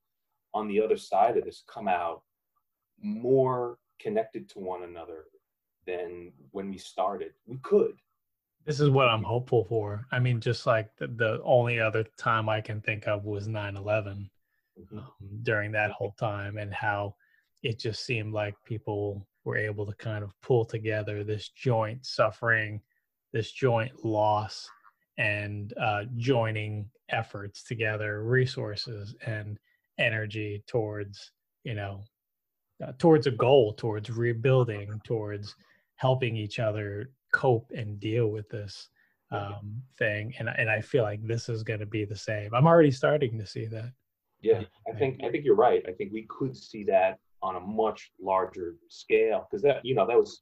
on 0.53 0.67
the 0.67 0.81
other 0.81 0.97
side 0.97 1.37
of 1.37 1.45
this, 1.45 1.63
come 1.67 1.87
out 1.87 2.21
more 3.01 3.77
connected 3.99 4.49
to 4.49 4.59
one 4.59 4.83
another 4.83 5.25
than 5.85 6.31
when 6.51 6.69
we 6.69 6.77
started. 6.77 7.31
We 7.45 7.57
could. 7.57 7.93
This 8.65 8.79
is 8.79 8.89
what 8.89 9.07
I'm 9.07 9.23
hopeful 9.23 9.63
for. 9.63 10.05
I 10.11 10.19
mean, 10.19 10.41
just 10.41 10.65
like 10.65 10.89
the, 10.97 11.07
the 11.07 11.41
only 11.43 11.79
other 11.79 12.05
time 12.17 12.49
I 12.49 12.59
can 12.59 12.81
think 12.81 13.07
of 13.07 13.23
was 13.23 13.47
9 13.47 13.77
11 13.77 14.29
mm-hmm. 14.79 14.97
um, 14.97 15.11
during 15.43 15.71
that 15.71 15.91
whole 15.91 16.13
time, 16.19 16.57
and 16.57 16.73
how 16.73 17.15
it 17.63 17.79
just 17.79 18.05
seemed 18.05 18.33
like 18.33 18.55
people 18.65 19.25
were 19.45 19.57
able 19.57 19.85
to 19.85 19.93
kind 19.93 20.23
of 20.23 20.33
pull 20.41 20.65
together 20.65 21.23
this 21.23 21.49
joint 21.49 22.05
suffering, 22.05 22.81
this 23.31 23.53
joint 23.53 24.03
loss, 24.03 24.69
and 25.17 25.73
uh, 25.81 26.03
joining 26.15 26.89
efforts 27.09 27.63
together, 27.63 28.23
resources 28.23 29.15
and 29.25 29.57
energy 29.99 30.63
towards, 30.67 31.31
you 31.63 31.73
know, 31.73 32.03
uh, 32.85 32.91
towards 32.99 33.27
a 33.27 33.31
goal, 33.31 33.73
towards 33.73 34.09
rebuilding, 34.09 35.01
towards 35.03 35.55
helping 35.95 36.35
each 36.35 36.59
other 36.59 37.09
cope 37.33 37.71
and 37.75 37.99
deal 37.99 38.27
with 38.27 38.47
this 38.49 38.89
um, 39.31 39.81
thing. 39.97 40.33
And 40.39 40.49
and 40.49 40.69
I 40.69 40.81
feel 40.81 41.03
like 41.03 41.25
this 41.25 41.49
is 41.49 41.63
going 41.63 41.79
to 41.79 41.85
be 41.85 42.05
the 42.05 42.15
same. 42.15 42.53
I'm 42.53 42.67
already 42.67 42.91
starting 42.91 43.37
to 43.39 43.47
see 43.47 43.65
that. 43.67 43.91
Yeah, 44.41 44.61
I 44.87 44.95
think 44.97 45.21
I 45.23 45.31
think 45.31 45.43
you're 45.43 45.55
right. 45.55 45.83
I 45.87 45.91
think 45.91 46.13
we 46.13 46.27
could 46.29 46.55
see 46.55 46.83
that 46.85 47.19
on 47.41 47.55
a 47.55 47.59
much 47.59 48.11
larger 48.21 48.75
scale 48.89 49.47
because 49.49 49.63
that 49.63 49.83
you 49.83 49.95
know 49.95 50.05
that 50.05 50.17
was 50.17 50.41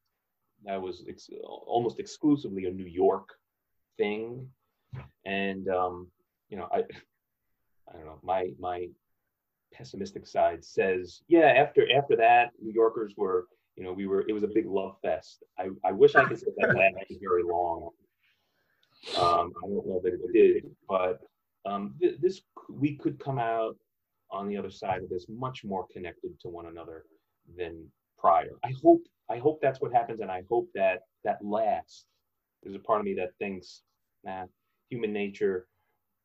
that 0.66 0.82
was 0.82 1.06
ex- 1.08 1.30
almost 1.44 2.00
exclusively 2.00 2.66
a 2.66 2.72
New 2.72 2.86
York 2.86 3.30
thing, 3.98 4.50
and 5.26 5.68
um, 5.70 6.08
you 6.50 6.58
know 6.58 6.68
I 6.72 6.80
I 7.90 7.94
don't 7.94 8.06
know 8.06 8.20
my 8.24 8.50
my 8.60 8.88
pessimistic 9.74 10.26
side 10.26 10.64
says 10.64 11.22
yeah 11.28 11.48
after 11.48 11.86
after 11.96 12.16
that 12.16 12.52
New 12.62 12.74
Yorkers 12.74 13.14
were 13.18 13.48
you 13.76 13.84
know 13.84 13.92
we 13.94 14.08
were 14.08 14.26
it 14.28 14.34
was 14.34 14.44
a 14.44 14.50
big 14.54 14.66
love 14.66 14.96
fest. 15.02 15.44
I 15.60 15.70
I 15.84 15.92
wish 15.92 16.16
I 16.16 16.26
could 16.26 16.40
say 16.40 16.48
that 16.58 16.76
lasted 16.76 17.18
very 17.22 17.44
long. 17.44 17.90
Um, 19.18 19.54
I 19.64 19.68
don't 19.68 19.88
know 19.88 20.02
that 20.04 20.14
it 20.14 20.34
did, 20.34 20.72
but 20.88 21.20
um, 21.66 21.94
th- 22.00 22.18
this 22.22 22.42
we 22.70 22.96
could 22.96 23.20
come 23.20 23.38
out 23.38 23.76
on 24.32 24.48
the 24.48 24.58
other 24.58 24.72
side 24.72 25.04
of 25.04 25.10
this 25.10 25.26
much 25.30 25.64
more 25.64 25.86
connected 25.92 26.40
to 26.42 26.50
one 26.50 26.68
another 26.68 27.06
than 27.58 27.86
prior. 28.18 28.52
I 28.64 28.72
hope 28.82 29.02
I 29.30 29.38
hope 29.38 29.60
that's 29.62 29.82
what 29.82 29.94
happens, 29.94 30.22
and 30.22 30.32
I 30.32 30.44
hope 30.50 30.70
that 30.76 31.02
that 31.24 31.38
lasts. 31.44 32.06
There's 32.64 32.76
a 32.76 32.80
part 32.80 33.00
of 33.00 33.06
me 33.06 33.14
that 33.16 33.30
thinks, 33.38 33.82
nah, 34.24 34.46
human 34.96 35.14
nature. 35.14 35.68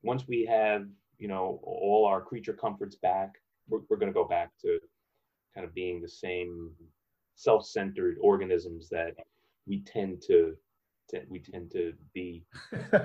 Once 0.03 0.27
we 0.29 0.47
have 0.47 0.87
you 1.19 1.29
know 1.29 1.61
all 1.63 2.07
our 2.07 2.21
creature 2.21 2.53
comforts 2.53 2.97
back, 2.97 3.35
we're, 3.69 3.81
we're 3.89 3.97
going 3.97 4.13
to 4.13 4.15
go 4.15 4.27
back 4.27 4.51
to 4.63 4.79
kind 5.55 5.67
of 5.67 5.75
being 5.75 6.01
the 6.01 6.09
same 6.09 6.71
self-centered 7.35 8.17
organisms 8.21 8.89
that 8.91 9.15
we 9.67 9.81
tend 9.81 10.23
to, 10.23 10.55
to 11.09 11.23
we 11.29 11.41
tend 11.41 11.71
to 11.73 11.93
be. 12.15 12.45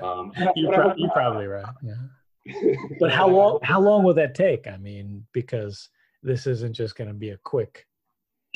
Um, 0.02 0.32
you're, 0.54 0.72
pro- 0.72 0.94
you're 0.96 1.10
probably 1.10 1.46
right. 1.46 1.64
Yeah 1.82 1.94
but 3.00 3.10
how 3.10 3.28
long 3.28 3.58
how 3.62 3.80
long 3.80 4.04
will 4.04 4.14
that 4.14 4.34
take 4.34 4.66
i 4.68 4.76
mean 4.76 5.24
because 5.32 5.88
this 6.22 6.46
isn't 6.46 6.74
just 6.74 6.94
going 6.94 7.08
to 7.08 7.14
be 7.14 7.30
a 7.30 7.38
quick 7.38 7.86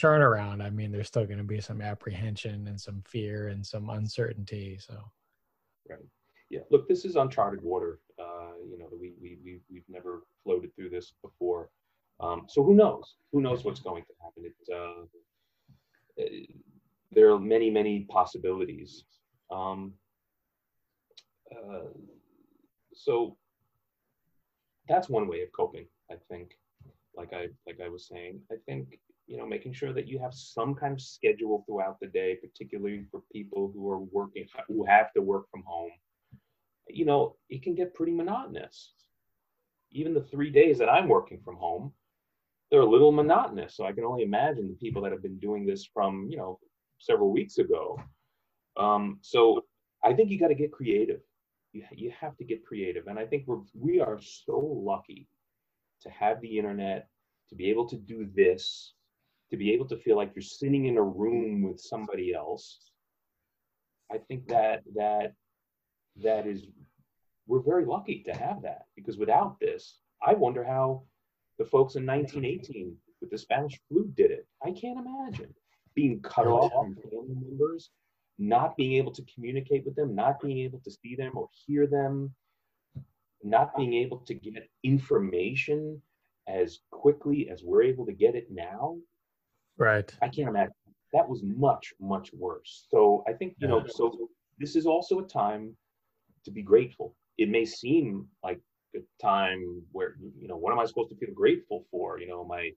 turnaround 0.00 0.62
i 0.64 0.70
mean 0.70 0.92
there's 0.92 1.08
still 1.08 1.26
going 1.26 1.38
to 1.38 1.44
be 1.44 1.60
some 1.60 1.80
apprehension 1.80 2.68
and 2.68 2.80
some 2.80 3.02
fear 3.04 3.48
and 3.48 3.66
some 3.66 3.90
uncertainty 3.90 4.78
so 4.78 4.94
right 5.88 5.98
yeah 6.50 6.60
look 6.70 6.88
this 6.88 7.04
is 7.04 7.16
uncharted 7.16 7.62
water. 7.62 8.00
Uh, 8.18 8.52
you 8.70 8.78
know 8.78 8.88
we, 8.92 9.12
we, 9.20 9.38
we, 9.44 9.60
we've 9.70 9.88
never 9.88 10.22
floated 10.44 10.74
through 10.74 10.90
this 10.90 11.14
before. 11.22 11.70
Um, 12.20 12.44
so 12.48 12.62
who 12.62 12.74
knows? 12.74 13.14
Who 13.32 13.40
knows 13.40 13.64
what's 13.64 13.80
going 13.80 14.04
to 14.04 14.12
happen? 14.22 14.44
It, 14.44 14.54
uh, 14.76 15.06
there 17.12 17.30
are 17.30 17.38
many 17.38 17.70
many 17.70 18.06
possibilities. 18.10 19.04
Um, 19.50 19.94
uh, 21.50 21.88
so 22.94 23.36
that's 24.88 25.08
one 25.08 25.28
way 25.28 25.42
of 25.42 25.52
coping. 25.52 25.86
I 26.10 26.16
think, 26.28 26.50
like 27.16 27.32
I 27.32 27.48
like 27.66 27.78
I 27.84 27.88
was 27.88 28.08
saying, 28.08 28.40
I 28.50 28.56
think 28.66 28.98
you 29.26 29.36
know 29.36 29.46
making 29.46 29.72
sure 29.72 29.92
that 29.92 30.08
you 30.08 30.18
have 30.18 30.34
some 30.34 30.74
kind 30.74 30.94
of 30.94 31.00
schedule 31.00 31.64
throughout 31.66 31.98
the 32.00 32.08
day, 32.08 32.36
particularly 32.36 33.06
for 33.10 33.22
people 33.32 33.70
who 33.74 33.90
are 33.90 34.00
working 34.00 34.46
who 34.68 34.84
have 34.84 35.12
to 35.14 35.22
work 35.22 35.50
from 35.50 35.62
home. 35.66 35.90
You 36.94 37.04
know, 37.04 37.36
it 37.48 37.62
can 37.62 37.74
get 37.74 37.94
pretty 37.94 38.12
monotonous. 38.12 38.92
Even 39.92 40.14
the 40.14 40.22
three 40.22 40.50
days 40.50 40.78
that 40.78 40.88
I'm 40.88 41.08
working 41.08 41.40
from 41.44 41.56
home, 41.56 41.92
they're 42.70 42.80
a 42.80 42.88
little 42.88 43.12
monotonous. 43.12 43.76
So 43.76 43.84
I 43.84 43.92
can 43.92 44.04
only 44.04 44.22
imagine 44.22 44.68
the 44.68 44.74
people 44.74 45.02
that 45.02 45.12
have 45.12 45.22
been 45.22 45.38
doing 45.38 45.66
this 45.66 45.88
from 45.92 46.28
you 46.30 46.36
know 46.36 46.58
several 46.98 47.32
weeks 47.32 47.58
ago. 47.58 47.98
Um, 48.76 49.18
so 49.20 49.64
I 50.04 50.12
think 50.12 50.30
you 50.30 50.38
got 50.38 50.48
to 50.48 50.54
get 50.54 50.72
creative. 50.72 51.20
You, 51.72 51.84
you 51.92 52.12
have 52.18 52.36
to 52.38 52.44
get 52.44 52.64
creative. 52.64 53.06
And 53.06 53.18
I 53.18 53.26
think 53.26 53.44
we're, 53.46 53.60
we 53.74 54.00
are 54.00 54.18
so 54.20 54.58
lucky 54.58 55.28
to 56.02 56.10
have 56.10 56.40
the 56.40 56.58
internet, 56.58 57.08
to 57.50 57.54
be 57.54 57.68
able 57.70 57.88
to 57.88 57.96
do 57.96 58.28
this, 58.34 58.94
to 59.50 59.56
be 59.56 59.72
able 59.72 59.86
to 59.88 59.96
feel 59.98 60.16
like 60.16 60.32
you're 60.34 60.42
sitting 60.42 60.86
in 60.86 60.96
a 60.96 61.02
room 61.02 61.62
with 61.62 61.80
somebody 61.80 62.32
else. 62.32 62.90
I 64.12 64.18
think 64.18 64.48
that 64.48 64.82
that 64.96 65.34
that 66.16 66.46
is 66.46 66.66
we're 67.46 67.62
very 67.62 67.84
lucky 67.84 68.22
to 68.26 68.32
have 68.32 68.62
that 68.62 68.82
because 68.96 69.16
without 69.16 69.58
this, 69.60 69.98
I 70.24 70.34
wonder 70.34 70.62
how 70.62 71.02
the 71.58 71.64
folks 71.64 71.96
in 71.96 72.06
1918 72.06 72.96
with 73.20 73.30
the 73.30 73.38
Spanish 73.38 73.78
flu 73.88 74.10
did 74.16 74.30
it. 74.30 74.46
I 74.64 74.70
can't 74.70 74.98
imagine 74.98 75.54
being 75.94 76.20
cut 76.20 76.46
off 76.46 76.72
from 76.72 76.96
family 76.96 77.34
members, 77.34 77.90
not 78.38 78.76
being 78.76 78.94
able 78.94 79.12
to 79.12 79.24
communicate 79.34 79.84
with 79.84 79.96
them, 79.96 80.14
not 80.14 80.40
being 80.40 80.58
able 80.58 80.80
to 80.84 80.90
see 80.90 81.16
them 81.16 81.32
or 81.34 81.48
hear 81.66 81.86
them, 81.86 82.32
not 83.42 83.76
being 83.76 83.94
able 83.94 84.18
to 84.18 84.34
get 84.34 84.68
information 84.84 86.00
as 86.48 86.80
quickly 86.90 87.48
as 87.50 87.62
we're 87.62 87.82
able 87.82 88.06
to 88.06 88.12
get 88.12 88.34
it 88.34 88.48
now. 88.50 88.96
Right. 89.76 90.12
I 90.22 90.28
can't 90.28 90.48
imagine. 90.48 90.72
That 91.12 91.28
was 91.28 91.42
much, 91.42 91.92
much 92.00 92.32
worse. 92.32 92.86
So 92.88 93.24
I 93.26 93.32
think, 93.32 93.56
you 93.58 93.66
know, 93.66 93.84
so 93.86 94.28
this 94.58 94.76
is 94.76 94.86
also 94.86 95.18
a 95.18 95.26
time 95.26 95.76
to 96.44 96.50
be 96.50 96.62
grateful. 96.62 97.14
It 97.38 97.48
may 97.48 97.64
seem 97.64 98.26
like 98.42 98.60
a 98.94 99.00
time 99.22 99.82
where, 99.92 100.16
you 100.38 100.48
know, 100.48 100.56
what 100.56 100.72
am 100.72 100.78
I 100.78 100.84
supposed 100.84 101.10
to 101.10 101.16
feel 101.16 101.34
grateful 101.34 101.86
for? 101.90 102.18
You 102.20 102.28
know, 102.28 102.44
my 102.44 102.70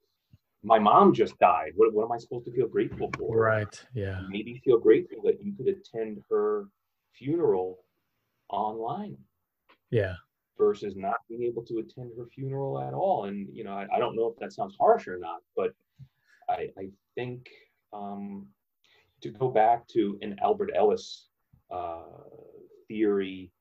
my 0.63 0.79
mom 0.79 1.13
just 1.13 1.37
died. 1.39 1.73
What, 1.75 1.93
what 1.93 2.05
am 2.05 2.11
I 2.13 2.17
supposed 2.17 2.45
to 2.45 2.51
feel 2.53 2.67
grateful 2.67 3.11
for? 3.17 3.35
Right. 3.37 3.85
Yeah. 3.93 4.21
Maybe 4.29 4.61
feel 4.63 4.79
grateful 4.79 5.21
that 5.23 5.43
you 5.43 5.53
could 5.53 5.67
attend 5.67 6.23
her 6.29 6.67
funeral 7.13 7.79
online. 8.49 9.17
Yeah. 9.91 10.15
Versus 10.57 10.95
not 10.95 11.17
being 11.27 11.43
able 11.43 11.63
to 11.63 11.79
attend 11.79 12.11
her 12.17 12.27
funeral 12.33 12.79
at 12.79 12.93
all. 12.93 13.25
And, 13.25 13.49
you 13.51 13.65
know, 13.65 13.73
I, 13.73 13.87
I 13.93 13.99
don't 13.99 14.15
know 14.15 14.27
if 14.27 14.39
that 14.39 14.53
sounds 14.53 14.77
harsh 14.79 15.07
or 15.07 15.17
not, 15.17 15.41
but 15.57 15.73
I, 16.49 16.69
I 16.77 16.89
think 17.15 17.49
um, 17.91 18.47
to 19.21 19.29
go 19.31 19.49
back 19.49 19.85
to 19.89 20.17
an 20.21 20.37
Albert 20.41 20.71
Ellis 20.75 21.27
uh, 21.71 22.03
theory, 22.93 23.51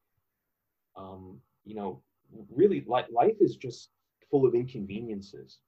um, 0.96 1.40
you 1.64 1.74
know, 1.74 2.02
really 2.50 2.84
li- 2.86 3.10
life 3.10 3.36
is 3.40 3.56
just 3.56 3.88
full 4.30 4.46
of 4.46 4.54
inconveniences. 4.54 5.58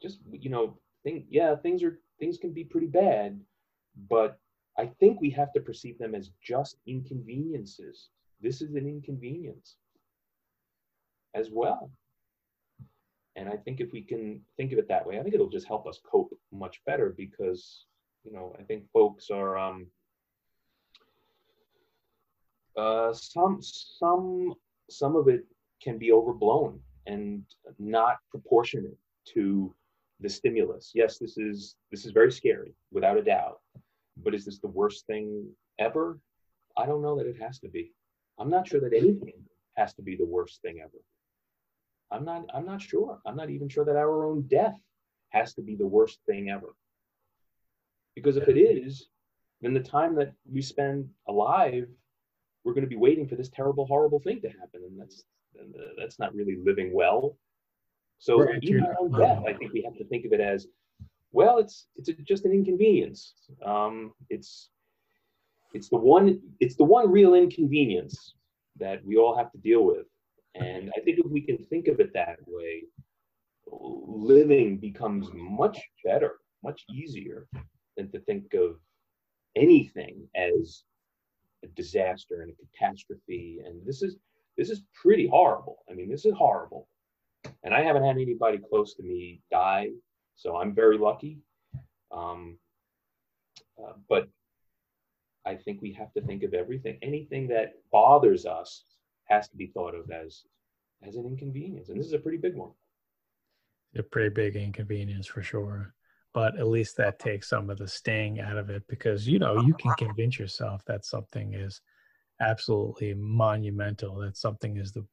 Just 0.00 0.18
you 0.32 0.50
know 0.50 0.78
think 1.04 1.26
yeah 1.28 1.54
things 1.56 1.82
are 1.82 1.98
things 2.18 2.38
can 2.38 2.52
be 2.52 2.64
pretty 2.64 2.86
bad 2.86 3.38
but 4.08 4.38
i 4.78 4.86
think 5.00 5.20
we 5.20 5.30
have 5.30 5.52
to 5.52 5.60
perceive 5.60 5.98
them 5.98 6.14
as 6.14 6.30
just 6.42 6.76
inconveniences. 6.86 8.08
This 8.40 8.60
is 8.60 8.74
an 8.74 8.86
inconvenience 8.88 9.76
as 11.34 11.48
well. 11.50 11.90
And 13.36 13.48
i 13.48 13.56
think 13.56 13.80
if 13.80 13.92
we 13.92 14.02
can 14.02 14.40
think 14.56 14.72
of 14.72 14.78
it 14.78 14.88
that 14.88 15.06
way 15.06 15.18
i 15.18 15.22
think 15.22 15.34
it'll 15.34 15.56
just 15.58 15.68
help 15.68 15.86
us 15.86 16.00
cope 16.04 16.32
much 16.52 16.80
better 16.86 17.14
because 17.16 17.86
you 18.24 18.32
know 18.32 18.54
i 18.58 18.62
think 18.62 18.84
folks 18.92 19.30
are 19.30 19.56
um 19.56 19.86
uh 22.76 23.12
some 23.12 23.58
some 23.60 24.54
some 24.90 25.16
of 25.16 25.28
it 25.28 25.44
can 25.82 25.98
be 25.98 26.12
overblown 26.12 26.78
and 27.06 27.42
not 27.78 28.18
proportionate 28.30 28.96
to 29.26 29.74
the 30.20 30.28
stimulus. 30.28 30.92
Yes, 30.94 31.18
this 31.18 31.36
is 31.36 31.76
this 31.90 32.04
is 32.06 32.12
very 32.12 32.30
scary, 32.32 32.74
without 32.92 33.18
a 33.18 33.22
doubt. 33.22 33.60
But 34.16 34.34
is 34.34 34.44
this 34.44 34.58
the 34.60 34.68
worst 34.68 35.06
thing 35.06 35.48
ever? 35.78 36.18
I 36.76 36.86
don't 36.86 37.02
know 37.02 37.16
that 37.18 37.26
it 37.26 37.40
has 37.40 37.58
to 37.60 37.68
be. 37.68 37.92
I'm 38.38 38.50
not 38.50 38.66
sure 38.68 38.80
that 38.80 38.94
anything 38.96 39.34
has 39.76 39.94
to 39.94 40.02
be 40.02 40.16
the 40.16 40.26
worst 40.26 40.60
thing 40.62 40.80
ever. 40.80 41.00
I'm 42.10 42.24
not 42.24 42.44
I'm 42.54 42.66
not 42.66 42.80
sure. 42.80 43.20
I'm 43.26 43.36
not 43.36 43.50
even 43.50 43.68
sure 43.68 43.84
that 43.84 43.96
our 43.96 44.24
own 44.24 44.42
death 44.42 44.78
has 45.30 45.54
to 45.54 45.62
be 45.62 45.74
the 45.74 45.86
worst 45.86 46.20
thing 46.26 46.50
ever. 46.50 46.74
Because 48.14 48.36
if 48.36 48.48
it 48.48 48.58
is, 48.58 49.08
then 49.62 49.74
the 49.74 49.80
time 49.80 50.14
that 50.16 50.32
we 50.50 50.60
spend 50.60 51.08
alive, 51.26 51.88
we're 52.64 52.74
going 52.74 52.84
to 52.84 52.88
be 52.88 52.96
waiting 52.96 53.26
for 53.26 53.36
this 53.36 53.48
terrible, 53.48 53.86
horrible 53.86 54.20
thing 54.20 54.40
to 54.42 54.48
happen, 54.48 54.82
and 54.86 55.00
that's 55.00 55.24
that's 55.98 56.18
not 56.18 56.34
really 56.34 56.56
living 56.64 56.92
well. 56.92 57.36
So 58.18 58.38
right, 58.38 58.58
even 58.62 58.84
our 58.84 58.96
own 59.00 59.10
death, 59.12 59.42
I 59.46 59.52
think 59.52 59.72
we 59.72 59.82
have 59.82 59.96
to 59.96 60.04
think 60.04 60.24
of 60.24 60.32
it 60.32 60.40
as, 60.40 60.68
well, 61.32 61.58
it's 61.58 61.86
it's 61.96 62.08
a, 62.08 62.12
just 62.12 62.44
an 62.44 62.52
inconvenience. 62.52 63.34
Um, 63.64 64.12
it's 64.30 64.70
it's 65.74 65.88
the 65.88 65.96
one 65.96 66.40
it's 66.60 66.76
the 66.76 66.84
one 66.84 67.10
real 67.10 67.34
inconvenience 67.34 68.34
that 68.78 69.04
we 69.04 69.16
all 69.16 69.36
have 69.36 69.50
to 69.52 69.58
deal 69.58 69.84
with. 69.84 70.06
And 70.54 70.92
I 70.96 71.00
think 71.00 71.18
if 71.18 71.26
we 71.30 71.40
can 71.40 71.58
think 71.58 71.88
of 71.88 71.98
it 72.00 72.12
that 72.12 72.36
way, 72.46 72.84
living 73.70 74.76
becomes 74.78 75.28
much 75.32 75.78
better, 76.04 76.40
much 76.62 76.84
easier 76.90 77.46
than 77.96 78.10
to 78.12 78.20
think 78.20 78.54
of 78.54 78.76
anything 79.56 80.28
as 80.34 80.84
a 81.64 81.68
disaster 81.68 82.42
and 82.42 82.50
a 82.50 82.54
catastrophe. 82.66 83.60
And 83.64 83.84
this 83.86 84.02
is 84.02 84.16
this 84.56 84.70
is 84.70 84.82
pretty 84.94 85.26
horrible. 85.26 85.84
I 85.90 85.94
mean, 85.94 86.10
this 86.10 86.24
is 86.24 86.34
horrible. 86.34 86.88
And 87.64 87.74
I 87.74 87.82
haven't 87.82 88.04
had 88.04 88.16
anybody 88.16 88.58
close 88.58 88.94
to 88.94 89.02
me 89.02 89.40
die, 89.50 89.88
so 90.36 90.56
I'm 90.56 90.74
very 90.74 90.98
lucky. 90.98 91.38
Um, 92.10 92.58
uh, 93.78 93.92
but 94.08 94.28
I 95.44 95.56
think 95.56 95.82
we 95.82 95.92
have 95.94 96.12
to 96.12 96.20
think 96.20 96.42
of 96.42 96.54
everything, 96.54 96.98
anything 97.02 97.48
that 97.48 97.74
bothers 97.90 98.46
us 98.46 98.84
has 99.24 99.48
to 99.48 99.56
be 99.56 99.68
thought 99.68 99.94
of 99.94 100.10
as 100.10 100.42
as 101.02 101.16
an 101.16 101.26
inconvenience, 101.26 101.88
and 101.88 101.98
this 101.98 102.06
is 102.06 102.12
a 102.12 102.18
pretty 102.18 102.38
big 102.38 102.54
one. 102.54 102.70
A 103.96 104.02
pretty 104.02 104.28
big 104.28 104.54
inconvenience 104.56 105.26
for 105.26 105.42
sure, 105.42 105.94
but 106.34 106.58
at 106.58 106.68
least 106.68 106.96
that 106.96 107.18
takes 107.18 107.48
some 107.48 107.68
of 107.68 107.78
the 107.78 107.88
sting 107.88 108.40
out 108.40 108.56
of 108.56 108.70
it 108.70 108.82
because 108.88 109.28
you 109.28 109.38
know 109.38 109.60
you 109.62 109.74
can 109.74 109.92
convince 109.94 110.38
yourself 110.38 110.84
that 110.86 111.04
something 111.04 111.54
is 111.54 111.80
absolutely 112.40 113.14
monumental, 113.14 114.16
that 114.16 114.36
something 114.36 114.76
is 114.76 114.92
the 114.92 115.06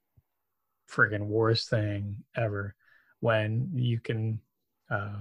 friggin' 0.90 1.28
worst 1.28 1.70
thing 1.70 2.16
ever 2.36 2.76
when 3.20 3.70
you 3.76 4.00
can 4.00 4.40
uh, 4.90 5.20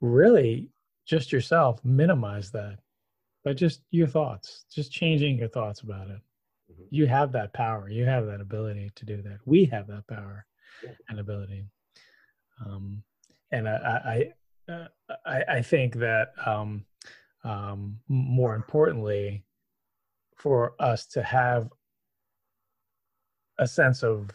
really 0.00 0.70
just 1.06 1.32
yourself 1.32 1.84
minimize 1.84 2.50
that 2.50 2.78
but 3.44 3.56
just 3.56 3.82
your 3.90 4.06
thoughts 4.06 4.64
just 4.72 4.92
changing 4.92 5.36
your 5.36 5.48
thoughts 5.48 5.80
about 5.80 6.08
it 6.08 6.20
mm-hmm. 6.70 6.82
you 6.90 7.06
have 7.06 7.32
that 7.32 7.52
power 7.52 7.90
you 7.90 8.04
have 8.04 8.26
that 8.26 8.40
ability 8.40 8.90
to 8.94 9.04
do 9.04 9.20
that 9.20 9.38
we 9.44 9.64
have 9.64 9.86
that 9.86 10.06
power 10.06 10.46
yeah. 10.82 10.90
and 11.08 11.18
ability 11.18 11.64
um, 12.64 13.02
and 13.52 13.68
i 13.68 13.72
I, 13.72 14.32
I, 15.26 15.42
I 15.48 15.62
think 15.62 15.94
that 15.96 16.32
um, 16.44 16.84
um, 17.44 17.98
more 18.08 18.54
importantly 18.54 19.44
for 20.36 20.74
us 20.78 21.06
to 21.06 21.22
have 21.22 21.68
a 23.58 23.66
sense 23.66 24.02
of 24.02 24.30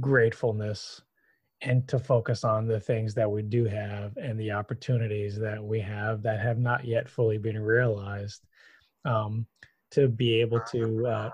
gratefulness 0.00 1.02
and 1.62 1.86
to 1.88 1.98
focus 1.98 2.44
on 2.44 2.66
the 2.66 2.80
things 2.80 3.14
that 3.14 3.30
we 3.30 3.42
do 3.42 3.64
have 3.64 4.16
and 4.16 4.38
the 4.38 4.50
opportunities 4.50 5.38
that 5.38 5.62
we 5.62 5.80
have 5.80 6.22
that 6.22 6.40
have 6.40 6.58
not 6.58 6.84
yet 6.84 7.08
fully 7.08 7.38
been 7.38 7.58
realized 7.58 8.42
um, 9.04 9.46
to 9.90 10.08
be 10.08 10.40
able 10.40 10.60
to 10.60 11.06
uh, 11.06 11.30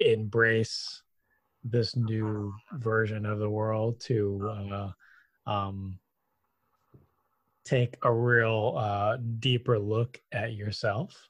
embrace 0.00 1.02
this 1.64 1.96
new 1.96 2.52
version 2.74 3.26
of 3.26 3.38
the 3.38 3.50
world 3.50 4.00
to 4.00 4.48
uh, 4.72 5.50
um, 5.50 5.98
take 7.68 7.96
a 8.02 8.12
real 8.12 8.74
uh, 8.78 9.18
deeper 9.38 9.78
look 9.78 10.20
at 10.32 10.54
yourself 10.54 11.28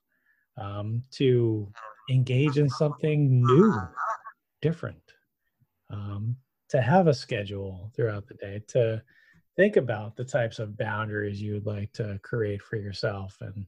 um, 0.57 1.03
to 1.11 1.71
engage 2.11 2.59
in 2.59 2.69
something 2.69 3.43
new 3.45 3.75
different 4.63 5.03
um, 5.91 6.37
to 6.69 6.81
have 6.81 7.07
a 7.07 7.15
schedule 7.15 7.91
throughout 7.95 8.27
the 8.27 8.35
day 8.35 8.63
to 8.69 9.03
think 9.57 9.77
about 9.77 10.17
the 10.17 10.25
types 10.25 10.59
of 10.59 10.79
boundaries 10.79 11.43
you 11.43 11.55
would 11.55 11.67
like 11.67 11.93
to 11.93 12.19
create 12.23 12.63
for 12.63 12.77
yourself 12.77 13.37
and 13.41 13.67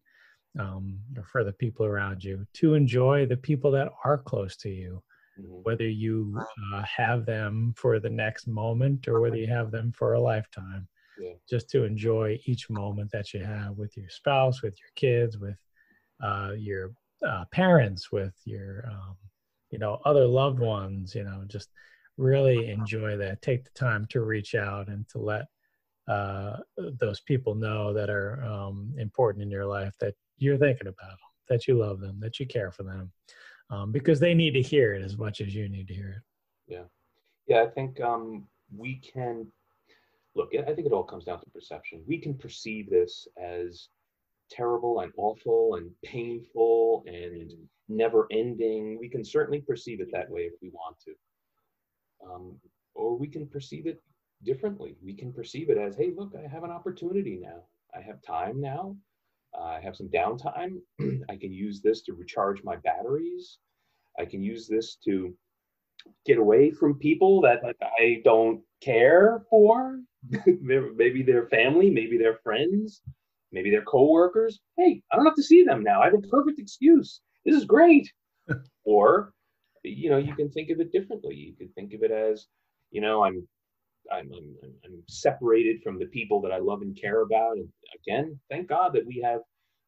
um, 0.58 0.98
for 1.24 1.44
the 1.44 1.52
people 1.52 1.86
around 1.86 2.22
you 2.22 2.46
to 2.52 2.74
enjoy 2.74 3.26
the 3.26 3.36
people 3.36 3.70
that 3.70 3.88
are 4.04 4.18
close 4.18 4.56
to 4.56 4.68
you 4.68 5.02
mm-hmm. 5.40 5.52
whether 5.62 5.88
you 5.88 6.40
uh, 6.72 6.82
have 6.82 7.26
them 7.26 7.74
for 7.76 7.98
the 7.98 8.10
next 8.10 8.46
moment 8.46 9.08
or 9.08 9.20
whether 9.20 9.36
you 9.36 9.48
have 9.48 9.70
them 9.70 9.92
for 9.92 10.14
a 10.14 10.20
lifetime. 10.20 10.86
Yeah. 11.20 11.34
Just 11.48 11.68
to 11.70 11.84
enjoy 11.84 12.38
each 12.46 12.70
moment 12.70 13.10
that 13.12 13.34
you 13.34 13.44
have 13.44 13.76
with 13.76 13.96
your 13.96 14.08
spouse, 14.08 14.62
with 14.62 14.74
your 14.80 14.90
kids, 14.96 15.38
with 15.38 15.58
uh, 16.22 16.52
your 16.56 16.92
uh, 17.26 17.44
parents, 17.52 18.10
with 18.10 18.34
your, 18.44 18.86
um, 18.90 19.16
you 19.70 19.78
know, 19.78 20.00
other 20.04 20.26
loved 20.26 20.58
ones. 20.58 21.14
You 21.14 21.24
know, 21.24 21.44
just 21.46 21.68
really 22.16 22.70
enjoy 22.70 23.16
that. 23.18 23.42
Take 23.42 23.64
the 23.64 23.70
time 23.74 24.06
to 24.10 24.22
reach 24.22 24.54
out 24.54 24.88
and 24.88 25.06
to 25.10 25.18
let 25.18 25.46
uh, 26.08 26.56
those 26.76 27.20
people 27.20 27.54
know 27.54 27.92
that 27.92 28.10
are 28.10 28.42
um, 28.44 28.94
important 28.98 29.42
in 29.42 29.50
your 29.50 29.66
life 29.66 29.94
that 30.00 30.14
you're 30.38 30.58
thinking 30.58 30.88
about 30.88 31.10
them, 31.10 31.18
that 31.48 31.68
you 31.68 31.78
love 31.78 32.00
them, 32.00 32.18
that 32.20 32.40
you 32.40 32.46
care 32.46 32.72
for 32.72 32.82
them, 32.82 33.12
um, 33.70 33.92
because 33.92 34.18
they 34.18 34.34
need 34.34 34.52
to 34.52 34.62
hear 34.62 34.94
it 34.94 35.02
as 35.02 35.18
much 35.18 35.40
as 35.40 35.54
you 35.54 35.68
need 35.68 35.86
to 35.88 35.94
hear 35.94 36.10
it. 36.16 36.74
Yeah, 36.74 36.84
yeah. 37.46 37.62
I 37.62 37.66
think 37.66 38.00
um, 38.00 38.46
we 38.74 38.96
can 38.96 39.46
look. 40.34 40.50
I 40.54 40.74
think 40.74 40.86
it 40.86 40.92
all 40.92 41.04
comes 41.04 41.24
down 41.24 41.40
to 41.40 41.50
perception. 41.50 42.02
We 42.06 42.18
can 42.18 42.34
perceive 42.34 42.90
this 42.90 43.26
as 43.42 43.88
terrible 44.50 45.00
and 45.00 45.12
awful 45.16 45.76
and 45.76 45.90
painful 46.04 47.04
and 47.06 47.52
never 47.88 48.26
ending. 48.30 48.98
We 48.98 49.08
can 49.08 49.24
certainly 49.24 49.60
perceive 49.60 50.00
it 50.00 50.08
that 50.12 50.30
way 50.30 50.42
if 50.42 50.54
we 50.60 50.70
want 50.70 50.96
to. 51.04 51.12
Um, 52.26 52.56
or 52.94 53.16
we 53.16 53.28
can 53.28 53.46
perceive 53.46 53.86
it 53.86 54.02
differently. 54.42 54.96
We 55.02 55.14
can 55.14 55.32
perceive 55.32 55.70
it 55.70 55.78
as, 55.78 55.96
hey, 55.96 56.12
look, 56.16 56.34
I 56.36 56.48
have 56.48 56.64
an 56.64 56.70
opportunity 56.70 57.38
now. 57.40 57.62
I 57.94 58.00
have 58.00 58.22
time 58.22 58.60
now. 58.60 58.96
Uh, 59.56 59.64
I 59.64 59.80
have 59.80 59.96
some 59.96 60.08
downtime. 60.08 60.78
I 61.28 61.36
can 61.36 61.52
use 61.52 61.80
this 61.80 62.02
to 62.02 62.14
recharge 62.14 62.62
my 62.62 62.76
batteries. 62.76 63.58
I 64.18 64.24
can 64.24 64.42
use 64.42 64.66
this 64.66 64.96
to 65.04 65.34
get 66.24 66.38
away 66.38 66.70
from 66.70 66.98
people 66.98 67.40
that 67.42 67.60
I 67.98 68.20
don't 68.24 68.62
care 68.80 69.42
for. 69.50 70.00
maybe 70.60 71.22
their 71.22 71.46
family, 71.46 71.90
maybe 71.90 72.18
their 72.18 72.38
friends, 72.42 73.00
maybe 73.52 73.70
their 73.70 73.84
coworkers. 73.84 74.60
Hey, 74.76 75.02
I 75.10 75.16
don't 75.16 75.24
have 75.24 75.34
to 75.36 75.42
see 75.42 75.62
them 75.62 75.82
now. 75.82 76.02
I 76.02 76.06
have 76.06 76.14
a 76.14 76.28
perfect 76.28 76.58
excuse. 76.58 77.20
This 77.44 77.56
is 77.56 77.64
great. 77.64 78.12
or, 78.84 79.32
you 79.82 80.10
know, 80.10 80.18
you 80.18 80.34
can 80.34 80.50
think 80.50 80.70
of 80.70 80.80
it 80.80 80.92
differently. 80.92 81.34
You 81.34 81.54
can 81.54 81.68
think 81.68 81.94
of 81.94 82.02
it 82.02 82.10
as, 82.10 82.46
you 82.90 83.00
know, 83.00 83.24
I'm 83.24 83.46
I'm, 84.12 84.30
I'm, 84.32 84.56
I'm 84.84 85.02
separated 85.08 85.82
from 85.82 85.98
the 85.98 86.06
people 86.06 86.40
that 86.42 86.52
I 86.52 86.58
love 86.58 86.82
and 86.82 86.98
care 87.00 87.22
about. 87.22 87.56
And 87.56 87.68
again, 87.94 88.38
thank 88.50 88.68
God 88.68 88.92
that 88.94 89.06
we 89.06 89.20
have 89.24 89.40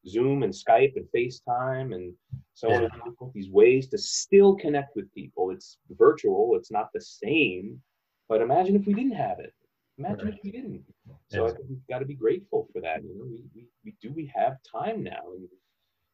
Zoom 0.07 0.43
and 0.43 0.53
Skype 0.53 0.93
and 0.95 1.07
FaceTime 1.15 1.95
and 1.95 2.13
so 2.53 2.69
yeah. 2.69 2.87
on 3.19 3.31
these 3.33 3.49
ways 3.49 3.87
to 3.87 3.97
still 3.97 4.55
connect 4.55 4.95
with 4.95 5.13
people. 5.13 5.51
It's 5.51 5.77
virtual, 5.91 6.55
it's 6.55 6.71
not 6.71 6.89
the 6.93 7.01
same. 7.01 7.81
But 8.29 8.41
imagine 8.41 8.75
if 8.75 8.85
we 8.85 8.93
didn't 8.93 9.15
have 9.15 9.39
it. 9.39 9.53
Imagine 9.97 10.25
right. 10.25 10.33
if 10.33 10.43
we 10.43 10.51
didn't. 10.51 10.83
So 11.29 11.45
yeah. 11.45 11.51
I 11.51 11.55
think 11.55 11.69
we've 11.69 11.87
got 11.89 11.99
to 11.99 12.05
be 12.05 12.15
grateful 12.15 12.67
for 12.73 12.81
that. 12.81 13.03
You 13.03 13.15
know, 13.15 13.25
we, 13.25 13.43
we, 13.55 13.67
we 13.85 13.95
do 14.01 14.11
we 14.11 14.31
have 14.35 14.57
time 14.69 15.03
now. 15.03 15.21
And 15.35 15.47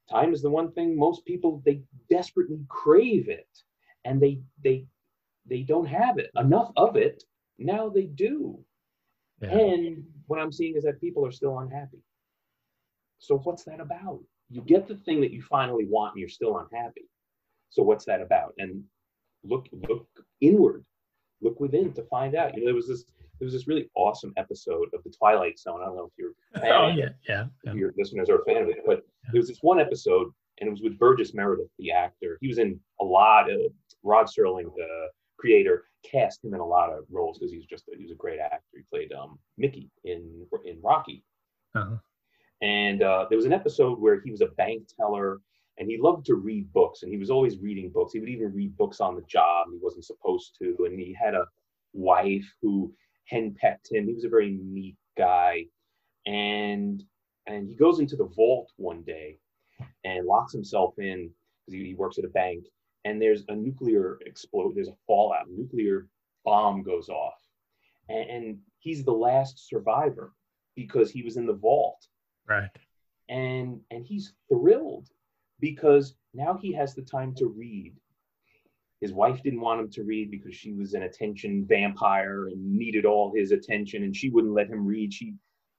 time 0.10 0.34
is 0.34 0.42
the 0.42 0.50
one 0.50 0.72
thing 0.72 0.98
most 0.98 1.26
people 1.26 1.62
they 1.66 1.82
desperately 2.10 2.60
crave 2.68 3.30
it. 3.30 3.48
And 4.06 4.22
they 4.22 4.42
they 4.64 4.86
they 5.50 5.62
don't 5.62 5.86
have 5.86 6.18
it 6.18 6.30
enough 6.36 6.72
of 6.76 6.96
it 6.96 7.24
now 7.60 7.90
they 7.90 8.06
do. 8.06 8.58
Yeah. 9.42 9.50
And 9.50 10.04
what 10.28 10.40
I'm 10.40 10.52
seeing 10.52 10.76
is 10.76 10.84
that 10.84 11.02
people 11.02 11.26
are 11.26 11.32
still 11.32 11.60
unhappy. 11.60 12.02
So 13.20 13.38
what's 13.38 13.64
that 13.66 13.80
about? 13.80 14.20
You 14.50 14.62
get 14.62 14.88
the 14.88 14.96
thing 14.96 15.22
that 15.22 15.32
you 15.32 15.42
finally 15.42 15.86
want 15.86 16.14
and 16.14 16.20
you're 16.20 16.30
still 16.30 16.58
unhappy. 16.58 17.08
So 17.70 17.84
what's 17.84 18.06
that 18.06 18.22
about? 18.22 18.54
And 18.58 18.84
look 19.44 19.68
look 19.88 20.08
inward. 20.42 20.86
Look 21.42 21.60
within 21.60 21.94
to 21.94 22.04
find 22.04 22.36
out. 22.36 22.56
You 22.56 22.62
know, 22.62 22.68
there 22.68 22.76
was 22.76 22.88
this 22.88 23.06
there 23.40 23.46
was 23.46 23.54
this 23.54 23.68
really 23.68 23.90
awesome 23.96 24.34
episode 24.38 24.90
of 24.94 25.02
the 25.04 25.12
Twilight 25.12 25.58
Zone. 25.58 25.82
I 25.82 25.86
don't 25.86 25.96
know 25.96 26.12
if 26.12 26.18
you're 26.18 26.34
oh 26.64 26.90
yeah, 26.90 27.10
yeah, 27.28 27.46
yeah. 27.64 27.74
your 27.74 27.94
listeners 27.98 28.30
are 28.30 28.42
a 28.42 28.46
fan 28.46 28.64
of 28.64 28.70
it, 28.70 28.84
but 28.86 29.06
yeah. 29.24 29.30
there 29.32 29.40
was 29.40 29.48
this 29.48 29.60
one 29.62 29.80
episode 29.80 30.32
and 30.60 30.68
it 30.68 30.72
was 30.72 30.82
with 30.82 31.00
Burgess 31.00 31.34
Meredith, 31.34 31.70
the 31.78 31.92
actor. 31.92 32.38
He 32.42 32.48
was 32.48 32.58
in 32.58 32.80
a 33.00 33.06
lot 33.06 33.50
of 33.50 33.72
Rod 34.04 34.26
Serling, 34.28 34.76
the 34.76 35.08
creator 35.38 35.86
cast 36.04 36.44
him 36.44 36.54
in 36.54 36.60
a 36.60 36.66
lot 36.66 36.92
of 36.92 37.06
roles 37.10 37.38
because 37.38 37.52
he's 37.52 37.66
just 37.66 37.88
a, 37.88 37.98
he 37.98 38.04
was 38.04 38.12
a 38.12 38.16
great 38.16 38.40
actor. 38.40 38.60
He 38.76 38.84
played 38.90 39.14
um, 39.14 39.40
Mickey 39.58 39.90
in 40.04 40.46
in 40.66 40.80
Rocky. 40.82 41.24
Uh-huh. 41.76 41.98
And 42.62 43.04
uh, 43.04 43.26
there 43.30 43.38
was 43.38 43.46
an 43.46 43.54
episode 43.54 44.00
where 44.00 44.20
he 44.22 44.32
was 44.32 44.42
a 44.42 44.48
bank 44.48 44.84
teller 45.00 45.40
and 45.80 45.90
he 45.90 45.98
loved 45.98 46.26
to 46.26 46.36
read 46.36 46.72
books 46.74 47.04
and 47.04 47.12
he 47.12 47.18
was 47.18 47.30
always 47.30 47.58
reading 47.60 47.90
books. 47.90 48.12
He 48.12 48.20
would 48.20 48.30
even 48.30 48.54
read 48.54 48.76
books 48.78 49.00
on 49.00 49.16
the 49.16 49.24
job 49.24 49.68
he 49.72 49.80
wasn't 49.82 50.06
supposed 50.06 50.58
to. 50.60 50.76
And 50.86 51.00
he 51.00 51.14
had 51.20 51.34
a 51.34 51.48
wife 51.94 52.46
who 52.62 52.94
henpecked 53.32 53.90
him. 53.90 54.06
He 54.06 54.14
was 54.14 54.26
a 54.26 54.30
very 54.30 54.60
neat 54.62 54.98
guy. 55.18 55.66
And 56.26 57.02
and 57.48 57.68
he 57.68 57.76
goes 57.76 58.00
into 58.00 58.18
the 58.18 58.30
vault 58.36 58.72
one 58.76 59.04
day 59.04 59.38
and 60.04 60.28
locks 60.28 60.52
himself 60.52 60.94
in 61.00 61.32
because 61.66 61.80
he, 61.80 61.86
he 61.86 61.96
works 61.96 62.18
at 62.18 62.26
a 62.26 62.30
bank 62.30 62.66
and 63.06 63.22
there's 63.22 63.46
a 63.48 63.56
nuclear 63.56 64.20
explode, 64.26 64.76
there's 64.76 64.90
a 64.90 64.98
fallout, 65.08 65.48
a 65.48 65.52
nuclear 65.52 66.08
bomb 66.44 66.84
goes 66.84 67.08
off. 67.08 67.40
And, 68.10 68.30
and 68.30 68.58
he's 68.80 69.06
the 69.06 69.14
last 69.14 69.70
survivor 69.70 70.34
because 70.76 71.10
he 71.10 71.24
was 71.24 71.38
in 71.38 71.46
the 71.46 71.54
vault. 71.54 72.06
Right. 72.48 72.70
And 73.30 73.80
and 73.92 74.06
he's 74.06 74.34
thrilled 74.50 75.08
because 75.60 76.16
now 76.34 76.58
he 76.62 76.74
has 76.74 76.96
the 76.96 77.02
time 77.02 77.34
to 77.36 77.48
read. 77.48 77.94
His 79.02 79.14
wife 79.14 79.42
didn't 79.42 79.62
want 79.62 79.80
him 79.80 79.90
to 79.92 80.04
read 80.04 80.30
because 80.30 80.56
she 80.56 80.74
was 80.74 80.94
an 80.94 81.04
attention 81.04 81.66
vampire 81.66 82.48
and 82.48 82.78
needed 82.78 83.06
all 83.06 83.34
his 83.34 83.52
attention 83.52 84.04
and 84.04 84.16
she 84.16 84.30
wouldn't 84.30 84.54
let 84.54 84.70
him 84.70 84.86
read. 84.86 85.14
She 85.14 85.36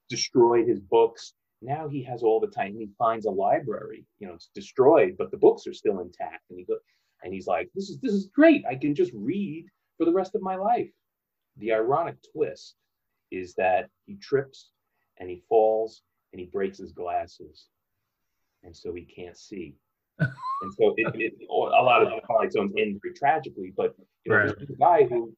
destroyed 0.08 0.66
his 0.66 0.80
books. 0.80 1.34
Now 1.60 1.86
he 1.88 2.02
has 2.04 2.22
all 2.22 2.40
the 2.40 2.46
time. 2.46 2.74
He 2.74 2.88
finds 2.98 3.26
a 3.26 3.30
library. 3.30 4.06
You 4.18 4.28
know, 4.28 4.34
it's 4.34 4.50
destroyed, 4.54 5.16
but 5.18 5.30
the 5.30 5.36
books 5.36 5.66
are 5.66 5.74
still 5.74 6.00
intact. 6.00 6.44
And 6.48 6.58
he 6.58 6.64
goes, 6.64 6.78
and 7.22 7.34
he's 7.34 7.46
like, 7.46 7.68
this 7.74 7.90
is 7.90 7.98
this 8.00 8.12
is 8.12 8.30
great. 8.34 8.64
I 8.68 8.74
can 8.74 8.94
just 8.94 9.12
read 9.14 9.66
for 9.98 10.06
the 10.06 10.12
rest 10.12 10.34
of 10.34 10.40
my 10.40 10.56
life. 10.56 10.90
The 11.58 11.72
ironic 11.72 12.16
twist 12.32 12.76
is 13.30 13.54
that 13.56 13.90
he 14.06 14.16
trips 14.16 14.70
and 15.18 15.28
he 15.28 15.42
falls 15.48 16.02
and 16.32 16.40
he 16.40 16.46
breaks 16.46 16.78
his 16.78 16.92
glasses. 16.92 17.66
And 18.62 18.76
so 18.76 18.94
he 18.94 19.02
can't 19.02 19.36
see. 19.36 19.76
and 20.18 20.74
so 20.74 20.94
it, 20.96 21.14
it, 21.14 21.32
a 21.48 21.54
lot 21.54 22.02
of 22.02 22.22
Twilight 22.24 22.52
Zones 22.52 22.72
end 22.78 23.00
very 23.02 23.14
tragically, 23.14 23.72
but 23.76 23.94
you 24.24 24.32
know, 24.32 24.38
right. 24.38 24.54
there's 24.56 24.70
a 24.70 24.74
guy 24.74 25.04
who, 25.04 25.32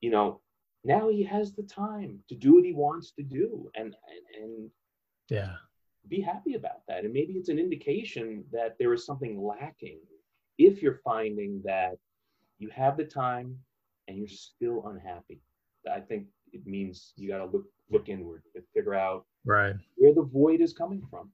you 0.00 0.10
know, 0.10 0.40
now 0.84 1.08
he 1.08 1.22
has 1.22 1.52
the 1.52 1.62
time 1.62 2.18
to 2.28 2.34
do 2.34 2.54
what 2.54 2.64
he 2.64 2.72
wants 2.72 3.12
to 3.12 3.22
do 3.22 3.70
and 3.76 3.86
and, 3.86 4.42
and 4.42 4.70
yeah. 5.28 5.52
be 6.08 6.20
happy 6.20 6.54
about 6.54 6.80
that. 6.88 7.04
And 7.04 7.12
maybe 7.12 7.34
it's 7.34 7.48
an 7.48 7.58
indication 7.58 8.44
that 8.52 8.76
there 8.78 8.92
is 8.92 9.06
something 9.06 9.40
lacking 9.40 10.00
if 10.58 10.82
you're 10.82 11.00
finding 11.04 11.62
that 11.64 11.96
you 12.58 12.68
have 12.70 12.96
the 12.96 13.04
time 13.04 13.56
and 14.08 14.18
you're 14.18 14.28
still 14.28 14.86
unhappy. 14.86 15.40
I 15.92 16.00
think 16.00 16.26
it 16.52 16.66
means 16.66 17.12
you 17.16 17.28
got 17.28 17.38
to 17.38 17.46
look 17.46 17.66
look 17.90 18.08
inward 18.08 18.42
and 18.54 18.64
figure 18.74 18.94
out 18.94 19.24
right. 19.44 19.74
where 19.96 20.14
the 20.14 20.22
void 20.22 20.60
is 20.60 20.72
coming 20.72 21.02
from 21.08 21.30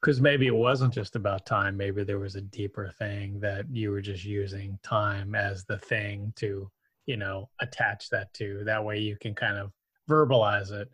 because 0.00 0.20
maybe 0.20 0.46
it 0.46 0.54
wasn't 0.54 0.92
just 0.92 1.16
about 1.16 1.46
time 1.46 1.76
maybe 1.76 2.04
there 2.04 2.18
was 2.18 2.36
a 2.36 2.40
deeper 2.40 2.92
thing 2.98 3.38
that 3.40 3.64
you 3.70 3.90
were 3.90 4.00
just 4.00 4.24
using 4.24 4.78
time 4.82 5.34
as 5.34 5.64
the 5.64 5.78
thing 5.78 6.32
to 6.36 6.70
you 7.06 7.16
know 7.16 7.48
attach 7.60 8.08
that 8.10 8.32
to 8.34 8.62
that 8.64 8.84
way 8.84 8.98
you 8.98 9.16
can 9.16 9.34
kind 9.34 9.56
of 9.56 9.72
verbalize 10.08 10.72
it 10.72 10.88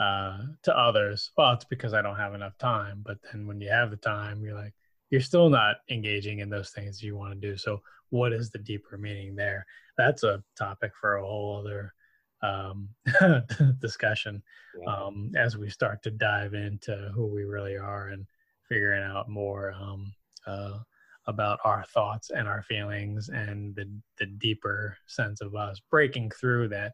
uh, 0.00 0.38
to 0.62 0.76
others 0.76 1.32
well 1.36 1.52
it's 1.52 1.64
because 1.64 1.94
i 1.94 2.02
don't 2.02 2.16
have 2.16 2.34
enough 2.34 2.56
time 2.58 3.02
but 3.04 3.18
then 3.32 3.46
when 3.46 3.60
you 3.60 3.68
have 3.68 3.90
the 3.90 3.96
time 3.96 4.42
you're 4.42 4.54
like 4.54 4.74
you're 5.10 5.20
still 5.20 5.48
not 5.48 5.76
engaging 5.90 6.40
in 6.40 6.50
those 6.50 6.70
things 6.70 7.02
you 7.02 7.16
want 7.16 7.32
to 7.32 7.40
do. 7.40 7.56
So, 7.56 7.80
what 8.10 8.32
is 8.32 8.50
the 8.50 8.58
deeper 8.58 8.96
meaning 8.96 9.36
there? 9.36 9.66
That's 9.96 10.22
a 10.22 10.42
topic 10.56 10.92
for 11.00 11.16
a 11.16 11.24
whole 11.24 11.58
other 11.58 11.94
um, 12.42 12.88
discussion 13.80 14.42
yeah. 14.80 14.94
um, 14.94 15.32
as 15.36 15.56
we 15.56 15.68
start 15.70 16.02
to 16.02 16.10
dive 16.10 16.54
into 16.54 17.10
who 17.14 17.26
we 17.26 17.44
really 17.44 17.76
are 17.76 18.08
and 18.08 18.26
figuring 18.68 19.02
out 19.02 19.28
more 19.28 19.72
um, 19.72 20.12
uh, 20.46 20.78
about 21.26 21.58
our 21.64 21.84
thoughts 21.92 22.30
and 22.30 22.48
our 22.48 22.62
feelings 22.62 23.28
and 23.28 23.74
the, 23.74 23.88
the 24.18 24.26
deeper 24.26 24.96
sense 25.06 25.40
of 25.40 25.54
us 25.54 25.80
breaking 25.90 26.30
through 26.30 26.68
that 26.68 26.92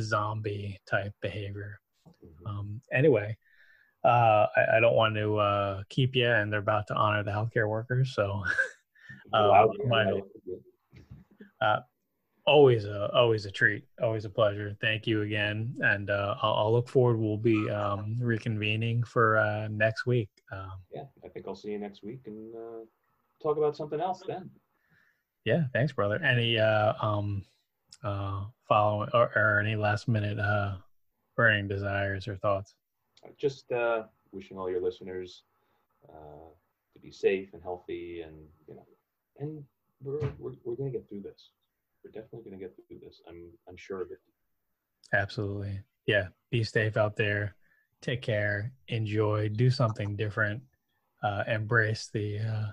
zombie 0.00 0.78
type 0.86 1.12
behavior. 1.20 1.80
Mm-hmm. 2.06 2.46
Um, 2.46 2.80
anyway, 2.92 3.36
uh, 4.04 4.46
I, 4.56 4.76
I, 4.76 4.80
don't 4.80 4.94
want 4.94 5.14
to 5.16 5.36
uh, 5.38 5.82
keep 5.88 6.14
you, 6.14 6.28
and 6.28 6.52
they're 6.52 6.60
about 6.60 6.86
to 6.88 6.94
honor 6.94 7.22
the 7.22 7.30
healthcare 7.30 7.68
workers. 7.68 8.14
So, 8.14 8.42
uh, 9.32 9.66
my, 9.88 10.20
uh, 11.60 11.80
always 12.46 12.84
a 12.84 13.10
always 13.14 13.46
a 13.46 13.50
treat, 13.50 13.84
always 14.02 14.24
a 14.24 14.30
pleasure. 14.30 14.76
Thank 14.80 15.06
you 15.06 15.22
again, 15.22 15.74
and 15.80 16.10
uh, 16.10 16.36
I'll, 16.42 16.54
I'll, 16.54 16.72
look 16.72 16.88
forward. 16.88 17.18
We'll 17.18 17.36
be 17.36 17.68
um, 17.70 18.16
reconvening 18.20 19.06
for 19.06 19.38
uh, 19.38 19.68
next 19.68 20.06
week. 20.06 20.30
Um, 20.52 20.72
yeah, 20.94 21.04
I 21.24 21.28
think 21.28 21.46
I'll 21.48 21.56
see 21.56 21.70
you 21.70 21.78
next 21.78 22.02
week 22.02 22.20
and 22.26 22.54
talk 23.42 23.56
about 23.56 23.76
something 23.76 24.00
else 24.00 24.22
then. 24.26 24.50
Yeah, 25.44 25.64
thanks, 25.72 25.92
brother. 25.92 26.20
Any 26.22 26.58
uh, 26.58 26.94
um, 27.00 27.44
uh, 28.02 28.44
following 28.68 29.08
or, 29.14 29.30
or 29.36 29.60
any 29.60 29.76
last 29.76 30.08
minute 30.08 30.38
uh, 30.38 30.76
burning 31.36 31.68
desires 31.68 32.26
or 32.26 32.36
thoughts? 32.36 32.74
Just 33.38 33.70
uh, 33.72 34.04
wishing 34.32 34.58
all 34.58 34.70
your 34.70 34.80
listeners 34.80 35.44
uh, 36.08 36.48
to 36.92 36.98
be 37.00 37.10
safe 37.10 37.52
and 37.52 37.62
healthy, 37.62 38.22
and 38.22 38.34
you 38.68 38.74
know, 38.74 38.86
and 39.38 39.62
we're 40.02 40.18
we're, 40.38 40.52
we're 40.64 40.76
going 40.76 40.92
to 40.92 40.98
get 40.98 41.08
through 41.08 41.22
this. 41.22 41.50
We're 42.06 42.22
definitely 42.22 42.50
going 42.50 42.60
to 42.60 42.64
get 42.64 42.76
through 42.76 42.98
this. 43.00 43.20
I'm 43.28 43.50
I'm 43.68 43.76
sure 43.76 44.02
of 44.02 44.12
it. 44.12 44.18
Absolutely. 45.12 45.80
Yeah. 46.06 46.28
Be 46.50 46.62
safe 46.62 46.96
out 46.96 47.16
there. 47.16 47.56
Take 48.00 48.22
care. 48.22 48.72
Enjoy. 48.88 49.48
Do 49.48 49.70
something 49.70 50.14
different. 50.14 50.62
Uh, 51.24 51.42
embrace 51.48 52.08
the 52.12 52.38
uh, 52.38 52.66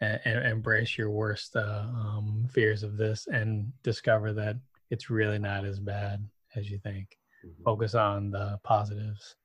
and, 0.00 0.46
embrace 0.46 0.96
your 0.96 1.10
worst 1.10 1.56
uh, 1.56 1.84
um, 1.94 2.46
fears 2.50 2.82
of 2.82 2.96
this, 2.96 3.26
and 3.26 3.70
discover 3.82 4.32
that 4.32 4.56
it's 4.88 5.10
really 5.10 5.38
not 5.38 5.66
as 5.66 5.78
bad 5.78 6.26
as 6.56 6.70
you 6.70 6.78
think. 6.78 7.18
Mm-hmm. 7.44 7.62
Focus 7.64 7.94
on 7.94 8.30
the 8.30 8.58
positives, 8.64 9.36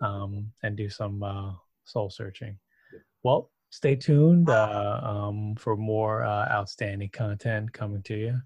um, 0.00 0.50
and 0.62 0.76
do 0.76 0.88
some 0.88 1.22
uh, 1.22 1.52
soul 1.84 2.08
searching. 2.08 2.58
Yeah. 2.92 3.00
Well, 3.22 3.50
stay 3.68 3.96
tuned 3.96 4.48
uh, 4.48 5.00
um, 5.02 5.54
for 5.58 5.76
more 5.76 6.22
uh, 6.22 6.48
outstanding 6.50 7.10
content 7.10 7.72
coming 7.74 8.02
to 8.04 8.14
you, 8.16 8.40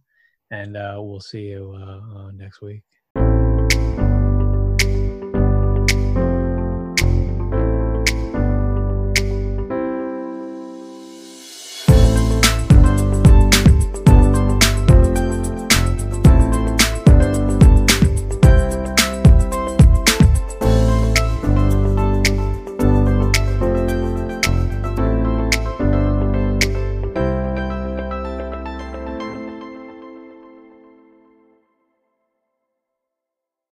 and 0.52 0.76
uh, 0.76 0.96
we'll 0.98 1.20
see 1.20 1.48
you 1.48 1.74
uh, 1.76 2.00
uh, 2.18 2.30
next 2.32 2.62
week. 2.62 2.84
Thank 2.84 2.94
you. 2.94 3.01